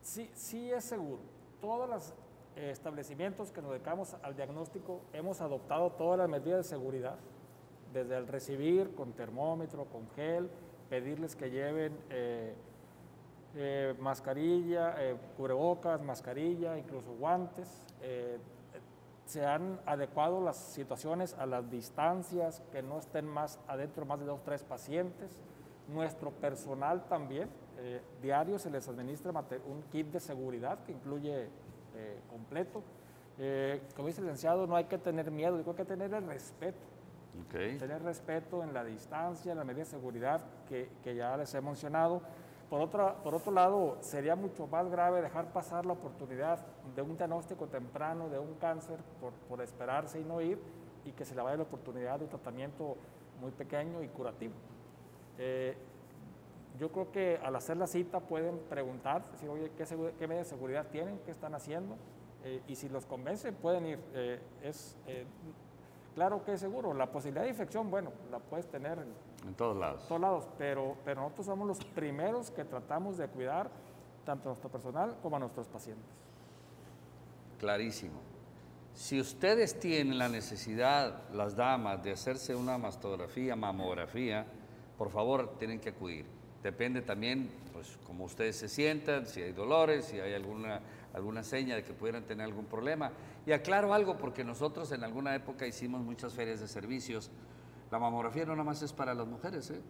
sí, 0.00 0.30
sí 0.34 0.70
es 0.70 0.84
seguro. 0.84 1.20
Todos 1.60 1.88
los 1.88 2.08
eh, 2.10 2.19
establecimientos 2.56 3.52
que 3.52 3.62
nos 3.62 3.70
dedicamos 3.72 4.16
al 4.22 4.36
diagnóstico 4.36 5.00
hemos 5.12 5.40
adoptado 5.40 5.90
todas 5.92 6.18
las 6.18 6.28
medidas 6.28 6.58
de 6.58 6.64
seguridad, 6.64 7.16
desde 7.92 8.16
el 8.16 8.26
recibir 8.26 8.94
con 8.94 9.12
termómetro, 9.12 9.84
con 9.86 10.08
gel, 10.10 10.50
pedirles 10.88 11.36
que 11.36 11.50
lleven 11.50 11.96
eh, 12.10 12.54
eh, 13.54 13.94
mascarilla, 13.98 14.94
eh, 14.98 15.16
cubrebocas, 15.36 16.00
mascarilla, 16.02 16.78
incluso 16.78 17.12
guantes. 17.18 17.82
eh, 18.02 18.38
se 19.26 19.46
han 19.46 19.78
adecuado 19.86 20.40
las 20.40 20.56
situaciones 20.56 21.34
a 21.34 21.46
las 21.46 21.70
distancias, 21.70 22.62
que 22.72 22.82
no 22.82 22.98
estén 22.98 23.26
más 23.26 23.60
adentro 23.68 24.04
más 24.04 24.18
de 24.18 24.26
dos, 24.26 24.42
tres 24.42 24.64
pacientes. 24.64 25.40
Nuestro 25.86 26.32
personal 26.32 27.04
también, 27.06 27.48
eh, 27.78 28.02
diario 28.20 28.58
se 28.58 28.70
les 28.70 28.88
administra 28.88 29.32
un 29.66 29.82
kit 29.92 30.08
de 30.08 30.18
seguridad 30.18 30.82
que 30.82 30.90
incluye 30.90 31.48
eh, 31.94 32.20
completo. 32.28 32.82
Eh, 33.38 33.80
como 33.96 34.08
dice 34.08 34.20
el 34.20 34.26
licenciado, 34.26 34.66
no 34.66 34.76
hay 34.76 34.84
que 34.84 34.98
tener 34.98 35.30
miedo, 35.30 35.56
hay 35.56 35.74
que 35.74 35.84
tener 35.84 36.12
el 36.12 36.26
respeto. 36.26 36.86
Tener 37.78 38.02
respeto 38.02 38.62
en 38.62 38.74
la 38.74 38.84
distancia, 38.84 39.52
en 39.52 39.58
la 39.58 39.64
medida 39.64 39.84
de 39.84 39.90
seguridad 39.90 40.40
que, 40.68 40.90
que 41.02 41.14
ya 41.14 41.36
les 41.36 41.54
he 41.54 41.60
mencionado. 41.60 42.20
Por, 42.68 42.80
otra, 42.80 43.14
por 43.14 43.34
otro 43.34 43.50
lado, 43.50 43.96
sería 44.00 44.36
mucho 44.36 44.66
más 44.66 44.88
grave 44.88 45.22
dejar 45.22 45.52
pasar 45.52 45.86
la 45.86 45.94
oportunidad 45.94 46.60
de 46.94 47.02
un 47.02 47.16
diagnóstico 47.16 47.66
temprano 47.66 48.28
de 48.28 48.38
un 48.38 48.54
cáncer 48.54 48.98
por, 49.20 49.32
por 49.48 49.60
esperarse 49.60 50.20
y 50.20 50.24
no 50.24 50.40
ir 50.40 50.58
y 51.04 51.12
que 51.12 51.24
se 51.24 51.34
le 51.34 51.42
vaya 51.42 51.56
la 51.56 51.62
oportunidad 51.64 52.18
de 52.18 52.24
un 52.24 52.30
tratamiento 52.30 52.96
muy 53.40 53.50
pequeño 53.50 54.02
y 54.02 54.08
curativo. 54.08 54.54
Eh, 55.38 55.76
yo 56.80 56.90
creo 56.90 57.12
que 57.12 57.38
al 57.44 57.54
hacer 57.54 57.76
la 57.76 57.86
cita 57.86 58.20
pueden 58.20 58.58
preguntar, 58.70 59.30
decir, 59.32 59.50
oye, 59.50 59.70
¿qué, 59.76 59.84
qué 60.18 60.26
medidas 60.26 60.46
de 60.46 60.56
seguridad 60.56 60.86
tienen? 60.86 61.20
¿Qué 61.26 61.30
están 61.30 61.54
haciendo? 61.54 61.96
Eh, 62.42 62.62
y 62.68 62.74
si 62.74 62.88
los 62.88 63.04
convencen, 63.04 63.54
pueden 63.54 63.84
ir. 63.84 63.98
Eh, 64.14 64.40
es, 64.62 64.96
eh, 65.06 65.26
claro 66.14 66.42
que 66.42 66.54
es 66.54 66.60
seguro. 66.60 66.94
La 66.94 67.12
posibilidad 67.12 67.42
de 67.42 67.50
infección, 67.50 67.90
bueno, 67.90 68.12
la 68.30 68.38
puedes 68.38 68.66
tener 68.66 68.98
en 68.98 69.12
En 69.46 69.54
todos 69.56 69.76
lados. 69.76 70.08
todos 70.08 70.20
lados, 70.22 70.48
pero, 70.56 70.96
pero 71.04 71.20
nosotros 71.20 71.46
somos 71.46 71.68
los 71.68 71.84
primeros 71.84 72.50
que 72.50 72.64
tratamos 72.64 73.18
de 73.18 73.28
cuidar 73.28 73.70
tanto 74.24 74.48
a 74.48 74.52
nuestro 74.52 74.70
personal 74.70 75.18
como 75.22 75.36
a 75.36 75.38
nuestros 75.38 75.68
pacientes. 75.68 76.08
Clarísimo. 77.58 78.20
Si 78.94 79.20
ustedes 79.20 79.78
tienen 79.78 80.16
la 80.16 80.30
necesidad, 80.30 81.28
las 81.34 81.54
damas, 81.56 82.02
de 82.02 82.12
hacerse 82.12 82.56
una 82.56 82.78
mastografía, 82.78 83.54
mamografía, 83.54 84.46
por 84.96 85.10
favor, 85.10 85.58
tienen 85.58 85.78
que 85.78 85.90
acudir. 85.90 86.39
Depende 86.62 87.02
también, 87.02 87.50
pues, 87.72 87.98
cómo 88.06 88.24
ustedes 88.24 88.56
se 88.56 88.68
sientan, 88.68 89.26
si 89.26 89.42
hay 89.42 89.52
dolores, 89.52 90.04
si 90.06 90.20
hay 90.20 90.34
alguna 90.34 90.80
alguna 91.14 91.42
seña 91.42 91.76
de 91.76 91.84
que 91.84 91.92
pudieran 91.92 92.24
tener 92.24 92.44
algún 92.46 92.66
problema. 92.66 93.10
Y 93.46 93.52
aclaro 93.52 93.94
algo, 93.94 94.16
porque 94.16 94.44
nosotros 94.44 94.92
en 94.92 95.04
alguna 95.04 95.34
época 95.34 95.66
hicimos 95.66 96.02
muchas 96.02 96.34
ferias 96.34 96.60
de 96.60 96.68
servicios. 96.68 97.30
La 97.90 97.98
mamografía 97.98 98.44
no 98.44 98.52
nada 98.52 98.64
más 98.64 98.82
es 98.82 98.92
para 98.92 99.14
las 99.14 99.26
mujeres, 99.26 99.70
¿eh? 99.70 99.80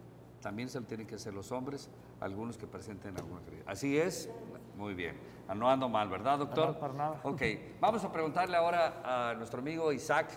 también 0.40 0.70
se 0.70 0.80
lo 0.80 0.86
tienen 0.86 1.06
que 1.06 1.16
hacer 1.16 1.34
los 1.34 1.52
hombres, 1.52 1.90
algunos 2.20 2.56
que 2.56 2.66
presenten 2.66 3.14
alguna 3.18 3.42
crisis. 3.42 3.64
Así 3.66 3.98
es, 3.98 4.30
muy 4.76 4.94
bien. 4.94 5.16
Ah, 5.46 5.54
No 5.54 5.68
ando 5.68 5.88
mal, 5.88 6.08
¿verdad, 6.08 6.38
doctor? 6.38 6.68
No, 6.68 6.78
para 6.78 6.94
nada. 6.94 7.20
Ok, 7.24 7.42
vamos 7.78 8.02
a 8.04 8.10
preguntarle 8.10 8.56
ahora 8.56 9.02
a 9.04 9.34
nuestro 9.34 9.60
amigo 9.60 9.92
Isaac. 9.92 10.30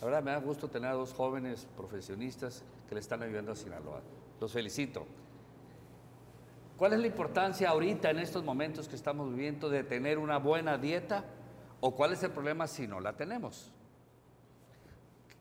La 0.00 0.06
verdad 0.06 0.22
me 0.22 0.30
da 0.32 0.38
gusto 0.40 0.68
tener 0.68 0.90
a 0.90 0.94
dos 0.94 1.14
jóvenes 1.14 1.66
profesionistas 1.74 2.64
que 2.88 2.94
le 2.94 3.00
están 3.00 3.22
ayudando 3.22 3.52
a 3.52 3.56
Sinaloa. 3.56 4.02
Los 4.38 4.52
felicito. 4.52 5.06
¿Cuál 6.80 6.94
es 6.94 7.00
la 7.00 7.08
importancia 7.08 7.68
ahorita 7.68 8.08
en 8.08 8.20
estos 8.20 8.42
momentos 8.42 8.88
que 8.88 8.96
estamos 8.96 9.28
viviendo 9.28 9.68
de 9.68 9.84
tener 9.84 10.16
una 10.16 10.38
buena 10.38 10.78
dieta? 10.78 11.26
¿O 11.78 11.94
cuál 11.94 12.14
es 12.14 12.22
el 12.22 12.30
problema 12.30 12.66
si 12.66 12.86
no 12.86 13.00
la 13.00 13.14
tenemos? 13.14 13.70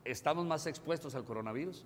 ¿Estamos 0.03 0.45
más 0.45 0.67
expuestos 0.67 1.15
al 1.15 1.23
coronavirus? 1.23 1.85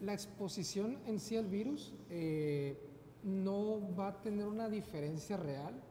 La 0.00 0.12
exposición 0.12 0.98
en 1.06 1.20
sí 1.20 1.38
al 1.38 1.46
virus 1.46 1.94
eh, 2.10 2.76
no 3.22 3.80
va 3.98 4.08
a 4.08 4.20
tener 4.20 4.46
una 4.46 4.68
diferencia 4.68 5.38
real 5.38 5.82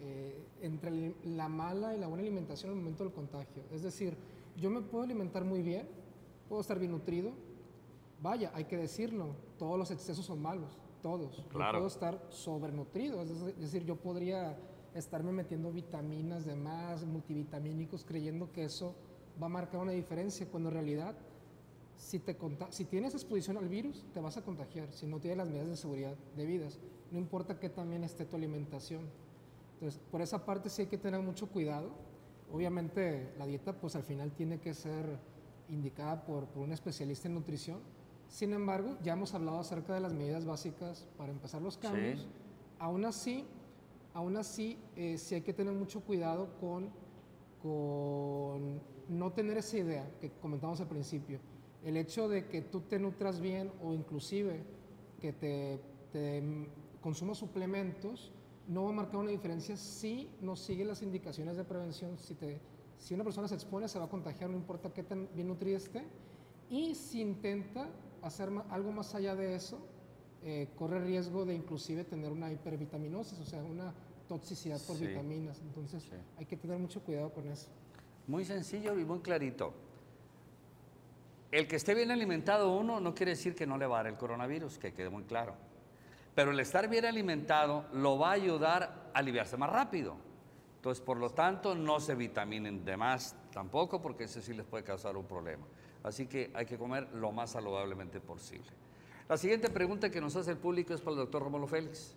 eh, 0.00 0.42
entre 0.62 1.14
la 1.24 1.50
mala 1.50 1.94
y 1.94 1.98
la 1.98 2.06
buena 2.06 2.22
alimentación 2.22 2.70
al 2.70 2.78
momento 2.78 3.04
del 3.04 3.12
contagio. 3.12 3.64
Es 3.70 3.82
decir, 3.82 4.16
yo 4.56 4.70
me 4.70 4.80
puedo 4.80 5.04
alimentar 5.04 5.44
muy 5.44 5.60
bien, 5.60 5.86
puedo 6.48 6.62
estar 6.62 6.78
bien 6.78 6.92
nutrido. 6.92 7.32
Vaya, 8.22 8.50
hay 8.54 8.64
que 8.64 8.78
decirlo, 8.78 9.36
todos 9.58 9.78
los 9.78 9.90
excesos 9.90 10.24
son 10.24 10.40
malos, 10.40 10.80
todos. 11.02 11.36
Yo 11.38 11.48
Claro. 11.48 11.78
puedo 11.78 11.88
estar 11.88 12.26
sobrenutrido, 12.30 13.22
es 13.22 13.30
deci- 13.30 13.48
es 13.50 13.60
decir, 13.60 13.84
yo 13.84 13.96
podría 13.96 14.56
estarme 14.94 15.32
metiendo 15.32 15.70
vitaminas 15.72 16.44
de 16.44 16.56
más, 16.56 17.04
multivitamínicos, 17.04 18.04
creyendo 18.04 18.50
que 18.52 18.64
eso 18.64 18.94
va 19.40 19.46
a 19.46 19.50
marcar 19.50 19.80
una 19.80 19.92
diferencia, 19.92 20.46
cuando 20.50 20.68
en 20.68 20.74
realidad 20.74 21.14
si, 21.96 22.18
te 22.18 22.36
si 22.70 22.84
tienes 22.86 23.14
exposición 23.14 23.56
al 23.58 23.68
virus, 23.68 24.04
te 24.14 24.20
vas 24.20 24.36
a 24.36 24.42
contagiar 24.42 24.90
si 24.92 25.06
no 25.06 25.20
tienes 25.20 25.36
las 25.38 25.48
medidas 25.48 25.68
de 25.68 25.76
seguridad 25.76 26.14
debidas. 26.36 26.78
No 27.10 27.18
importa 27.18 27.58
que 27.60 27.68
también 27.68 28.04
esté 28.04 28.24
tu 28.24 28.36
alimentación. 28.36 29.02
Entonces, 29.74 30.00
por 30.10 30.22
esa 30.22 30.44
parte 30.44 30.70
sí 30.70 30.82
hay 30.82 30.88
que 30.88 30.98
tener 30.98 31.20
mucho 31.20 31.46
cuidado. 31.48 31.90
Obviamente, 32.52 33.32
la 33.38 33.46
dieta, 33.46 33.72
pues 33.78 33.94
al 33.96 34.02
final 34.02 34.32
tiene 34.32 34.60
que 34.60 34.74
ser 34.74 35.18
indicada 35.68 36.24
por, 36.24 36.46
por 36.46 36.62
un 36.62 36.72
especialista 36.72 37.28
en 37.28 37.34
nutrición. 37.34 37.78
Sin 38.30 38.52
embargo, 38.52 38.96
ya 39.02 39.14
hemos 39.14 39.34
hablado 39.34 39.58
acerca 39.58 39.92
de 39.92 40.00
las 40.00 40.14
medidas 40.14 40.44
básicas 40.44 41.04
para 41.18 41.32
empezar 41.32 41.60
los 41.60 41.76
cambios. 41.76 42.28
Aún 42.78 43.04
así, 43.04 43.44
aún 44.14 44.36
así, 44.36 44.78
eh, 44.94 45.18
sí 45.18 45.34
hay 45.34 45.40
que 45.40 45.52
tener 45.52 45.74
mucho 45.74 46.00
cuidado 46.00 46.48
con, 46.60 46.90
con 47.60 48.80
no 49.08 49.32
tener 49.32 49.58
esa 49.58 49.78
idea 49.78 50.08
que 50.20 50.30
comentamos 50.30 50.80
al 50.80 50.86
principio. 50.86 51.40
El 51.84 51.96
hecho 51.96 52.28
de 52.28 52.46
que 52.46 52.62
tú 52.62 52.82
te 52.82 53.00
nutras 53.00 53.40
bien 53.40 53.72
o 53.82 53.94
inclusive 53.94 54.62
que 55.20 55.32
te, 55.32 55.80
te 56.12 56.68
consumas 57.00 57.36
suplementos 57.36 58.32
no 58.68 58.84
va 58.84 58.90
a 58.90 58.92
marcar 58.92 59.16
una 59.16 59.32
diferencia 59.32 59.76
si 59.76 60.30
no 60.40 60.54
sigue 60.54 60.84
las 60.84 61.02
indicaciones 61.02 61.56
de 61.56 61.64
prevención. 61.64 62.16
Si, 62.16 62.34
te, 62.34 62.60
si 62.96 63.12
una 63.12 63.24
persona 63.24 63.48
se 63.48 63.56
expone, 63.56 63.88
se 63.88 63.98
va 63.98 64.04
a 64.04 64.08
contagiar, 64.08 64.50
no 64.50 64.56
importa 64.56 64.94
qué 64.94 65.02
tan 65.02 65.28
bien 65.34 65.48
nutrida 65.48 65.78
esté. 65.78 66.04
Y 66.68 66.94
si 66.94 67.20
intenta 67.20 67.88
hacer 68.22 68.50
algo 68.70 68.92
más 68.92 69.14
allá 69.14 69.34
de 69.34 69.54
eso, 69.54 69.78
eh, 70.42 70.68
corre 70.78 71.00
riesgo 71.00 71.44
de 71.44 71.54
inclusive 71.54 72.04
tener 72.04 72.32
una 72.32 72.50
hipervitaminosis, 72.50 73.38
o 73.40 73.44
sea, 73.44 73.62
una 73.62 73.92
toxicidad 74.28 74.80
por 74.86 74.96
Sí. 74.96 75.06
vitaminas. 75.06 75.60
Entonces 75.60 76.04
Sí. 76.04 76.10
hay 76.38 76.46
que 76.46 76.56
tener 76.56 76.78
mucho 76.78 77.00
cuidado 77.02 77.30
con 77.30 77.46
eso. 77.48 77.68
Muy 78.26 78.44
sencillo 78.44 78.98
y 78.98 79.04
muy 79.04 79.20
clarito. 79.20 79.74
El 81.50 81.66
que 81.66 81.76
esté 81.76 81.94
bien 81.94 82.10
alimentado 82.12 82.76
uno 82.76 83.00
no 83.00 83.14
quiere 83.14 83.32
decir 83.32 83.54
que 83.56 83.66
no 83.66 83.76
le 83.76 83.86
va 83.86 83.96
a 84.00 84.02
dar 84.04 84.12
el 84.12 84.18
coronavirus, 84.18 84.78
que 84.78 84.92
quede 84.92 85.10
muy 85.10 85.24
claro. 85.24 85.54
Pero 86.34 86.52
el 86.52 86.60
estar 86.60 86.88
bien 86.88 87.04
alimentado 87.04 87.86
lo 87.92 88.18
va 88.18 88.30
a 88.30 88.32
ayudar 88.34 89.10
a 89.12 89.18
aliviarse 89.18 89.56
más 89.56 89.70
rápido. 89.70 90.16
Entonces, 90.76 91.04
por 91.04 91.16
lo 91.18 91.30
tanto, 91.30 91.74
no 91.74 91.98
se 92.00 92.14
vitaminen 92.14 92.84
de 92.84 92.96
más 92.96 93.34
tampoco, 93.52 94.00
porque 94.00 94.24
eso 94.24 94.40
sí 94.40 94.54
les 94.54 94.64
puede 94.64 94.84
causar 94.84 95.16
un 95.16 95.26
problema. 95.26 95.66
Así 96.02 96.26
que 96.26 96.50
hay 96.54 96.66
que 96.66 96.78
comer 96.78 97.08
lo 97.14 97.32
más 97.32 97.50
saludablemente 97.50 98.20
posible. 98.20 98.70
La 99.28 99.36
siguiente 99.36 99.70
pregunta 99.70 100.10
que 100.10 100.20
nos 100.20 100.34
hace 100.36 100.50
el 100.50 100.56
público 100.56 100.94
es 100.94 101.00
para 101.00 101.12
el 101.12 101.18
doctor 101.18 101.42
Romulo 101.42 101.66
Félix. 101.66 102.16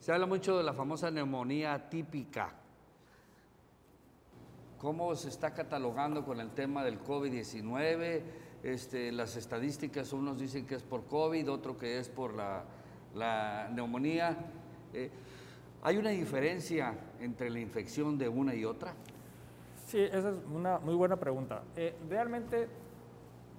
Se 0.00 0.12
habla 0.12 0.26
mucho 0.26 0.56
de 0.58 0.64
la 0.64 0.72
famosa 0.72 1.10
neumonía 1.10 1.88
típica. 1.88 2.54
¿Cómo 4.78 5.16
se 5.16 5.28
está 5.28 5.54
catalogando 5.54 6.24
con 6.24 6.38
el 6.38 6.50
tema 6.50 6.84
del 6.84 7.02
COVID-19? 7.02 8.22
Este, 8.62 9.10
las 9.10 9.36
estadísticas, 9.36 10.12
unos 10.12 10.38
dicen 10.38 10.66
que 10.66 10.74
es 10.74 10.82
por 10.82 11.06
COVID, 11.06 11.50
otro 11.50 11.78
que 11.78 11.98
es 11.98 12.08
por 12.08 12.34
la, 12.34 12.64
la 13.14 13.70
neumonía. 13.72 14.36
Eh, 14.92 15.10
¿Hay 15.82 15.96
una 15.96 16.10
diferencia 16.10 16.94
entre 17.20 17.48
la 17.50 17.60
infección 17.60 18.18
de 18.18 18.28
una 18.28 18.54
y 18.54 18.64
otra? 18.64 18.94
Sí, 19.86 20.00
esa 20.00 20.30
es 20.30 20.36
una 20.52 20.78
muy 20.78 20.94
buena 20.94 21.16
pregunta. 21.16 21.62
Eh, 21.76 21.94
realmente, 22.08 22.68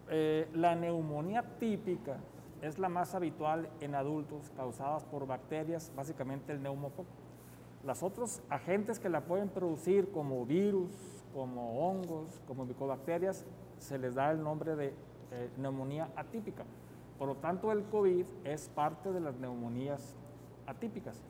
eh, 0.10 0.50
la 0.54 0.76
neumonía 0.76 1.44
típica 1.60 2.18
es 2.62 2.80
la 2.80 2.90
más 2.90 3.14
habitual 3.14 3.70
en 3.82 3.96
adultos 3.96 4.52
causadas 4.56 5.04
por 5.06 5.28
bacterias, 5.28 5.92
básicamente 5.96 6.52
el 6.52 6.62
neumococo. 6.62 7.06
Los 7.84 8.04
otros 8.04 8.42
agentes 8.50 9.00
que 9.00 9.10
la 9.10 9.22
pueden 9.22 9.50
producir, 9.50 10.12
como 10.12 10.46
virus, 10.46 10.92
como 11.34 11.88
hongos, 11.88 12.42
como 12.48 12.66
micobacterias, 12.66 13.46
se 13.78 13.98
les 13.98 14.16
da 14.16 14.32
el 14.32 14.42
nombre 14.42 14.76
de 14.76 14.94
eh, 15.32 15.50
neumonía 15.58 16.10
atípica. 16.16 16.64
Por 17.18 17.28
lo 17.28 17.36
tanto, 17.36 17.72
el 17.72 17.84
COVID 17.86 18.26
es 18.44 18.70
parte 18.70 19.12
de 19.12 19.20
las 19.20 19.36
neumonías 19.38 20.16
atípicas. 20.66 21.24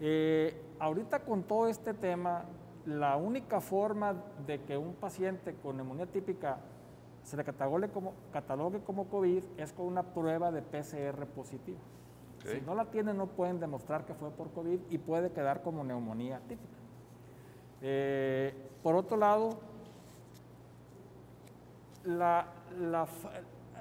Eh, 0.00 0.60
ahorita 0.78 1.20
con 1.20 1.44
todo 1.44 1.68
este 1.68 1.94
tema, 1.94 2.44
la 2.86 3.16
única 3.16 3.60
forma 3.60 4.14
de 4.46 4.60
que 4.62 4.76
un 4.76 4.94
paciente 4.94 5.54
con 5.62 5.76
neumonía 5.76 6.06
típica 6.06 6.58
se 7.22 7.36
le 7.36 7.44
catalogue 7.44 7.88
como, 7.90 8.14
catalogue 8.32 8.80
como 8.80 9.08
COVID 9.08 9.42
es 9.56 9.72
con 9.72 9.86
una 9.86 10.02
prueba 10.02 10.50
de 10.50 10.62
PCR 10.62 11.26
positiva. 11.26 11.78
Ok. 12.40 12.48
Si 12.48 12.60
no 12.62 12.74
la 12.74 12.86
tienen, 12.86 13.16
no 13.16 13.26
pueden 13.28 13.60
demostrar 13.60 14.04
que 14.04 14.14
fue 14.14 14.30
por 14.30 14.50
COVID 14.52 14.80
y 14.90 14.98
puede 14.98 15.30
quedar 15.30 15.62
como 15.62 15.84
neumonía 15.84 16.40
típica. 16.48 16.78
Eh, 17.80 18.52
por 18.82 18.94
otro 18.96 19.16
lado, 19.16 19.58
la- 22.04 22.46
la 22.80 23.06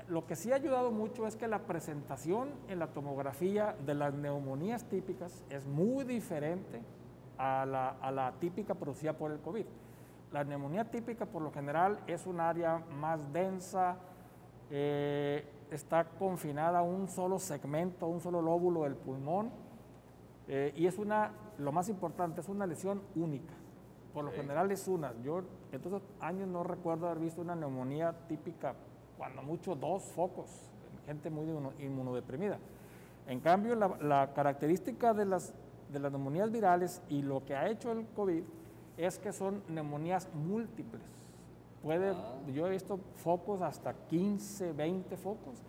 lo 0.08 0.26
que 0.26 0.36
sí 0.36 0.52
ha 0.52 0.56
ayudado 0.56 0.92
mucho 0.92 1.26
es 1.26 1.38
que 1.38 1.48
la 1.48 1.60
presentación 1.60 2.50
en 2.68 2.80
la 2.80 2.88
tomografía 2.88 3.76
de 3.86 3.94
las 3.94 4.14
neumonías 4.14 4.84
típicas 4.86 5.44
es 5.50 5.66
muy 5.68 6.04
diferente 6.04 6.82
a 7.38 7.66
la, 7.66 7.90
a 8.02 8.12
la 8.12 8.34
típica 8.40 8.74
producida 8.76 9.14
por 9.14 9.32
el 9.32 9.40
COVID. 9.40 9.66
La 10.32 10.44
neumonía 10.46 10.90
típica 10.90 11.26
por 11.26 11.42
lo 11.42 11.52
general 11.52 12.00
es 12.08 12.26
un 12.26 12.40
área 12.40 12.78
más 12.78 13.34
densa, 13.34 13.98
eh, 14.70 15.46
está 15.70 16.06
confinada 16.06 16.80
a 16.80 16.84
un 16.84 17.10
solo 17.10 17.38
segmento, 17.38 18.06
a 18.06 18.10
un 18.10 18.22
solo 18.22 18.42
lóbulo 18.42 18.84
del 18.84 18.96
pulmón 18.96 19.52
eh, 20.48 20.74
y 20.76 20.88
es 20.88 20.98
una, 20.98 21.32
lo 21.58 21.72
más 21.74 21.90
importante, 21.90 22.40
es 22.42 22.48
una 22.50 22.66
lesión 22.66 23.02
única. 23.16 23.54
Por 24.14 24.26
lo 24.26 24.32
general 24.32 24.72
es 24.72 24.88
una. 24.88 25.14
Yo 25.22 25.42
en 25.72 25.82
todos 25.82 26.02
años 26.20 26.48
no 26.48 26.64
recuerdo 26.64 27.08
haber 27.08 27.20
visto 27.20 27.42
una 27.42 27.56
neumonía 27.56 28.14
típica, 28.28 28.74
cuando 29.18 29.42
mucho 29.42 29.76
dos 29.76 30.04
focos, 30.04 30.50
en 31.02 31.06
gente 31.08 31.30
muy 31.30 31.46
inmuno- 31.46 31.74
inmunodeprimida. 31.80 32.58
En 33.28 33.40
cambio, 33.40 33.76
la, 33.76 33.88
la 34.02 34.34
característica 34.34 35.14
de 35.14 35.26
las, 35.26 35.54
de 35.92 36.00
las 36.00 36.12
neumonías 36.12 36.52
virales 36.52 37.02
y 37.08 37.22
lo 37.22 37.46
que 37.46 37.56
ha 37.56 37.70
hecho 37.70 37.92
el 37.92 38.06
COVID 38.08 38.44
es 39.06 39.20
que 39.20 39.32
son 39.34 39.64
neumonías 39.68 40.30
múltiples. 40.34 41.04
Puede, 41.82 42.14
Yo 42.54 42.68
he 42.68 42.70
visto 42.70 43.00
focos 43.16 43.62
hasta 43.62 43.94
15, 43.94 44.74
20 44.74 45.18
focos 45.18 45.64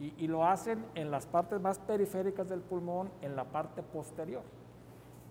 y, 0.00 0.12
y 0.18 0.26
lo 0.26 0.44
hacen 0.44 0.84
en 0.96 1.10
las 1.10 1.26
partes 1.26 1.60
más 1.60 1.78
periféricas 1.78 2.48
del 2.48 2.60
pulmón, 2.60 3.10
en 3.22 3.36
la 3.36 3.44
parte 3.44 3.82
posterior. 3.82 4.42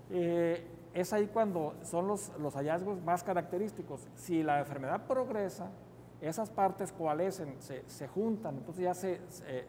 Eh, 0.09 0.65
es 0.93 1.11
ahí 1.11 1.27
cuando 1.27 1.73
son 1.81 2.07
los, 2.07 2.31
los 2.39 2.53
hallazgos 2.55 3.01
más 3.03 3.23
característicos. 3.23 4.07
Si 4.15 4.43
la 4.43 4.59
enfermedad 4.59 5.07
progresa, 5.07 5.71
esas 6.21 6.49
partes 6.49 6.91
coalescen, 6.93 7.55
se, 7.59 7.83
se 7.89 8.07
juntan, 8.07 8.57
entonces 8.57 8.83
ya 8.83 8.93
se, 8.93 9.19
se- 9.29 9.65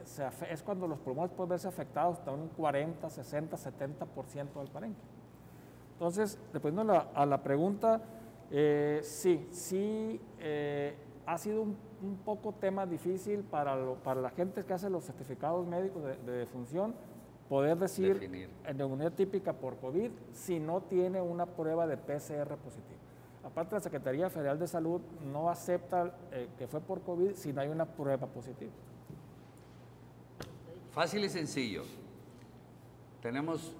es 0.50 0.62
cuando 0.62 0.86
los 0.86 0.98
pulmones 1.00 1.32
pueden 1.32 1.48
verse 1.50 1.66
afectados 1.66 2.18
hasta 2.18 2.30
un 2.30 2.48
40, 2.50 3.10
60, 3.10 3.56
70% 3.56 4.52
del 4.60 4.68
parénquima. 4.70 5.08
Entonces, 5.94 6.38
respondiendo 6.52 6.92
a 6.92 6.96
la, 6.96 7.08
a 7.14 7.26
la 7.26 7.42
pregunta, 7.42 8.02
eh, 8.50 9.00
sí, 9.02 9.46
sí 9.50 10.20
eh, 10.38 10.94
ha 11.26 11.38
sido 11.38 11.62
un, 11.62 11.76
un 12.02 12.16
poco 12.24 12.52
tema 12.52 12.84
difícil 12.86 13.40
para, 13.42 13.74
lo- 13.76 13.94
para 13.96 14.20
la 14.20 14.30
gente 14.30 14.62
que 14.64 14.72
hace 14.72 14.90
los 14.90 15.04
certificados 15.04 15.66
médicos 15.66 16.04
de, 16.04 16.16
de 16.16 16.32
defunción, 16.38 16.94
poder 17.48 17.78
decir 17.78 18.14
Definir. 18.14 18.50
en 18.66 18.76
neumonía 18.76 19.10
típica 19.10 19.52
por 19.52 19.76
COVID 19.78 20.10
si 20.32 20.58
no 20.58 20.80
tiene 20.82 21.20
una 21.20 21.46
prueba 21.46 21.86
de 21.86 21.96
PCR 21.96 22.56
positiva. 22.56 22.98
Aparte, 23.44 23.74
la 23.74 23.80
Secretaría 23.80 24.30
Federal 24.30 24.58
de 24.58 24.66
Salud 24.66 25.00
no 25.32 25.50
acepta 25.50 26.16
eh, 26.32 26.48
que 26.58 26.66
fue 26.66 26.80
por 26.80 27.02
COVID 27.02 27.32
si 27.34 27.52
no 27.52 27.60
hay 27.60 27.68
una 27.68 27.84
prueba 27.84 28.26
positiva. 28.26 28.72
Fácil 30.92 31.24
y 31.24 31.28
sencillo. 31.28 31.82
Tenemos 33.20 33.76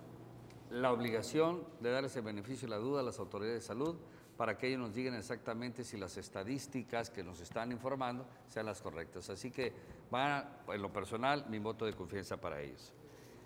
la 0.74 0.90
obligación 0.90 1.64
de 1.78 1.92
dar 1.92 2.04
ese 2.04 2.20
beneficio 2.20 2.66
y 2.66 2.70
la 2.70 2.78
duda 2.78 3.00
a 3.00 3.04
las 3.04 3.20
autoridades 3.20 3.62
de 3.62 3.66
salud 3.66 3.96
para 4.36 4.58
que 4.58 4.66
ellos 4.66 4.80
nos 4.80 4.94
digan 4.94 5.14
exactamente 5.14 5.84
si 5.84 5.96
las 5.96 6.16
estadísticas 6.16 7.10
que 7.10 7.22
nos 7.22 7.40
están 7.40 7.70
informando 7.70 8.26
sean 8.48 8.66
las 8.66 8.82
correctas. 8.82 9.30
Así 9.30 9.52
que 9.52 9.72
va, 10.12 10.64
en 10.66 10.82
lo 10.82 10.92
personal, 10.92 11.46
mi 11.48 11.60
voto 11.60 11.86
de 11.86 11.92
confianza 11.92 12.36
para 12.36 12.60
ellos. 12.60 12.92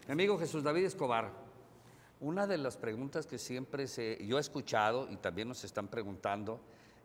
Mi 0.06 0.12
amigo 0.12 0.38
Jesús 0.38 0.62
David 0.62 0.86
Escobar, 0.86 1.30
una 2.20 2.46
de 2.46 2.56
las 2.56 2.78
preguntas 2.78 3.26
que 3.26 3.36
siempre 3.36 3.86
se, 3.88 4.24
yo 4.26 4.38
he 4.38 4.40
escuchado 4.40 5.06
y 5.10 5.18
también 5.18 5.48
nos 5.48 5.62
están 5.64 5.88
preguntando 5.88 6.60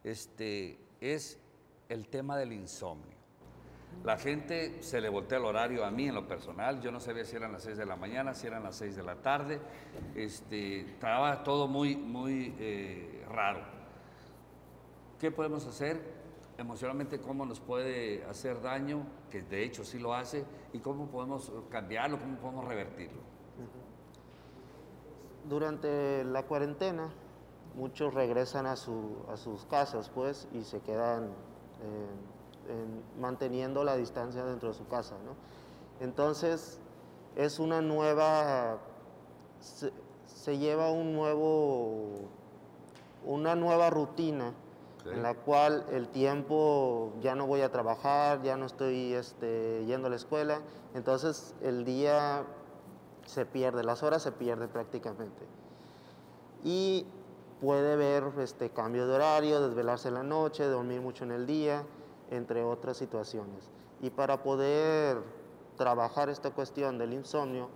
este, 0.05 0.77
es 1.01 1.37
el 1.89 2.07
tema 2.07 2.37
del 2.37 2.53
insomnio. 2.53 3.22
La 4.03 4.17
gente 4.17 4.83
se 4.83 4.99
le 4.99 5.07
voltea 5.09 5.37
el 5.37 5.45
horario 5.45 5.85
a 5.85 5.91
mí 5.91 6.09
en 6.09 6.15
lo 6.15 6.27
personal. 6.27 6.81
Yo 6.81 6.91
no 6.91 6.99
sabía 6.99 7.23
si 7.23 7.35
eran 7.37 7.53
las 7.53 7.63
6 7.63 7.77
de 7.77 7.85
la 7.85 7.95
mañana, 7.95 8.33
si 8.33 8.47
eran 8.47 8.63
las 8.63 8.75
6 8.75 8.95
de 8.97 9.03
la 9.03 9.15
tarde. 9.15 9.61
Este, 10.15 10.81
estaba 10.81 11.43
todo 11.43 11.67
muy, 11.67 11.95
muy 11.95 12.53
eh, 12.59 13.25
raro. 13.29 13.61
¿Qué 15.19 15.31
podemos 15.31 15.65
hacer? 15.65 16.01
Emocionalmente, 16.57 17.19
¿cómo 17.21 17.45
nos 17.45 17.61
puede 17.61 18.25
hacer 18.25 18.61
daño? 18.61 19.05
Que 19.31 19.41
de 19.41 19.63
hecho 19.63 19.85
sí 19.85 19.99
lo 19.99 20.13
hace. 20.13 20.43
¿Y 20.73 20.79
cómo 20.79 21.07
podemos 21.07 21.51
cambiarlo? 21.69 22.19
¿Cómo 22.19 22.35
podemos 22.37 22.65
revertirlo? 22.67 23.21
Durante 25.47 26.23
la 26.25 26.43
cuarentena, 26.43 27.09
muchos 27.75 28.13
regresan 28.13 28.65
a, 28.65 28.75
su- 28.75 29.17
a 29.29 29.37
sus 29.37 29.65
casas, 29.65 30.09
pues, 30.09 30.47
y 30.53 30.63
se 30.63 30.79
quedan 30.81 31.29
en- 32.69 33.03
manteniendo 33.21 33.83
la 33.83 33.95
distancia 33.95 34.43
dentro 34.45 34.69
de 34.69 34.75
su 34.75 34.87
casa, 34.87 35.15
¿no? 35.25 35.35
Entonces, 36.05 36.79
es 37.35 37.59
una 37.59 37.81
nueva, 37.81 38.77
se, 39.59 39.91
se 40.27 40.57
lleva 40.57 40.91
un 40.91 41.13
nuevo, 41.13 42.21
una 43.25 43.55
nueva 43.55 43.89
rutina 43.89 44.53
en 45.05 45.21
la 45.21 45.33
cual 45.33 45.85
el 45.91 46.07
tiempo 46.07 47.11
ya 47.21 47.35
no 47.35 47.45
voy 47.45 47.61
a 47.61 47.69
trabajar, 47.71 48.41
ya 48.41 48.55
no 48.55 48.65
estoy 48.65 49.13
este, 49.13 49.83
yendo 49.85 50.07
a 50.07 50.09
la 50.09 50.15
escuela, 50.15 50.61
entonces 50.93 51.53
el 51.61 51.83
día 51.83 52.43
se 53.25 53.45
pierde, 53.45 53.83
las 53.83 54.01
horas 54.03 54.21
se 54.23 54.31
pierden 54.31 54.69
prácticamente. 54.69 55.45
Y 56.63 57.05
puede 57.61 57.95
ver 57.97 58.23
este, 58.39 58.69
cambio 58.69 59.05
de 59.07 59.15
horario, 59.15 59.61
desvelarse 59.67 60.07
en 60.09 60.13
la 60.15 60.23
noche, 60.23 60.63
dormir 60.65 61.01
mucho 61.01 61.23
en 61.25 61.31
el 61.31 61.45
día, 61.45 61.83
entre 62.31 62.63
otras 62.63 62.97
situaciones. 62.97 63.69
Y 64.01 64.09
para 64.09 64.43
poder 64.43 65.17
trabajar 65.77 66.29
esta 66.29 66.51
cuestión 66.51 66.97
del 66.97 67.13
insomnio, 67.13 67.69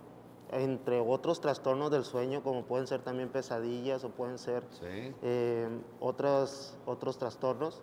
entre 0.50 1.00
otros 1.00 1.40
trastornos 1.40 1.90
del 1.90 2.04
sueño, 2.04 2.42
como 2.42 2.62
pueden 2.64 2.86
ser 2.86 3.02
también 3.02 3.28
pesadillas 3.28 4.04
o 4.04 4.10
pueden 4.10 4.38
ser 4.38 4.62
Sí. 4.70 5.14
eh, 5.22 5.68
otros, 6.00 6.76
otros 6.86 7.18
trastornos, 7.18 7.82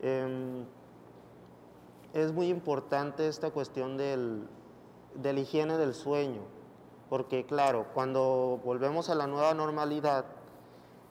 em, 0.00 0.64
es 2.14 2.32
muy 2.32 2.48
importante 2.48 3.28
esta 3.28 3.50
cuestión 3.50 3.96
del, 3.96 4.46
de 5.14 5.32
la 5.32 5.40
higiene 5.40 5.76
del 5.76 5.94
sueño, 5.94 6.40
porque 7.10 7.44
claro, 7.44 7.86
cuando 7.92 8.60
volvemos 8.64 9.10
a 9.10 9.14
la 9.14 9.26
nueva 9.26 9.52
normalidad, 9.52 10.24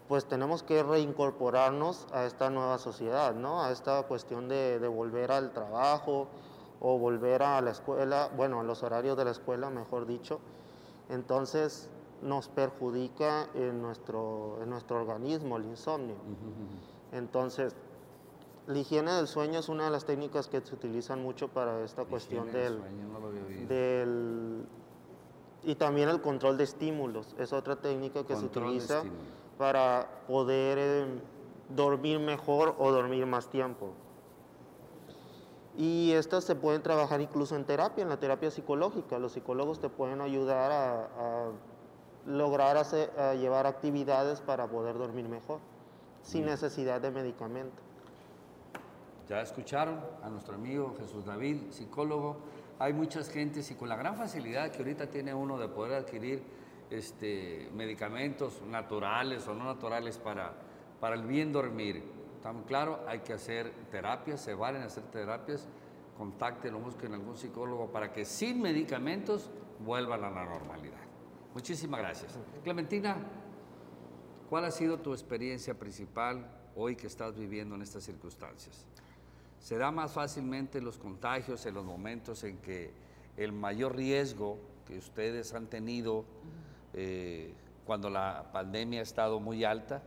pues 0.07 0.25
tenemos 0.25 0.63
que 0.63 0.83
reincorporarnos 0.83 2.07
a 2.11 2.25
esta 2.25 2.49
nueva 2.49 2.77
sociedad, 2.77 3.33
¿no? 3.33 3.63
A 3.63 3.71
esta 3.71 4.03
cuestión 4.03 4.47
de, 4.47 4.79
de 4.79 4.87
volver 4.87 5.31
al 5.31 5.51
trabajo 5.51 6.27
o 6.79 6.97
volver 6.99 7.43
a 7.43 7.61
la 7.61 7.71
escuela, 7.71 8.29
bueno, 8.35 8.59
a 8.59 8.63
los 8.63 8.83
horarios 8.83 9.17
de 9.17 9.25
la 9.25 9.31
escuela, 9.31 9.69
mejor 9.69 10.05
dicho. 10.05 10.39
Entonces 11.09 11.89
nos 12.23 12.47
perjudica 12.47 13.49
en 13.53 13.81
nuestro, 13.81 14.59
en 14.61 14.69
nuestro 14.69 14.97
organismo 14.97 15.57
el 15.57 15.65
insomnio. 15.65 16.15
Entonces, 17.11 17.75
la 18.65 18.77
higiene 18.77 19.11
del 19.11 19.27
sueño 19.27 19.59
es 19.59 19.69
una 19.69 19.85
de 19.85 19.91
las 19.91 20.05
técnicas 20.05 20.47
que 20.47 20.61
se 20.61 20.73
utilizan 20.73 21.21
mucho 21.21 21.49
para 21.49 21.83
esta 21.83 22.05
cuestión 22.05 22.51
del 22.51 22.53
del, 22.53 22.79
sueño, 22.79 23.07
no. 24.67 24.83
Y 25.65 25.75
también 25.75 26.09
el 26.09 26.21
control 26.21 26.57
de 26.57 26.65
estímulos, 26.65 27.35
es 27.37 27.53
otra 27.53 27.77
técnica 27.77 28.25
que 28.25 28.35
se 28.35 28.41
Control 28.41 28.65
utiliza. 28.65 29.03
Para 29.57 30.07
poder 30.27 30.77
eh, 30.79 31.05
dormir 31.69 32.19
mejor 32.19 32.75
o 32.77 32.91
dormir 32.91 33.25
más 33.25 33.47
tiempo. 33.49 33.91
Y 35.75 36.11
estas 36.11 36.43
se 36.43 36.53
pueden 36.55 36.83
trabajar 36.83 37.19
incluso 37.21 37.55
en 37.55 37.65
terapia, 37.65 38.03
en 38.03 38.09
la 38.09 38.17
terapia 38.17 38.51
psicológica. 38.51 39.17
Los 39.17 39.31
psicólogos 39.31 39.79
te 39.79 39.89
pueden 39.89 40.21
ayudar 40.21 40.71
a, 40.71 41.03
a 41.05 41.51
lograr 42.27 42.77
hacer- 42.77 43.11
a 43.19 43.33
llevar 43.33 43.65
actividades 43.65 44.39
para 44.41 44.67
poder 44.67 44.97
dormir 44.97 45.27
mejor, 45.27 45.59
sin 46.21 46.45
necesidad 46.45 47.01
de 47.01 47.09
medicamento. 47.09 47.81
Ya 49.27 49.41
escucharon 49.41 49.99
a 50.21 50.29
nuestro 50.29 50.55
amigo 50.55 50.93
Jesús 50.99 51.25
David, 51.25 51.71
psicólogo. 51.71 52.37
Hay 52.77 52.93
muchas 52.93 53.29
gentes 53.29 53.71
y 53.71 53.75
con 53.75 53.89
la 53.89 53.95
gran 53.95 54.15
facilidad 54.15 54.69
que 54.69 54.79
ahorita 54.79 55.07
tiene 55.07 55.33
uno 55.33 55.57
de 55.57 55.69
poder 55.69 55.93
adquirir 55.93 56.43
este, 56.89 57.69
medicamentos 57.73 58.61
naturales 58.63 59.47
o 59.47 59.53
no 59.53 59.65
naturales 59.65 60.17
para, 60.17 60.53
para 60.99 61.15
el 61.15 61.23
bien 61.23 61.51
dormir. 61.51 62.03
Está 62.35 62.51
muy 62.51 62.63
claro, 62.63 63.03
hay 63.07 63.19
que 63.19 63.33
hacer 63.33 63.71
terapias, 63.89 64.41
se 64.41 64.53
valen 64.53 64.81
hacer 64.81 65.03
terapias. 65.05 65.67
Contáctenlo, 66.17 66.79
busquen 66.79 67.13
algún 67.13 67.35
psicólogo 67.35 67.91
para 67.91 68.11
que 68.11 68.25
sin 68.25 68.61
medicamentos 68.61 69.49
vuelvan 69.79 70.23
a 70.23 70.29
la 70.29 70.45
normalidad. 70.45 70.99
Muchísimas 71.53 71.99
gracias. 71.99 72.37
Clementina, 72.63 73.17
¿cuál 74.49 74.65
ha 74.65 74.71
sido 74.71 74.99
tu 74.99 75.13
experiencia 75.13 75.77
principal 75.77 76.49
hoy 76.75 76.95
que 76.95 77.07
estás 77.07 77.37
viviendo 77.37 77.75
en 77.75 77.81
estas 77.81 78.03
circunstancias? 78.03 78.87
Se 79.59 79.77
da 79.77 79.91
más 79.91 80.11
fácilmente 80.11 80.81
los 80.81 80.97
contagios 80.97 81.65
en 81.65 81.75
los 81.75 81.85
momentos 81.85 82.43
en 82.43 82.57
que 82.57 82.91
el 83.37 83.53
mayor 83.53 83.95
riesgo 83.95 84.57
que 84.85 84.97
ustedes 84.97 85.53
han 85.53 85.67
tenido 85.67 86.25
eh, 86.93 87.53
cuando 87.85 88.09
la 88.09 88.49
pandemia 88.53 88.99
ha 88.99 89.03
estado 89.03 89.39
muy 89.39 89.63
alta, 89.63 90.01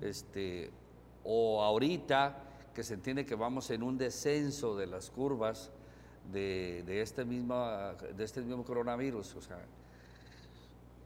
este, 0.00 0.70
o 1.24 1.62
ahorita 1.62 2.42
que 2.74 2.82
se 2.82 2.94
entiende 2.94 3.24
que 3.24 3.34
vamos 3.34 3.70
en 3.70 3.82
un 3.82 3.96
descenso 3.98 4.76
de 4.76 4.86
las 4.86 5.10
curvas 5.10 5.70
de, 6.32 6.82
de 6.86 7.00
este, 7.00 7.24
misma, 7.24 7.94
de 7.94 8.24
este 8.24 8.42
mismo 8.42 8.64
coronavirus. 8.64 9.34
O 9.36 9.40
sea, 9.40 9.58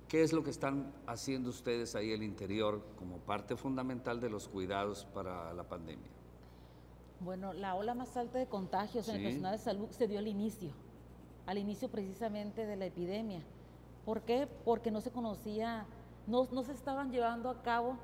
¿qué 0.08 0.22
es 0.22 0.32
lo 0.32 0.42
que 0.42 0.50
están 0.50 0.92
haciendo 1.06 1.50
ustedes 1.50 1.94
ahí 1.94 2.12
al 2.12 2.22
interior 2.22 2.82
como 2.98 3.18
parte 3.18 3.56
fundamental 3.56 4.20
de 4.20 4.30
los 4.30 4.48
cuidados 4.48 5.04
para 5.14 5.52
la 5.54 5.62
pandemia? 5.64 6.08
Bueno, 7.20 7.52
la 7.52 7.74
ola 7.74 7.94
más 7.94 8.16
alta 8.16 8.38
de 8.38 8.46
contagios 8.46 9.08
en 9.08 9.16
el 9.16 9.20
Sí. 9.20 9.26
personal 9.26 9.52
de 9.58 9.62
salud 9.62 9.88
se 9.90 10.08
dio 10.08 10.18
al 10.18 10.26
inicio, 10.26 10.70
al 11.46 11.58
inicio 11.58 11.88
precisamente 11.90 12.66
de 12.66 12.76
la 12.76 12.86
epidemia. 12.86 13.42
¿Por 14.04 14.22
qué? 14.22 14.48
Porque 14.64 14.90
no 14.90 15.00
se 15.00 15.10
conocía, 15.10 15.86
no, 16.26 16.48
no 16.52 16.62
se 16.62 16.72
estaban 16.72 17.10
llevando 17.10 17.50
a 17.50 17.62
cabo 17.62 17.96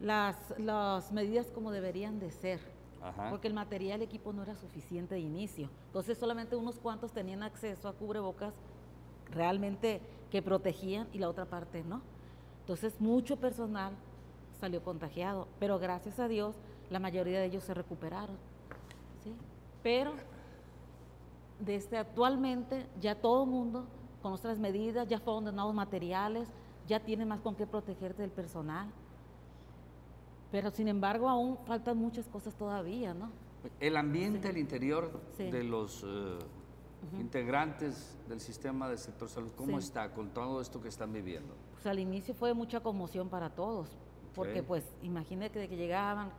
las, 0.00 0.36
las 0.58 1.12
medidas 1.12 1.50
como 1.50 1.70
deberían 1.70 2.18
de 2.18 2.30
ser. 2.30 2.60
Ajá. 3.02 3.30
Porque 3.30 3.48
el 3.48 3.54
material, 3.54 4.00
el 4.00 4.08
equipo 4.08 4.32
no 4.32 4.42
era 4.42 4.54
suficiente 4.54 5.14
de 5.14 5.20
inicio. 5.20 5.70
Entonces 5.86 6.18
solamente 6.18 6.56
unos 6.56 6.78
cuantos 6.78 7.12
tenían 7.12 7.42
acceso 7.42 7.88
a 7.88 7.92
cubrebocas 7.92 8.54
realmente 9.30 10.00
que 10.30 10.42
protegían 10.42 11.08
y 11.12 11.18
la 11.18 11.28
otra 11.28 11.46
parte 11.46 11.82
no. 11.82 12.02
Entonces 12.60 13.00
mucho 13.00 13.36
personal 13.36 13.94
salió 14.60 14.82
contagiado, 14.82 15.48
pero 15.58 15.78
gracias 15.78 16.18
a 16.18 16.28
Dios 16.28 16.54
la 16.90 16.98
mayoría 16.98 17.38
de 17.38 17.46
ellos 17.46 17.64
se 17.64 17.74
recuperaron. 17.74 18.36
¿sí? 19.24 19.34
Pero 19.82 20.12
desde 21.58 21.98
actualmente 21.98 22.86
ya 23.00 23.14
todo 23.14 23.44
el 23.44 23.50
mundo 23.50 23.86
con 24.22 24.32
nuestras 24.32 24.58
medidas, 24.58 25.08
ya 25.08 25.18
fueron 25.20 25.44
donados 25.46 25.74
materiales, 25.74 26.48
ya 26.86 27.00
tiene 27.00 27.24
más 27.24 27.40
con 27.40 27.54
qué 27.54 27.66
protegerte 27.66 28.22
del 28.22 28.30
personal. 28.30 28.88
Pero 30.50 30.70
sin 30.70 30.88
embargo 30.88 31.28
aún 31.28 31.58
faltan 31.66 31.96
muchas 31.96 32.26
cosas 32.28 32.54
todavía, 32.54 33.14
¿no? 33.14 33.30
El 33.78 33.96
ambiente 33.96 34.48
al 34.48 34.56
interior 34.56 35.20
Sí. 35.36 35.50
de 35.50 35.64
los 35.64 36.02
eh, 36.06 36.38
integrantes 37.18 38.16
del 38.28 38.40
sistema 38.40 38.88
del 38.88 38.98
sector 38.98 39.28
salud, 39.28 39.52
¿cómo 39.56 39.78
Sí. 39.80 39.86
está 39.86 40.12
con 40.12 40.30
todo 40.30 40.60
esto 40.60 40.80
que 40.80 40.88
están 40.88 41.12
viviendo? 41.12 41.54
Pues 41.72 41.86
al 41.86 41.98
inicio 41.98 42.34
fue 42.34 42.52
mucha 42.54 42.80
conmoción 42.80 43.28
para 43.28 43.50
todos, 43.50 43.88
porque 44.34 44.60
Sí. 44.60 44.64
pues 44.66 44.84
imagínate 45.02 45.60
que, 45.60 45.68
que 45.68 45.76
llegaban, 45.76 46.30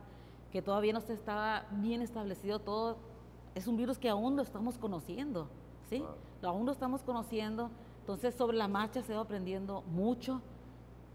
que 0.50 0.62
todavía 0.62 0.92
no 0.92 1.00
se 1.00 1.14
estaba 1.14 1.66
bien 1.72 2.02
establecido 2.02 2.58
todo, 2.58 2.98
es 3.54 3.66
un 3.66 3.76
virus 3.76 3.98
que 3.98 4.08
aún 4.08 4.36
lo 4.36 4.42
estamos 4.42 4.78
conociendo, 4.78 5.48
¿sí? 5.92 6.02
Aún 6.42 6.64
lo 6.64 6.72
estamos 6.72 7.02
conociendo, 7.02 7.70
Entonces, 8.00 8.34
sobre 8.34 8.56
la 8.56 8.66
marcha 8.66 9.00
se 9.02 9.14
va 9.14 9.20
aprendiendo 9.20 9.82
mucho, 9.82 10.40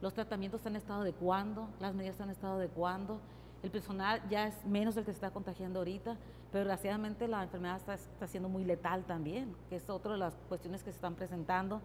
los 0.02 0.14
tratamientos 0.14 0.62
se 0.62 0.70
han 0.70 0.78
estado 0.78 1.02
adecuando, 1.02 1.68
las 1.82 1.94
medidas 1.94 2.16
se 2.16 2.24
han 2.24 2.30
estado 2.30 2.54
adecuando, 2.54 3.20
el 3.62 3.72
personal 3.72 4.22
ya 4.30 4.48
es 4.48 4.66
menos 4.66 4.96
el 4.96 5.04
que 5.04 5.12
se 5.12 5.18
está 5.18 5.32
contagiando 5.32 5.80
ahorita, 5.80 6.16
pero 6.52 6.64
desgraciadamente 6.64 7.28
la 7.28 7.44
enfermedad 7.44 7.76
está, 7.76 7.96
está 7.96 8.28
siendo 8.28 8.48
muy 8.48 8.64
letal 8.64 9.04
también, 9.04 9.54
que 9.68 9.76
es 9.76 9.90
otra 9.90 10.14
de 10.14 10.20
las 10.20 10.36
cuestiones 10.48 10.82
que 10.82 10.92
se 10.92 10.96
están 10.96 11.16
presentando. 11.16 11.82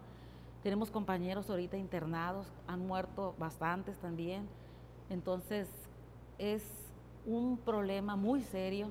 Tenemos 0.61 0.89
compañeros 0.89 1.49
ahorita 1.49 1.75
internados, 1.75 2.47
han 2.65 2.87
muerto 2.87 3.35
bastantes 3.37 3.97
también, 3.97 4.47
entonces 5.09 5.67
es 6.37 6.63
un 7.25 7.57
problema 7.57 8.15
muy 8.15 8.41
serio 8.41 8.87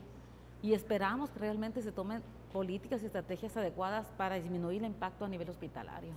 y 0.60 0.74
esperamos 0.74 1.30
que 1.30 1.38
realmente 1.38 1.80
se 1.80 1.92
tomen 1.92 2.22
políticas 2.52 3.02
y 3.02 3.06
estrategias 3.06 3.56
adecuadas 3.56 4.06
para 4.16 4.36
disminuir 4.36 4.82
el 4.84 4.90
impacto 4.90 5.24
a 5.24 5.28
nivel 5.28 5.48
hospitalario. 5.48 6.12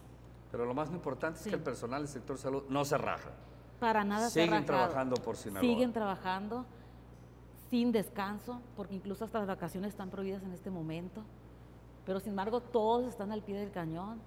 Pero 0.52 0.66
lo 0.66 0.74
más 0.74 0.92
importante 0.92 1.38
es 1.38 1.44
Sí. 1.44 1.50
que 1.50 1.56
el 1.56 1.64
personal 1.64 2.02
del 2.02 2.10
sector 2.10 2.38
salud 2.38 2.64
no 2.70 2.86
se 2.86 2.98
raja. 2.98 3.32
Para 3.80 4.04
nada 4.04 4.30
se 4.30 4.42
ha 4.42 4.46
Siguen 4.46 4.66
trabajando 4.66 5.16
por 5.16 5.36
Sinaloa. 5.36 5.62
Siguen 5.62 5.92
trabajando 5.94 6.66
sin 7.70 7.92
descanso, 7.92 8.62
porque 8.78 8.96
incluso 8.96 9.26
hasta 9.26 9.40
las 9.40 9.48
vacaciones 9.48 9.90
están 9.90 10.10
prohibidas 10.10 10.44
en 10.44 10.52
este 10.54 10.70
momento. 10.70 11.24
Pero 12.06 12.20
sin 12.20 12.30
embargo, 12.30 12.62
todos 12.62 13.06
están 13.08 13.32
al 13.32 13.42
pie 13.42 13.58
del 13.60 13.72
cañón. 13.72 14.20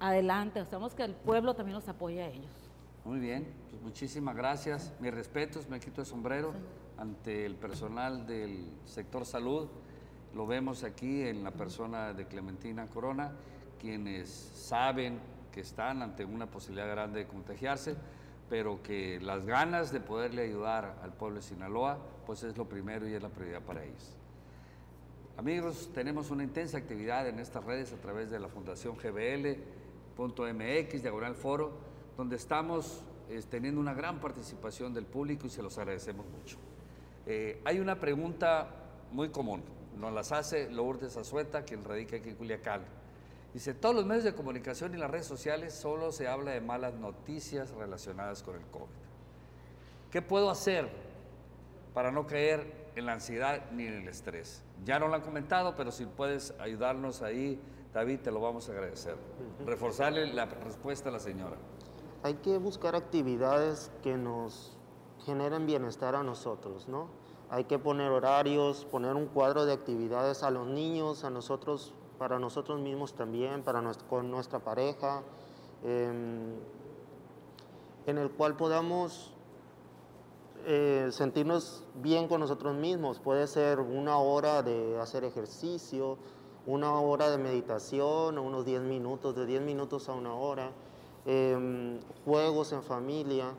Adelante, 0.00 0.64
sabemos 0.64 0.94
que 0.94 1.02
el 1.02 1.14
pueblo 1.14 1.54
también 1.54 1.74
los 1.74 1.88
apoya 1.88 2.24
a 2.24 2.28
ellos. 2.28 2.52
Muy 3.04 3.18
bien, 3.18 3.52
pues 3.70 3.82
muchísimas 3.82 4.36
gracias. 4.36 4.92
Mis 5.00 5.12
respetos, 5.12 5.68
me 5.68 5.80
quito 5.80 6.00
el 6.02 6.06
sombrero 6.06 6.52
ante 6.96 7.44
el 7.44 7.56
personal 7.56 8.26
del 8.26 8.70
sector 8.84 9.24
salud. 9.26 9.68
Lo 10.34 10.46
vemos 10.46 10.84
aquí 10.84 11.22
en 11.22 11.42
la 11.42 11.50
persona 11.50 12.12
de 12.12 12.26
Clementina 12.26 12.86
Corona, 12.86 13.32
quienes 13.80 14.28
saben 14.28 15.18
que 15.52 15.60
están 15.60 16.02
ante 16.02 16.24
una 16.24 16.46
posibilidad 16.46 16.88
grande 16.88 17.20
de 17.20 17.26
contagiarse, 17.26 17.96
pero 18.48 18.82
que 18.82 19.20
las 19.20 19.46
ganas 19.46 19.92
de 19.92 20.00
poderle 20.00 20.42
ayudar 20.42 20.98
al 21.02 21.12
pueblo 21.12 21.36
de 21.36 21.42
Sinaloa, 21.42 21.98
pues 22.26 22.42
es 22.42 22.56
lo 22.56 22.68
primero 22.68 23.08
y 23.08 23.14
es 23.14 23.22
la 23.22 23.28
prioridad 23.28 23.62
para 23.62 23.84
ellos. 23.84 24.14
Amigos, 25.36 25.90
tenemos 25.94 26.30
una 26.30 26.42
intensa 26.42 26.78
actividad 26.78 27.28
en 27.28 27.38
estas 27.38 27.64
redes 27.64 27.92
a 27.92 27.96
través 27.96 28.30
de 28.30 28.40
la 28.40 28.48
Fundación 28.48 28.96
GBL.mx, 28.96 31.02
diagonal 31.02 31.34
foro, 31.34 31.72
donde 32.16 32.36
estamos 32.36 33.02
eh, 33.28 33.40
teniendo 33.48 33.80
una 33.80 33.94
gran 33.94 34.20
participación 34.20 34.92
del 34.92 35.06
público 35.06 35.46
y 35.46 35.50
se 35.50 35.62
los 35.62 35.78
agradecemos 35.78 36.26
mucho. 36.26 36.56
Eh, 37.24 37.60
hay 37.64 37.78
una 37.78 38.00
pregunta 38.00 38.68
muy 39.12 39.28
común, 39.28 39.62
nos 39.98 40.12
las 40.12 40.32
hace 40.32 40.70
Lourdes 40.70 41.16
Azueta, 41.16 41.64
quien 41.64 41.84
radica 41.84 42.16
aquí 42.16 42.30
en 42.30 42.36
Culiacán. 42.36 42.82
Dice, 43.52 43.74
todos 43.74 43.94
los 43.94 44.06
medios 44.06 44.24
de 44.24 44.34
comunicación 44.34 44.94
y 44.94 44.98
las 44.98 45.10
redes 45.10 45.26
sociales 45.26 45.74
solo 45.74 46.12
se 46.12 46.28
habla 46.28 46.52
de 46.52 46.60
malas 46.60 46.94
noticias 46.94 47.70
relacionadas 47.72 48.42
con 48.42 48.56
el 48.56 48.66
COVID. 48.66 48.86
¿Qué 50.10 50.22
puedo 50.22 50.50
hacer 50.50 50.88
para 51.94 52.12
no 52.12 52.26
caer 52.26 52.90
en 52.94 53.06
la 53.06 53.14
ansiedad 53.14 53.70
ni 53.72 53.86
en 53.86 53.94
el 53.94 54.08
estrés? 54.08 54.62
Ya 54.84 54.98
no 54.98 55.08
lo 55.08 55.14
han 55.14 55.22
comentado, 55.22 55.74
pero 55.74 55.90
si 55.90 56.06
puedes 56.06 56.54
ayudarnos 56.60 57.22
ahí, 57.22 57.60
David, 57.92 58.20
te 58.20 58.30
lo 58.30 58.40
vamos 58.40 58.68
a 58.68 58.72
agradecer. 58.72 59.16
Reforzarle 59.66 60.32
la 60.32 60.46
respuesta 60.46 61.08
a 61.08 61.12
la 61.12 61.20
señora. 61.20 61.56
Hay 62.22 62.34
que 62.34 62.58
buscar 62.58 62.94
actividades 62.94 63.90
que 64.02 64.16
nos 64.16 64.76
generen 65.24 65.66
bienestar 65.66 66.14
a 66.14 66.22
nosotros, 66.22 66.88
¿no? 66.88 67.08
Hay 67.50 67.64
que 67.64 67.78
poner 67.78 68.10
horarios, 68.10 68.84
poner 68.84 69.14
un 69.14 69.26
cuadro 69.26 69.64
de 69.64 69.72
actividades 69.72 70.42
a 70.42 70.50
los 70.50 70.66
niños, 70.66 71.24
a 71.24 71.30
nosotros, 71.30 71.94
para 72.18 72.38
nosotros 72.38 72.78
mismos 72.80 73.14
también, 73.14 73.62
para 73.62 73.82
con 74.08 74.30
nuestra 74.30 74.58
pareja, 74.58 75.22
em, 75.82 76.56
en 78.06 78.18
el 78.18 78.30
cual 78.30 78.56
podamos 78.56 79.32
eh, 80.66 81.08
sentirnos 81.12 81.84
bien 81.94 82.28
con 82.28 82.40
nosotros 82.40 82.74
mismos. 82.74 83.18
Puede 83.20 83.46
ser 83.46 83.80
una 83.80 84.18
hora 84.18 84.62
de 84.62 84.98
hacer 85.00 85.24
ejercicio, 85.24 86.18
una 86.66 87.00
hora 87.00 87.30
de 87.30 87.38
meditación, 87.38 88.38
unos 88.38 88.66
10 88.66 88.82
minutos, 88.82 89.34
de 89.34 89.46
10 89.46 89.62
minutos 89.62 90.10
a 90.10 90.12
una 90.12 90.34
hora, 90.34 90.70
em, 91.24 91.98
juegos 92.26 92.72
en 92.72 92.82
familia. 92.82 93.54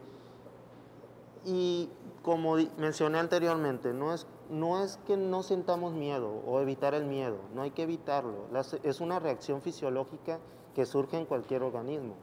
Y 1.45 1.89
como 2.23 2.55
mencioné 2.77 3.19
anteriormente, 3.19 3.93
no 3.93 4.13
es, 4.13 4.27
no 4.49 4.83
es 4.83 4.97
que 5.07 5.15
no 5.15 5.41
sintamos 5.43 5.93
miedo 5.93 6.29
o 6.45 6.59
evitar 6.59 6.93
el 6.93 7.05
miedo, 7.05 7.37
no 7.53 7.61
hay 7.61 7.71
que 7.71 7.83
evitarlo. 7.83 8.47
Las- 8.51 8.73
es 8.83 8.99
una 8.99 9.19
reacción 9.19 9.61
fisiológica 9.61 10.39
que 10.75 10.85
surge 10.85 11.17
en 11.17 11.25
cualquier 11.25 11.63
organismo, 11.63 12.15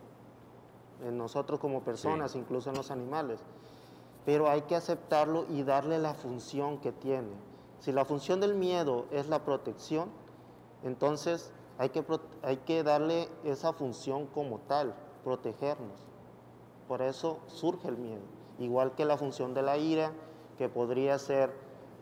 en 1.04 1.16
nosotros 1.16 1.60
como 1.60 1.80
personas, 1.82 2.34
incluso 2.36 2.70
en 2.70 2.76
los 2.76 2.90
animales. 2.90 3.40
Pero 4.24 4.48
hay 4.50 4.62
que 4.62 4.74
aceptarlo 4.76 5.46
y 5.48 5.62
darle 5.62 5.98
la 5.98 6.14
función 6.14 6.78
que 6.78 6.92
tiene. 6.92 7.30
Si 7.80 7.92
la 7.92 8.04
función 8.04 8.40
del 8.40 8.54
miedo 8.54 9.06
es 9.12 9.28
la 9.28 9.44
protección, 9.44 10.08
entonces 10.82 11.52
hay 11.78 11.90
que, 11.90 12.04
hay 12.42 12.56
que 12.58 12.82
darle 12.82 13.28
esa 13.44 13.72
función 13.72 14.26
como 14.26 14.58
tal, 14.60 14.94
protegernos. 15.24 15.98
Por 16.88 17.02
eso 17.02 17.38
surge 17.46 17.88
el 17.88 17.96
miedo. 17.98 18.22
Igual 18.58 18.94
que 18.94 19.04
la 19.04 19.16
función 19.16 19.54
de 19.54 19.62
la 19.62 19.76
ira, 19.76 20.12
que 20.58 20.68
podría 20.68 21.18
ser 21.18 21.50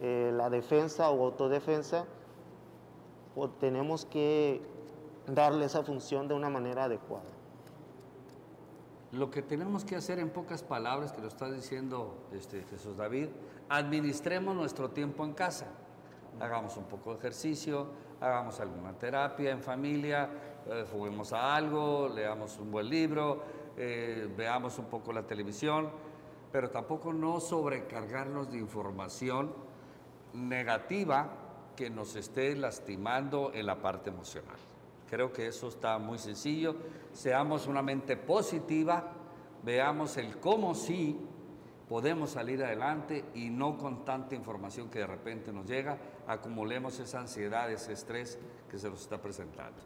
eh, 0.00 0.32
la 0.34 0.50
defensa 0.50 1.10
o 1.10 1.24
autodefensa, 1.24 2.06
o 3.34 3.50
tenemos 3.50 4.04
que 4.04 4.62
darle 5.26 5.64
esa 5.64 5.82
función 5.82 6.28
de 6.28 6.34
una 6.34 6.50
manera 6.50 6.84
adecuada. 6.84 7.24
Lo 9.12 9.30
que 9.30 9.42
tenemos 9.42 9.84
que 9.84 9.96
hacer 9.96 10.18
en 10.18 10.30
pocas 10.30 10.62
palabras, 10.62 11.12
que 11.12 11.20
lo 11.20 11.28
está 11.28 11.50
diciendo 11.50 12.16
este, 12.32 12.64
Jesús 12.64 12.96
David, 12.96 13.28
administremos 13.68 14.56
nuestro 14.56 14.90
tiempo 14.90 15.24
en 15.24 15.34
casa. 15.34 15.66
Hagamos 16.40 16.76
un 16.76 16.84
poco 16.84 17.12
de 17.12 17.18
ejercicio, 17.18 17.86
hagamos 18.20 18.58
alguna 18.58 18.92
terapia 18.92 19.52
en 19.52 19.62
familia, 19.62 20.28
eh, 20.66 20.84
juguemos 20.90 21.32
a 21.32 21.54
algo, 21.54 22.08
leamos 22.08 22.58
un 22.58 22.72
buen 22.72 22.88
libro, 22.88 23.42
eh, 23.76 24.28
veamos 24.36 24.78
un 24.80 24.86
poco 24.86 25.12
la 25.12 25.22
televisión, 25.22 25.90
pero 26.54 26.70
tampoco 26.70 27.12
no 27.12 27.40
sobrecargarnos 27.40 28.52
de 28.52 28.58
información 28.58 29.52
negativa 30.34 31.28
que 31.74 31.90
nos 31.90 32.14
esté 32.14 32.54
lastimando 32.54 33.50
en 33.52 33.66
la 33.66 33.82
parte 33.82 34.10
emocional. 34.10 34.54
Creo 35.10 35.32
que 35.32 35.48
eso 35.48 35.66
está 35.66 35.98
muy 35.98 36.16
sencillo. 36.16 36.76
Seamos 37.12 37.66
una 37.66 37.82
mente 37.82 38.16
positiva, 38.16 39.14
veamos 39.64 40.16
el 40.16 40.38
cómo 40.38 40.76
sí 40.76 41.18
podemos 41.88 42.30
salir 42.30 42.62
adelante 42.62 43.24
y 43.34 43.50
no 43.50 43.76
con 43.76 44.04
tanta 44.04 44.36
información 44.36 44.88
que 44.88 45.00
de 45.00 45.08
repente 45.08 45.52
nos 45.52 45.66
llega, 45.66 45.98
acumulemos 46.28 47.00
esa 47.00 47.18
ansiedad, 47.18 47.68
ese 47.68 47.94
estrés 47.94 48.38
que 48.70 48.78
se 48.78 48.88
nos 48.88 49.00
está 49.00 49.20
presentando. 49.20 49.82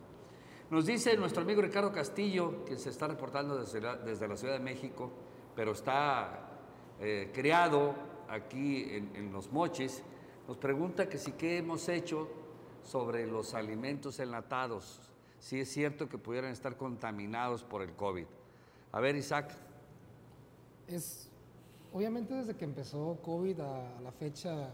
Nos 0.69 0.85
dice 0.85 1.17
nuestro 1.17 1.45
amigo 1.45 1.63
Ricardo 1.63 1.91
Castillo, 1.91 2.63
que 2.67 2.77
se 2.77 2.91
está 2.91 3.07
reportando 3.09 3.57
desde 3.57 3.81
la, 3.81 3.97
desde 3.97 4.29
la 4.29 4.37
Ciudad 4.37 4.53
de 4.53 4.61
México, 4.61 5.11
pero 5.57 5.73
está 5.73 6.48
eh, 7.01 7.31
criado 7.33 7.95
aquí 8.29 8.85
en, 8.91 9.15
en 9.15 9.33
Los 9.33 9.53
Mochis, 9.53 10.03
nos 10.47 10.57
pregunta 10.57 11.09
que 11.09 11.19
si 11.19 11.33
qué 11.33 11.59
hemos 11.59 11.89
hecho 11.89 12.29
sobre 12.83 13.27
los 13.27 13.55
alimentos 13.55 14.19
enlatados, 14.19 15.01
si 15.39 15.61
es 15.61 15.69
cierto 15.71 16.09
que 16.09 16.19
pudieran 16.19 16.51
estar 16.51 16.77
contaminados 16.77 17.63
por 17.63 17.83
el 17.83 17.93
COVID. 17.93 18.27
A 18.93 19.01
ver, 19.01 19.17
Isaac. 19.17 19.53
Es, 20.87 21.31
obviamente 21.93 22.35
desde 22.35 22.57
que 22.57 22.65
empezó 22.65 23.19
COVID 23.23 23.61
a, 23.61 23.99
a 23.99 24.01
la 24.01 24.13
fecha, 24.13 24.71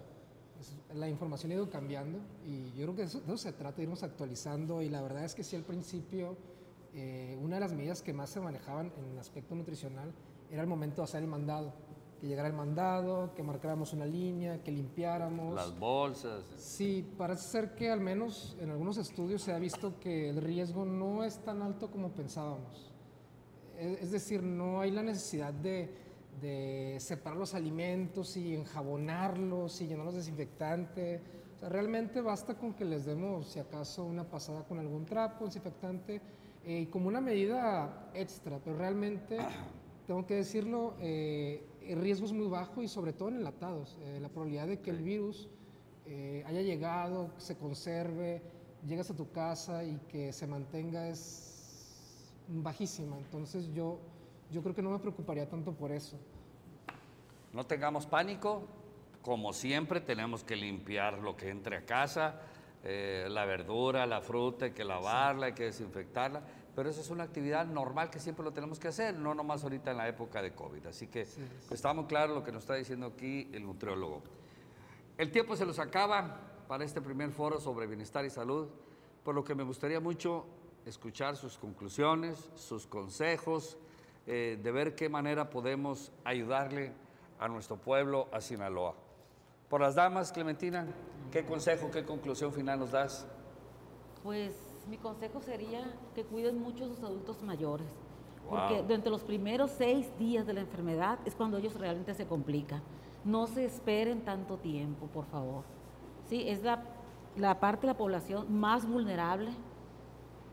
la 0.95 1.09
información 1.09 1.53
ha 1.53 1.57
ido 1.57 1.69
cambiando 1.69 2.19
y 2.47 2.71
yo 2.73 2.85
creo 2.85 2.95
que 2.95 3.03
de 3.03 3.09
eso, 3.09 3.21
de 3.21 3.27
eso 3.27 3.37
se 3.37 3.53
trata, 3.53 3.79
de 3.79 3.83
irnos 3.85 4.03
actualizando 4.03 4.81
y 4.83 4.89
la 4.89 5.03
verdad 5.03 5.25
es 5.25 5.35
que 5.35 5.43
sí 5.43 5.57
al 5.57 5.65
principio 5.65 6.37
eh, 6.95 7.37
una 7.43 7.57
de 7.57 7.61
las 7.61 7.73
medidas 7.73 8.03
que 8.03 8.13
más 8.13 8.31
se 8.31 8.41
manejaban 8.41 8.93
en 8.97 9.05
el 9.13 9.19
aspecto 9.19 9.57
nutricional 9.57 10.13
era 10.51 10.63
el 10.63 10.69
momento 10.69 11.03
de 11.03 11.05
hacer 11.05 11.23
el 11.23 11.29
mandado, 11.29 11.73
que 12.21 12.27
llegara 12.27 12.49
el 12.49 12.55
mandado, 12.55 13.35
que 13.35 13.43
marcáramos 13.43 13.93
una 13.93 14.07
línea, 14.07 14.63
que 14.63 14.71
limpiáramos. 14.71 15.55
Las 15.55 15.79
bolsas. 15.79 16.45
Sí, 16.57 17.07
parece 17.17 17.43
ser 17.43 17.75
que 17.75 17.91
al 17.91 18.01
menos 18.01 18.57
en 18.61 18.71
algunos 18.71 18.97
estudios 18.97 19.43
se 19.43 19.53
ha 19.53 19.59
visto 19.59 19.99
que 20.01 20.31
el 20.31 20.41
riesgo 20.41 20.85
no 20.85 21.25
es 21.25 21.39
tan 21.39 21.63
alto 21.63 21.91
como 21.91 22.11
pensábamos. 22.11 22.93
Es, 23.79 24.03
es 24.03 24.11
decir, 24.13 24.43
no 24.43 24.81
hay 24.81 24.91
la 24.91 25.03
necesidad 25.03 25.53
de, 25.53 25.91
de 26.41 26.97
separar 27.01 27.39
los 27.39 27.55
alimentos 27.55 28.37
y 28.37 28.55
enjabonarlos 28.55 29.81
y 29.81 29.87
llenarlos 29.87 30.15
de 30.15 30.21
desinfectante. 30.21 31.21
O 31.57 31.59
sea, 31.59 31.69
realmente 31.69 32.21
basta 32.21 32.55
con 32.55 32.75
que 32.75 32.85
les 32.85 33.05
demos, 33.05 33.49
si 33.49 33.59
acaso, 33.59 34.05
una 34.05 34.25
pasada 34.25 34.65
con 34.65 34.79
algún 34.79 35.05
trapo, 35.05 35.47
desinfectante, 35.47 36.21
eh, 36.67 36.89
como 36.91 37.09
una 37.09 37.21
medida 37.21 38.11
extra, 38.15 38.59
pero 38.59 38.77
realmente, 38.77 39.39
tengo 40.07 40.25
que 40.27 40.37
decirlo, 40.37 40.95
eh, 40.99 41.63
el 41.89 42.01
riesgo 42.01 42.27
es 42.27 42.33
muy 42.33 42.47
bajo 42.47 42.83
y 42.83 42.89
sobre 42.89 43.13
todo 43.13 43.29
en 43.29 43.37
enlatados. 43.37 43.99
Eh, 44.03 44.19
la 44.21 44.29
probabilidad 44.29 44.67
de 44.67 44.81
que 44.81 44.91
el 44.91 45.03
virus 45.03 45.49
eh, 46.07 46.45
haya 46.47 46.63
llegado, 46.63 47.31
se 47.39 47.57
conserve, 47.57 48.43
llegas 48.87 49.11
a 49.11 49.17
tu 49.17 49.31
casa 49.31 49.85
y 49.85 49.99
que 50.09 50.33
se 50.33 50.47
mantenga 50.47 51.09
es 51.09 52.35
bajísima. 52.49 53.17
Entonces 53.17 53.73
yo, 53.73 53.99
yo 54.51 54.63
creo 54.63 54.75
que 54.75 54.83
no 54.83 54.91
me 54.91 54.99
preocuparía 54.99 55.49
tanto 55.49 55.73
por 55.73 55.93
eso. 55.93 56.19
No 57.53 57.65
tengamos 57.65 58.07
pánico, 58.07 58.63
como 59.23 59.53
siempre 59.53 60.01
tenemos 60.01 60.45
que 60.45 60.57
limpiar 60.57 61.19
lo 61.19 61.37
que 61.37 61.49
entre 61.49 61.77
a 61.77 61.87
casa, 61.87 62.41
eh, 62.83 63.27
la 63.31 63.47
verdura, 63.47 64.07
la 64.07 64.21
fruta, 64.21 64.67
hay 64.67 64.73
que 64.73 64.85
lavarla, 64.85 65.47
hay 65.47 65.53
que 65.55 65.65
desinfectarla, 65.65 66.43
pero 66.75 66.91
eso 66.91 67.01
es 67.01 67.11
una 67.11 67.25
actividad 67.25 67.67
normal 67.67 68.11
que 68.11 68.19
siempre 68.19 68.45
lo 68.45 68.53
tenemos 68.53 68.79
que 68.79 68.89
hacer, 68.89 69.15
no 69.15 69.35
nomás 69.35 69.63
ahorita 69.63 69.93
en 69.93 69.97
la 69.97 70.09
época 70.09 70.43
de 70.43 70.53
COVID. 70.53 70.87
Así 70.87 71.07
que 71.07 71.25
pues, 71.25 71.73
estamos 71.73 72.07
claros 72.07 72.35
lo 72.35 72.43
que 72.43 72.51
nos 72.51 72.65
está 72.65 72.75
diciendo 72.75 73.07
aquí 73.07 73.49
el 73.53 73.65
nutriólogo. 73.65 74.23
El 75.17 75.31
tiempo 75.31 75.55
se 75.55 75.65
nos 75.65 75.79
acaba 75.79 76.41
para 76.67 76.85
este 76.85 77.01
primer 77.01 77.31
foro 77.31 77.61
sobre 77.61 77.87
bienestar 77.87 78.25
y 78.25 78.31
salud, 78.31 78.69
por 79.23 79.35
lo 79.35 79.45
que 79.45 79.55
me 79.55 79.63
gustaría 79.63 80.01
mucho 80.01 80.47
escuchar 80.85 81.37
sus 81.37 81.57
conclusiones, 81.57 82.51
sus 82.57 82.87
consejos, 82.87 83.79
eh, 84.27 84.59
de 84.61 84.73
ver 84.73 84.95
qué 84.95 85.09
manera 85.09 85.51
podemos 85.51 86.11
ayudarle 86.25 86.93
a 87.39 87.49
nuestro 87.49 87.77
pueblo, 87.77 88.29
a 88.33 88.41
Sinaloa. 88.41 88.95
Por 89.69 89.81
las 89.81 89.95
damas, 89.95 90.33
Clementina, 90.33 90.87
¿qué 91.31 91.45
consejo, 91.45 91.91
qué 91.91 92.05
conclusión 92.05 92.53
final 92.53 92.81
nos 92.81 92.91
das? 92.91 93.27
Pues 94.23 94.74
mi 94.89 94.99
consejo 94.99 95.41
sería 95.41 95.85
que 96.15 96.25
cuiden 96.25 96.61
mucho 96.61 96.85
a 96.85 96.89
sus 96.89 97.03
adultos 97.03 97.43
mayores, 97.43 97.87
porque 98.49 98.83
durante 98.83 99.11
los 99.11 99.23
primeros 99.23 99.71
seis 99.71 100.07
días 100.19 100.47
de 100.47 100.55
la 100.55 100.61
enfermedad 100.61 101.19
es 101.25 101.35
cuando 101.35 101.57
ellos 101.59 101.75
realmente 101.79 102.15
se 102.15 102.27
complican. 102.27 102.83
No 103.25 103.47
se 103.47 103.65
esperen 103.65 104.23
tanto 104.25 104.59
tiempo, 104.59 105.07
por 105.07 105.25
favor. 105.27 105.65
Sí, 106.29 106.45
es 106.47 106.63
la, 106.63 106.85
la 107.37 107.59
parte 107.59 107.83
de 107.83 107.93
la 107.95 107.97
población 107.97 108.59
más 108.61 108.87
vulnerable 108.87 109.51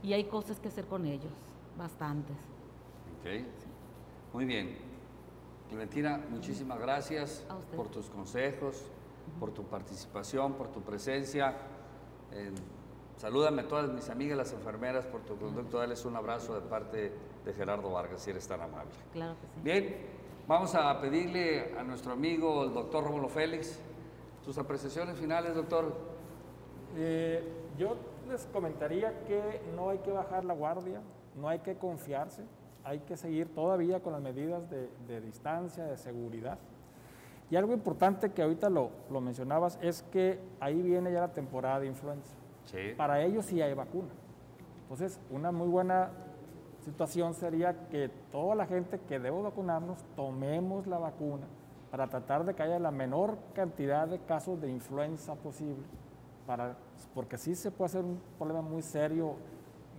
y 0.02 0.14
hay 0.14 0.24
cosas 0.24 0.60
que 0.60 0.70
hacer 0.70 0.86
con 0.86 1.06
ellos, 1.06 1.34
bastantes. 1.78 2.38
Ok, 3.20 3.46
muy 4.34 4.46
bien. 4.46 4.78
Clementina, 5.68 6.22
muchísimas 6.30 6.80
gracias 6.80 7.46
por 7.76 7.88
tus 7.88 8.10
consejos, 8.10 8.84
por 9.40 9.52
tu 9.52 9.64
participación, 9.64 10.54
por 10.54 10.70
tu 10.70 10.82
presencia. 10.82 11.56
Eh, 12.32 12.52
salúdame 13.22 13.62
a 13.62 13.68
todas 13.68 13.88
mis 13.92 14.10
amigas, 14.10 14.36
las 14.36 14.52
enfermeras, 14.52 15.06
por 15.06 15.22
tu 15.22 15.38
conducto. 15.38 15.78
Dales 15.78 16.04
un 16.06 16.16
abrazo 16.16 16.56
de 16.56 16.62
parte 16.62 17.12
de 17.46 17.54
Gerardo 17.54 17.92
Vargas, 17.92 18.20
si 18.24 18.32
eres 18.32 18.48
tan 18.48 18.62
amable. 18.62 18.90
Claro 19.14 19.36
que 19.40 19.48
sí. 19.48 19.62
Bien, 19.64 19.96
vamos 20.48 20.74
a 20.74 21.00
pedirle 21.00 21.78
a 21.78 21.84
nuestro 21.84 22.14
amigo, 22.14 22.64
el 22.64 22.74
doctor 22.74 23.04
Rómulo 23.04 23.30
Félix, 23.30 23.80
tus 24.44 24.58
apreciaciones 24.58 25.20
finales, 25.20 25.54
doctor. 25.54 25.94
Eh, 26.98 27.48
yo 27.78 27.96
les 28.28 28.48
comentaría 28.48 29.24
que 29.26 29.62
no 29.76 29.92
hay 29.92 30.00
que 30.00 30.12
bajar 30.12 30.44
la 30.44 30.56
guardia, 30.56 31.00
no 31.40 31.48
hay 31.48 31.60
que 31.60 31.76
confiarse, 31.76 32.42
hay 32.84 33.02
que 33.02 33.18
seguir 33.18 33.54
todavía 33.54 34.00
con 34.00 34.14
las 34.14 34.22
medidas 34.22 34.68
de, 34.72 34.90
de 35.08 35.22
distancia, 35.22 35.84
de 35.84 35.96
seguridad. 35.96 36.58
Y 37.52 37.56
algo 37.56 37.74
importante 37.74 38.32
que 38.32 38.42
ahorita 38.42 38.68
lo, 38.72 38.90
lo, 39.12 39.22
mencionabas 39.22 39.78
es 39.80 40.02
que 40.12 40.40
ahí 40.60 40.82
viene 40.82 41.12
ya 41.12 41.20
la 41.20 41.34
temporada 41.34 41.82
de 41.82 41.88
influenza. 41.88 42.41
Sí. 42.66 42.94
Para 42.98 43.22
ellos 43.22 43.46
sí 43.46 43.62
hay 43.62 43.74
vacuna. 43.74 44.10
Entonces, 44.84 45.20
una 45.30 45.52
muy 45.52 45.68
buena 45.68 46.12
situación 46.84 47.34
sería 47.34 47.88
que 47.90 48.10
toda 48.32 48.56
la 48.56 48.66
gente 48.66 49.00
que 49.08 49.20
debe 49.20 49.42
vacunarnos 49.42 50.04
tomemos 50.16 50.88
la 50.88 50.98
vacuna 50.98 51.48
para 51.92 52.08
tratar 52.08 52.46
de 52.46 52.54
que 52.54 52.64
haya 52.64 52.80
la 52.80 52.92
menor 52.92 53.38
cantidad 53.54 54.08
de 54.08 54.20
casos 54.20 54.60
de 54.62 54.70
influenza 54.70 55.36
posible, 55.36 55.84
para, 56.48 56.76
porque 57.14 57.38
sí 57.38 57.54
se 57.54 57.70
puede 57.70 57.88
hacer 57.88 58.04
un 58.04 58.20
problema 58.38 58.62
muy 58.62 58.82
serio 58.82 59.36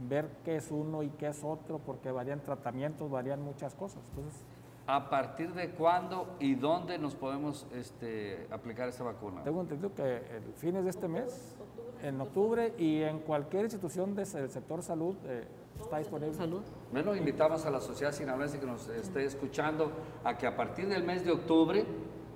ver 0.09 0.29
qué 0.45 0.57
es 0.57 0.71
uno 0.71 1.03
y 1.03 1.11
qué 1.11 1.29
es 1.29 1.45
otro, 1.45 1.79
porque 1.79 2.11
varían 2.11 2.41
tratamientos, 2.41 3.11
varían 3.11 3.43
muchas 3.43 3.75
cosas. 3.75 4.03
Entonces, 4.11 4.43
¿A 4.87 5.09
partir 5.09 5.53
de 5.55 5.71
cuándo 5.71 6.35
y 6.41 6.57
dónde 6.57 6.99
nos 6.99 7.15
podemos 7.15 7.69
este, 7.73 8.49
aplicar 8.51 8.89
esta 8.89 9.05
vacuna? 9.05 9.45
Tengo 9.45 9.61
entendido 9.61 9.95
que 9.95 10.17
el 10.17 10.53
fines 10.57 10.83
de 10.83 10.91
este 10.91 11.07
mes, 11.07 11.57
en 12.03 12.21
octubre, 12.21 12.75
y 12.79 13.03
en 13.03 13.21
cualquier 13.21 13.65
institución 13.65 14.15
del 14.15 14.27
sector 14.27 14.83
salud 14.83 15.15
eh, 15.25 15.47
está 15.81 15.99
disponible. 15.99 16.35
Salud. 16.35 16.63
Bueno, 16.91 17.15
invitamos 17.15 17.65
a 17.65 17.71
la 17.71 17.81
sociedad 17.81 18.13
sinaloense 18.13 18.59
que 18.59 18.67
nos 18.67 18.89
esté 18.89 19.25
escuchando 19.25 19.91
a 20.25 20.37
que 20.37 20.47
a 20.47 20.57
partir 20.57 20.89
del 20.89 21.05
mes 21.05 21.25
de 21.25 21.31
octubre, 21.31 21.85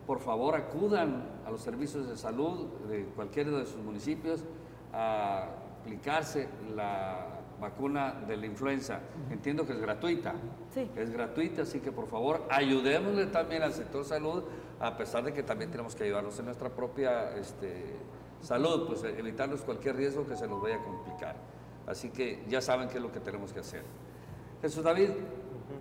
por 0.06 0.20
favor, 0.20 0.54
acudan 0.54 1.24
a 1.44 1.50
los 1.50 1.60
servicios 1.60 2.08
de 2.08 2.16
salud 2.16 2.66
de 2.88 3.04
cualquiera 3.06 3.50
de 3.50 3.66
sus 3.66 3.82
municipios 3.82 4.44
a 4.92 5.48
aplicarse 5.80 6.48
la 6.74 7.40
vacuna 7.60 8.22
de 8.26 8.36
la 8.36 8.46
influenza. 8.46 9.00
Entiendo 9.30 9.66
que 9.66 9.72
es 9.72 9.80
gratuita. 9.80 10.34
Sí. 10.74 10.90
Es 10.96 11.10
gratuita, 11.10 11.62
así 11.62 11.80
que 11.80 11.90
por 11.90 12.06
favor 12.06 12.42
ayudémosle 12.50 13.26
también 13.26 13.62
al 13.62 13.72
sector 13.72 14.04
salud, 14.04 14.44
a 14.78 14.96
pesar 14.96 15.24
de 15.24 15.32
que 15.32 15.42
también 15.42 15.70
tenemos 15.70 15.94
que 15.94 16.04
ayudarnos 16.04 16.38
en 16.38 16.46
nuestra 16.46 16.68
propia 16.68 17.34
este, 17.36 17.96
salud, 18.46 18.86
pues 18.86 19.02
evitarnos 19.04 19.62
cualquier 19.62 19.96
riesgo 19.96 20.26
que 20.26 20.36
se 20.36 20.46
nos 20.46 20.62
vaya 20.62 20.76
a 20.76 20.84
complicar. 20.84 21.36
Así 21.86 22.10
que 22.10 22.44
ya 22.48 22.60
saben 22.60 22.88
qué 22.88 22.96
es 22.96 23.02
lo 23.02 23.12
que 23.12 23.20
tenemos 23.20 23.52
que 23.52 23.60
hacer. 23.60 23.82
Jesús 24.62 24.82
David, 24.82 25.10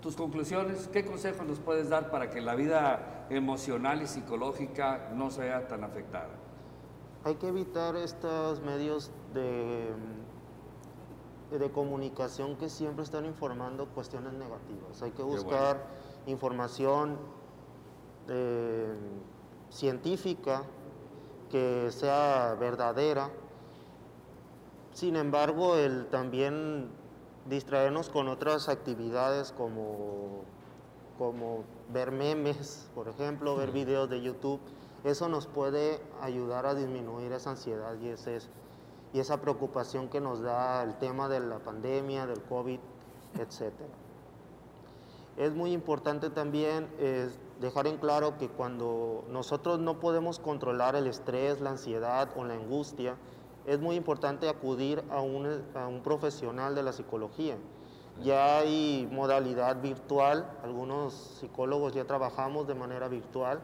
tus 0.02 0.16
conclusiones, 0.16 0.90
¿qué 0.92 1.06
consejos 1.06 1.46
nos 1.46 1.60
puedes 1.60 1.90
dar 1.90 2.12
para 2.12 2.30
que 2.30 2.42
la 2.42 2.56
vida 2.56 3.28
emocional 3.30 4.02
y 4.02 4.08
psicológica 4.08 5.12
no 5.14 5.32
sea 5.32 5.68
tan 5.68 5.84
afectada? 5.84 6.30
Hay 7.24 7.36
que 7.36 7.48
evitar 7.48 7.96
estos 7.96 8.62
medios 8.62 9.12
de 9.34 9.90
de 11.52 11.72
comunicación 11.72 12.56
que 12.58 12.70
siempre 12.70 13.04
están 13.04 13.26
informando 13.26 13.88
cuestiones 13.88 14.34
negativas. 14.34 15.02
Hay 15.02 15.12
que 15.12 15.24
buscar 15.24 15.78
bueno. 15.78 16.32
información 16.32 17.18
eh, 18.28 18.96
científica 19.70 20.64
que 21.50 21.92
sea 21.92 22.56
verdadera. 22.60 23.30
Sin 24.94 25.16
embargo, 25.16 25.76
el 25.76 26.08
también 26.08 26.90
distraernos 27.50 28.10
con 28.10 28.28
otras 28.28 28.70
actividades 28.70 29.52
como, 29.52 30.42
como 31.18 31.64
ver 31.94 32.12
memes, 32.12 32.90
por 32.96 33.08
ejemplo, 33.08 33.56
ver 33.56 33.72
videos 33.72 34.10
de 34.10 34.22
YouTube, 34.22 34.60
eso 35.04 35.30
nos 35.30 35.48
puede 35.48 36.00
ayudar 36.22 36.66
a 36.66 36.74
disminuir 36.74 37.32
esa 37.32 37.52
ansiedad 37.52 37.96
y 38.02 38.10
ese 38.10 38.40
y 39.16 39.20
esa 39.20 39.40
preocupación 39.40 40.10
que 40.10 40.20
nos 40.20 40.42
da 40.42 40.84
el 40.84 40.98
tema 40.98 41.30
de 41.30 41.40
la 41.40 41.60
pandemia, 41.60 42.26
del 42.26 42.42
COVID, 42.42 42.80
etc. 43.40 43.72
Es 45.38 45.54
muy 45.54 45.72
importante 45.72 46.30
también 46.30 46.90
eh, 47.00 47.30
dejar 47.60 47.88
en 47.88 47.98
claro 47.98 48.38
que 48.38 48.50
cuando 48.50 49.24
nosotros 49.30 49.80
no 49.80 50.00
podemos 50.00 50.40
controlar 50.40 50.96
el 50.96 51.08
estrés, 51.08 51.62
la 51.62 51.72
ansiedad 51.72 52.30
o 52.36 52.44
la 52.44 52.56
angustia, 52.56 53.16
es 53.66 53.80
muy 53.80 53.96
importante 53.96 54.48
acudir 54.48 55.04
a 55.10 55.22
un, 55.22 55.64
a 55.74 55.88
un 55.88 56.02
profesional 56.02 56.76
de 56.76 56.84
la 56.84 56.94
psicología. 56.94 57.58
Ya 58.24 58.60
hay 58.60 59.10
modalidad 59.12 59.82
virtual, 59.82 60.50
algunos 60.64 61.14
psicólogos 61.14 61.94
ya 61.94 62.06
trabajamos 62.06 62.68
de 62.68 62.76
manera 62.76 63.08
virtual, 63.08 63.60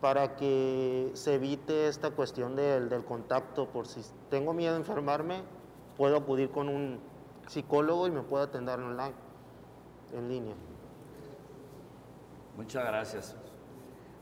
para 0.00 0.36
que 0.36 1.10
se 1.14 1.36
evite 1.36 1.88
esta 1.88 2.10
cuestión 2.10 2.56
del, 2.56 2.88
del, 2.88 3.04
contacto. 3.04 3.66
Por 3.68 3.86
si 3.86 4.02
tengo 4.28 4.52
miedo 4.52 4.74
a 4.74 4.76
enfermarme, 4.76 5.42
puedo 5.96 6.16
acudir 6.16 6.50
con 6.50 6.68
un 6.68 7.00
psicólogo 7.48 8.06
y 8.06 8.10
me 8.10 8.22
puedo 8.22 8.44
atender 8.44 8.78
online, 8.78 9.14
en 10.12 10.28
línea. 10.28 10.54
Muchas 12.56 12.84
gracias. 12.84 13.36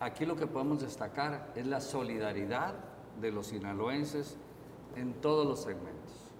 Aquí 0.01 0.26
lo 0.26 0.37
que 0.37 0.47
podemos 0.47 0.80
destacar 0.80 1.53
es 1.55 1.66
la 1.66 1.80
solidaridad 1.80 2.74
de 3.20 3.30
los 3.30 3.49
sinaloenses 3.49 4.37
en 4.97 5.14
todos 5.14 5.47
los 5.47 5.62
segmentos. 5.62 6.33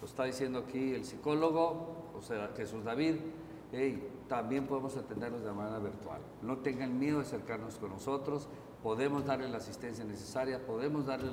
Lo 0.00 0.06
está 0.06 0.24
diciendo 0.24 0.60
aquí 0.60 0.94
el 0.94 1.04
psicólogo, 1.04 2.20
sea, 2.20 2.50
Jesús 2.56 2.84
David, 2.84 3.16
hey, 3.72 4.08
también 4.28 4.66
podemos 4.66 4.96
atenderlos 4.96 5.42
de 5.42 5.52
manera 5.52 5.78
virtual. 5.78 6.20
No 6.42 6.58
tengan 6.58 6.98
miedo 6.98 7.18
de 7.18 7.24
acercarnos 7.24 7.76
con 7.78 7.90
nosotros, 7.90 8.48
podemos 8.82 9.24
darle 9.24 9.48
la 9.48 9.56
asistencia 9.58 10.04
necesaria, 10.04 10.64
podemos 10.64 11.06
darle 11.06 11.32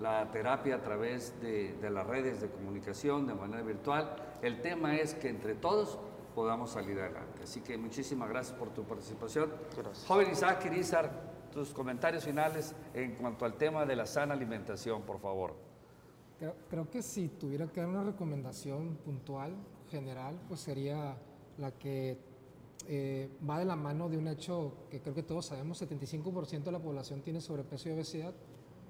la, 0.00 0.30
terapia 0.30 0.76
a 0.76 0.82
través 0.82 1.40
de, 1.40 1.74
las 1.90 2.06
redes 2.06 2.40
de 2.40 2.50
comunicación 2.50 3.26
de 3.26 3.34
manera 3.34 3.62
virtual. 3.62 4.14
El 4.42 4.60
tema 4.60 4.96
es 4.96 5.14
que 5.14 5.28
entre 5.28 5.54
todos 5.54 5.98
podamos 6.36 6.70
salir 6.70 7.00
adelante. 7.00 7.44
Así 7.44 7.62
que 7.62 7.78
muchísimas 7.78 8.28
gracias 8.28 8.58
por 8.58 8.68
tu 8.68 8.84
participación. 8.84 9.50
Gracias. 9.74 10.06
Joven 10.06 10.30
Isaac 10.30 10.66
Irizar, 10.66 11.10
tus 11.50 11.72
comentarios 11.72 12.24
finales 12.24 12.74
en 12.92 13.14
cuanto 13.14 13.46
al 13.46 13.54
tema 13.54 13.86
de 13.86 13.96
la 13.96 14.04
sana 14.04 14.34
alimentación, 14.34 15.00
por 15.00 15.18
favor. 15.18 15.56
Creo, 16.38 16.54
creo 16.68 16.90
que 16.90 17.00
si 17.00 17.28
tuviera 17.28 17.66
que 17.68 17.80
dar 17.80 17.88
una 17.88 18.04
recomendación 18.04 18.96
puntual, 18.96 19.56
general, 19.90 20.38
pues 20.46 20.60
sería 20.60 21.16
la 21.56 21.70
que 21.70 22.18
eh, 22.86 23.30
va 23.48 23.58
de 23.58 23.64
la 23.64 23.76
mano 23.76 24.10
de 24.10 24.18
un 24.18 24.28
hecho 24.28 24.74
que 24.90 25.00
creo 25.00 25.14
que 25.14 25.22
todos 25.22 25.46
sabemos, 25.46 25.80
75% 25.80 26.64
de 26.64 26.72
la 26.72 26.80
población 26.80 27.22
tiene 27.22 27.40
sobrepeso 27.40 27.88
y 27.88 27.92
obesidad, 27.92 28.34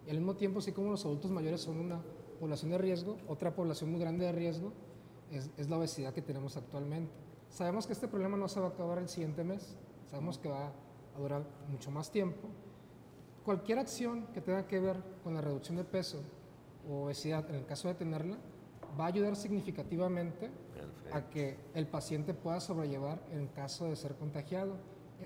y 0.04 0.10
al 0.10 0.16
mismo 0.16 0.34
tiempo, 0.34 0.58
así 0.58 0.72
como 0.72 0.90
los 0.90 1.04
adultos 1.04 1.30
mayores 1.30 1.60
son 1.60 1.78
una 1.78 2.02
población 2.40 2.72
de 2.72 2.78
riesgo, 2.78 3.18
otra 3.28 3.54
población 3.54 3.92
muy 3.92 4.00
grande 4.00 4.24
de 4.24 4.32
riesgo 4.32 4.72
es, 5.30 5.48
es 5.56 5.70
la 5.70 5.78
obesidad 5.78 6.12
que 6.12 6.22
tenemos 6.22 6.56
actualmente. 6.56 7.25
Sabemos 7.56 7.86
que 7.86 7.94
este 7.94 8.06
problema 8.06 8.36
no 8.36 8.48
se 8.48 8.60
va 8.60 8.66
a 8.66 8.68
acabar 8.68 8.98
el 8.98 9.08
siguiente 9.08 9.42
mes, 9.42 9.78
sabemos 10.10 10.36
que 10.36 10.46
va 10.46 10.66
a 10.66 11.18
durar 11.18 11.42
mucho 11.70 11.90
más 11.90 12.10
tiempo. 12.10 12.48
Cualquier 13.46 13.78
acción 13.78 14.26
que 14.34 14.42
tenga 14.42 14.66
que 14.66 14.78
ver 14.78 15.02
con 15.24 15.32
la 15.32 15.40
reducción 15.40 15.78
de 15.78 15.84
peso 15.84 16.22
o 16.86 17.04
obesidad, 17.04 17.48
en 17.48 17.54
el 17.54 17.64
caso 17.64 17.88
de 17.88 17.94
tenerla, 17.94 18.36
va 19.00 19.04
a 19.04 19.06
ayudar 19.06 19.36
significativamente 19.36 20.50
a 21.10 21.30
que 21.30 21.56
el 21.72 21.86
paciente 21.86 22.34
pueda 22.34 22.60
sobrellevar 22.60 23.22
en 23.32 23.46
caso 23.46 23.86
de 23.86 23.96
ser 23.96 24.16
contagiado. 24.16 24.76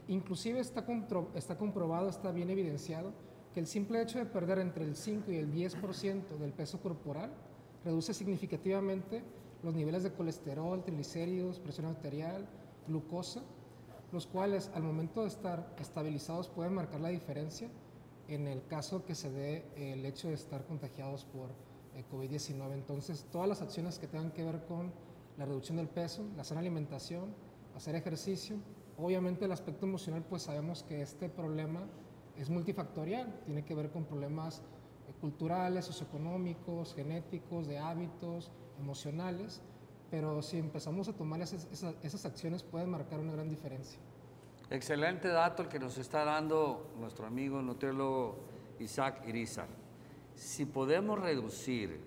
Inclusive 0.07 0.61
está, 0.61 0.87
está 1.35 1.59
comprobado, 1.59 2.09
está 2.09 2.31
bien 2.31 2.49
evidenciado, 2.49 3.13
que 3.53 3.59
el 3.59 3.67
simple 3.67 4.01
hecho 4.01 4.21
de 4.21 4.27
perder 4.27 4.61
entre 4.61 4.85
el 4.85 4.95
5 4.95 5.33
y 5.33 5.37
el 5.37 5.53
10% 5.53 6.39
del 6.39 6.53
peso 6.53 6.81
corporal 6.81 7.33
reduce 7.85 8.15
significativamente 8.15 9.25
los 9.63 9.75
niveles 9.75 10.03
de 10.03 10.13
colesterol, 10.13 10.83
triglicéridos, 10.83 11.59
presión 11.59 11.87
arterial, 11.87 12.47
glucosa, 12.87 13.43
los 14.13 14.27
cuales 14.27 14.71
al 14.75 14.83
momento 14.83 15.23
de 15.23 15.29
estar 15.29 15.75
estabilizados 15.79 16.49
pueden 16.49 16.75
marcar 16.75 17.01
la 17.01 17.11
diferencia 17.11 17.69
en 18.29 18.47
el 18.47 18.65
caso 18.67 19.05
que 19.05 19.15
se 19.15 19.31
dé 19.31 19.65
el 19.77 20.05
hecho 20.07 20.29
de 20.29 20.35
estar 20.35 20.65
contagiados 20.65 21.25
por 21.25 21.51
eh, 21.95 22.05
COVID-19. 22.11 22.73
Entonces, 22.73 23.27
todas 23.31 23.49
las 23.49 23.61
acciones 23.61 23.99
que 23.99 24.07
tengan 24.07 24.31
que 24.31 24.45
ver 24.45 24.65
con 24.67 24.93
la 25.37 25.47
reducción 25.47 25.77
del 25.77 25.89
peso, 25.89 26.25
la 26.37 26.45
sana 26.45 26.61
alimentación, 26.61 27.35
hacer 27.75 27.95
ejercicio, 27.97 28.57
obviamente 28.97 29.45
el 29.45 29.53
aspecto 29.53 29.87
emocional, 29.87 30.25
pues 30.29 30.43
sabemos 30.43 30.85
que 30.85 31.03
este 31.03 31.29
problema 31.29 31.81
es 32.37 32.51
multifactorial, 32.51 33.41
tiene 33.45 33.65
que 33.65 33.75
ver 33.75 33.91
con 33.91 34.05
problemas 34.05 34.63
eh, 35.09 35.13
culturales, 35.21 35.85
socioeconómicos, 35.87 36.95
genéticos, 36.95 37.67
de 37.67 37.79
hábitos, 37.79 38.51
emocionales, 38.81 39.61
pero 40.11 40.43
si 40.43 40.59
empezamos 40.59 41.09
a 41.09 41.13
tomar 41.13 41.41
esas, 41.41 41.69
esas, 42.03 42.25
acciones 42.25 42.63
pueden 42.63 42.91
marcar 42.91 43.21
una 43.21 43.33
gran 43.33 43.49
diferencia. 43.49 43.99
Excelente 44.71 45.29
dato 45.29 45.63
el 45.63 45.69
que 45.69 45.79
nos 45.79 45.99
está 45.99 46.25
dando 46.25 46.91
nuestro 46.99 47.27
amigo 47.27 47.63
nutriólogo 47.63 48.39
Isaac 48.79 49.23
Irizar. 49.27 49.69
Si 50.35 50.65
podemos 50.67 51.21
reducir 51.21 52.01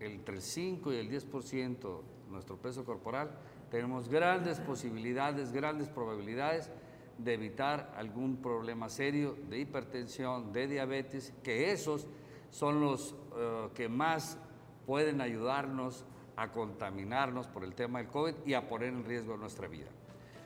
entre 0.00 0.36
el 0.36 0.42
5 0.42 0.92
y 0.92 0.96
el 0.96 1.10
10% 1.10 2.00
nuestro 2.30 2.56
peso 2.56 2.84
corporal, 2.84 3.30
tenemos 3.70 4.08
grandes 4.08 4.60
posibilidades, 4.60 5.52
grandes 5.52 5.88
probabilidades 5.88 6.70
de 7.18 7.34
evitar 7.34 7.92
algún 7.96 8.36
problema 8.36 8.88
serio 8.88 9.36
de 9.48 9.60
hipertensión, 9.60 10.52
de 10.52 10.66
diabetes, 10.66 11.32
que 11.42 11.72
esos 11.72 12.06
son 12.50 12.80
los 12.80 13.14
eh, 13.36 13.68
que 13.74 13.88
más 13.88 14.38
pueden 14.86 15.20
ayudarnos 15.20 16.04
a 16.36 16.48
contaminarnos 16.52 17.46
por 17.46 17.64
el 17.64 17.74
tema 17.74 17.98
del 17.98 18.08
COVID 18.08 18.34
y 18.44 18.54
a 18.54 18.68
poner 18.68 18.88
en 18.88 19.04
riesgo 19.04 19.36
nuestra 19.36 19.68
vida. 19.68 19.88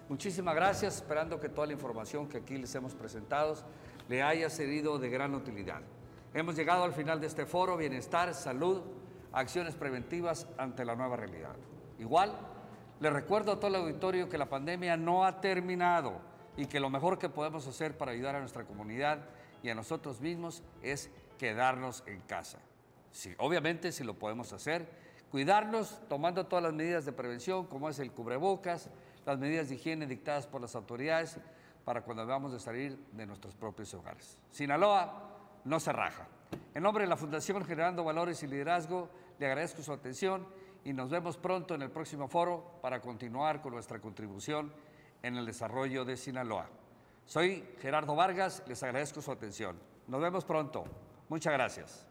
Muchísimas 0.08 0.54
gracias, 0.54 0.96
esperando 0.96 1.38
que 1.40 1.48
toda 1.48 1.66
la 1.66 1.72
información 1.72 2.28
que 2.28 2.38
aquí 2.38 2.58
les 2.58 2.74
hemos 2.74 2.94
presentado 2.94 3.54
le 4.08 4.22
haya 4.22 4.50
servido 4.50 4.98
de 4.98 5.08
gran 5.08 5.34
utilidad. 5.34 5.82
Hemos 6.34 6.56
llegado 6.56 6.84
al 6.84 6.92
final 6.92 7.20
de 7.20 7.26
este 7.26 7.46
foro, 7.46 7.76
bienestar, 7.76 8.34
salud, 8.34 8.82
acciones 9.32 9.74
preventivas 9.74 10.46
ante 10.58 10.84
la 10.84 10.96
nueva 10.96 11.16
realidad. 11.16 11.54
Igual, 11.98 12.36
le 13.00 13.10
recuerdo 13.10 13.52
a 13.52 13.56
todo 13.56 13.68
el 13.68 13.76
auditorio 13.76 14.28
que 14.28 14.38
la 14.38 14.48
pandemia 14.48 14.96
no 14.96 15.24
ha 15.24 15.40
terminado 15.40 16.20
y 16.56 16.66
que 16.66 16.80
lo 16.80 16.90
mejor 16.90 17.18
que 17.18 17.28
podemos 17.28 17.66
hacer 17.66 17.96
para 17.96 18.12
ayudar 18.12 18.36
a 18.36 18.40
nuestra 18.40 18.64
comunidad 18.64 19.20
y 19.62 19.70
a 19.70 19.74
nosotros 19.74 20.20
mismos 20.20 20.62
es 20.82 21.10
quedarnos 21.38 22.02
en 22.06 22.20
casa. 22.22 22.58
Sí, 23.12 23.34
obviamente 23.38 23.92
si 23.92 24.04
lo 24.04 24.14
podemos 24.14 24.52
hacer, 24.52 24.88
cuidarnos 25.30 26.00
tomando 26.08 26.46
todas 26.46 26.62
las 26.62 26.72
medidas 26.72 27.04
de 27.04 27.12
prevención 27.12 27.66
como 27.66 27.88
es 27.88 27.98
el 27.98 28.12
cubrebocas, 28.12 28.90
las 29.24 29.38
medidas 29.38 29.68
de 29.68 29.76
higiene 29.76 30.06
dictadas 30.06 30.46
por 30.46 30.60
las 30.60 30.74
autoridades 30.74 31.38
para 31.84 32.02
cuando 32.02 32.26
vamos 32.26 32.52
de 32.52 32.60
salir 32.60 32.98
de 33.12 33.26
nuestros 33.26 33.54
propios 33.54 33.92
hogares. 33.94 34.38
Sinaloa 34.50 35.30
no 35.64 35.80
se 35.80 35.92
raja. 35.92 36.26
En 36.74 36.82
nombre 36.82 37.04
de 37.04 37.08
la 37.08 37.16
Fundación 37.16 37.64
Generando 37.64 38.04
Valores 38.04 38.42
y 38.42 38.46
Liderazgo, 38.46 39.08
le 39.38 39.46
agradezco 39.46 39.82
su 39.82 39.92
atención 39.92 40.46
y 40.84 40.92
nos 40.92 41.10
vemos 41.10 41.36
pronto 41.36 41.74
en 41.74 41.82
el 41.82 41.90
próximo 41.90 42.28
foro 42.28 42.78
para 42.82 43.00
continuar 43.00 43.60
con 43.60 43.74
nuestra 43.74 44.00
contribución 44.00 44.72
en 45.22 45.36
el 45.36 45.46
desarrollo 45.46 46.04
de 46.04 46.16
Sinaloa. 46.16 46.68
Soy 47.26 47.64
Gerardo 47.80 48.16
Vargas, 48.16 48.62
les 48.66 48.82
agradezco 48.82 49.22
su 49.22 49.30
atención. 49.30 49.78
Nos 50.08 50.20
vemos 50.20 50.44
pronto. 50.44 50.84
Muchas 51.28 51.52
gracias. 51.52 52.09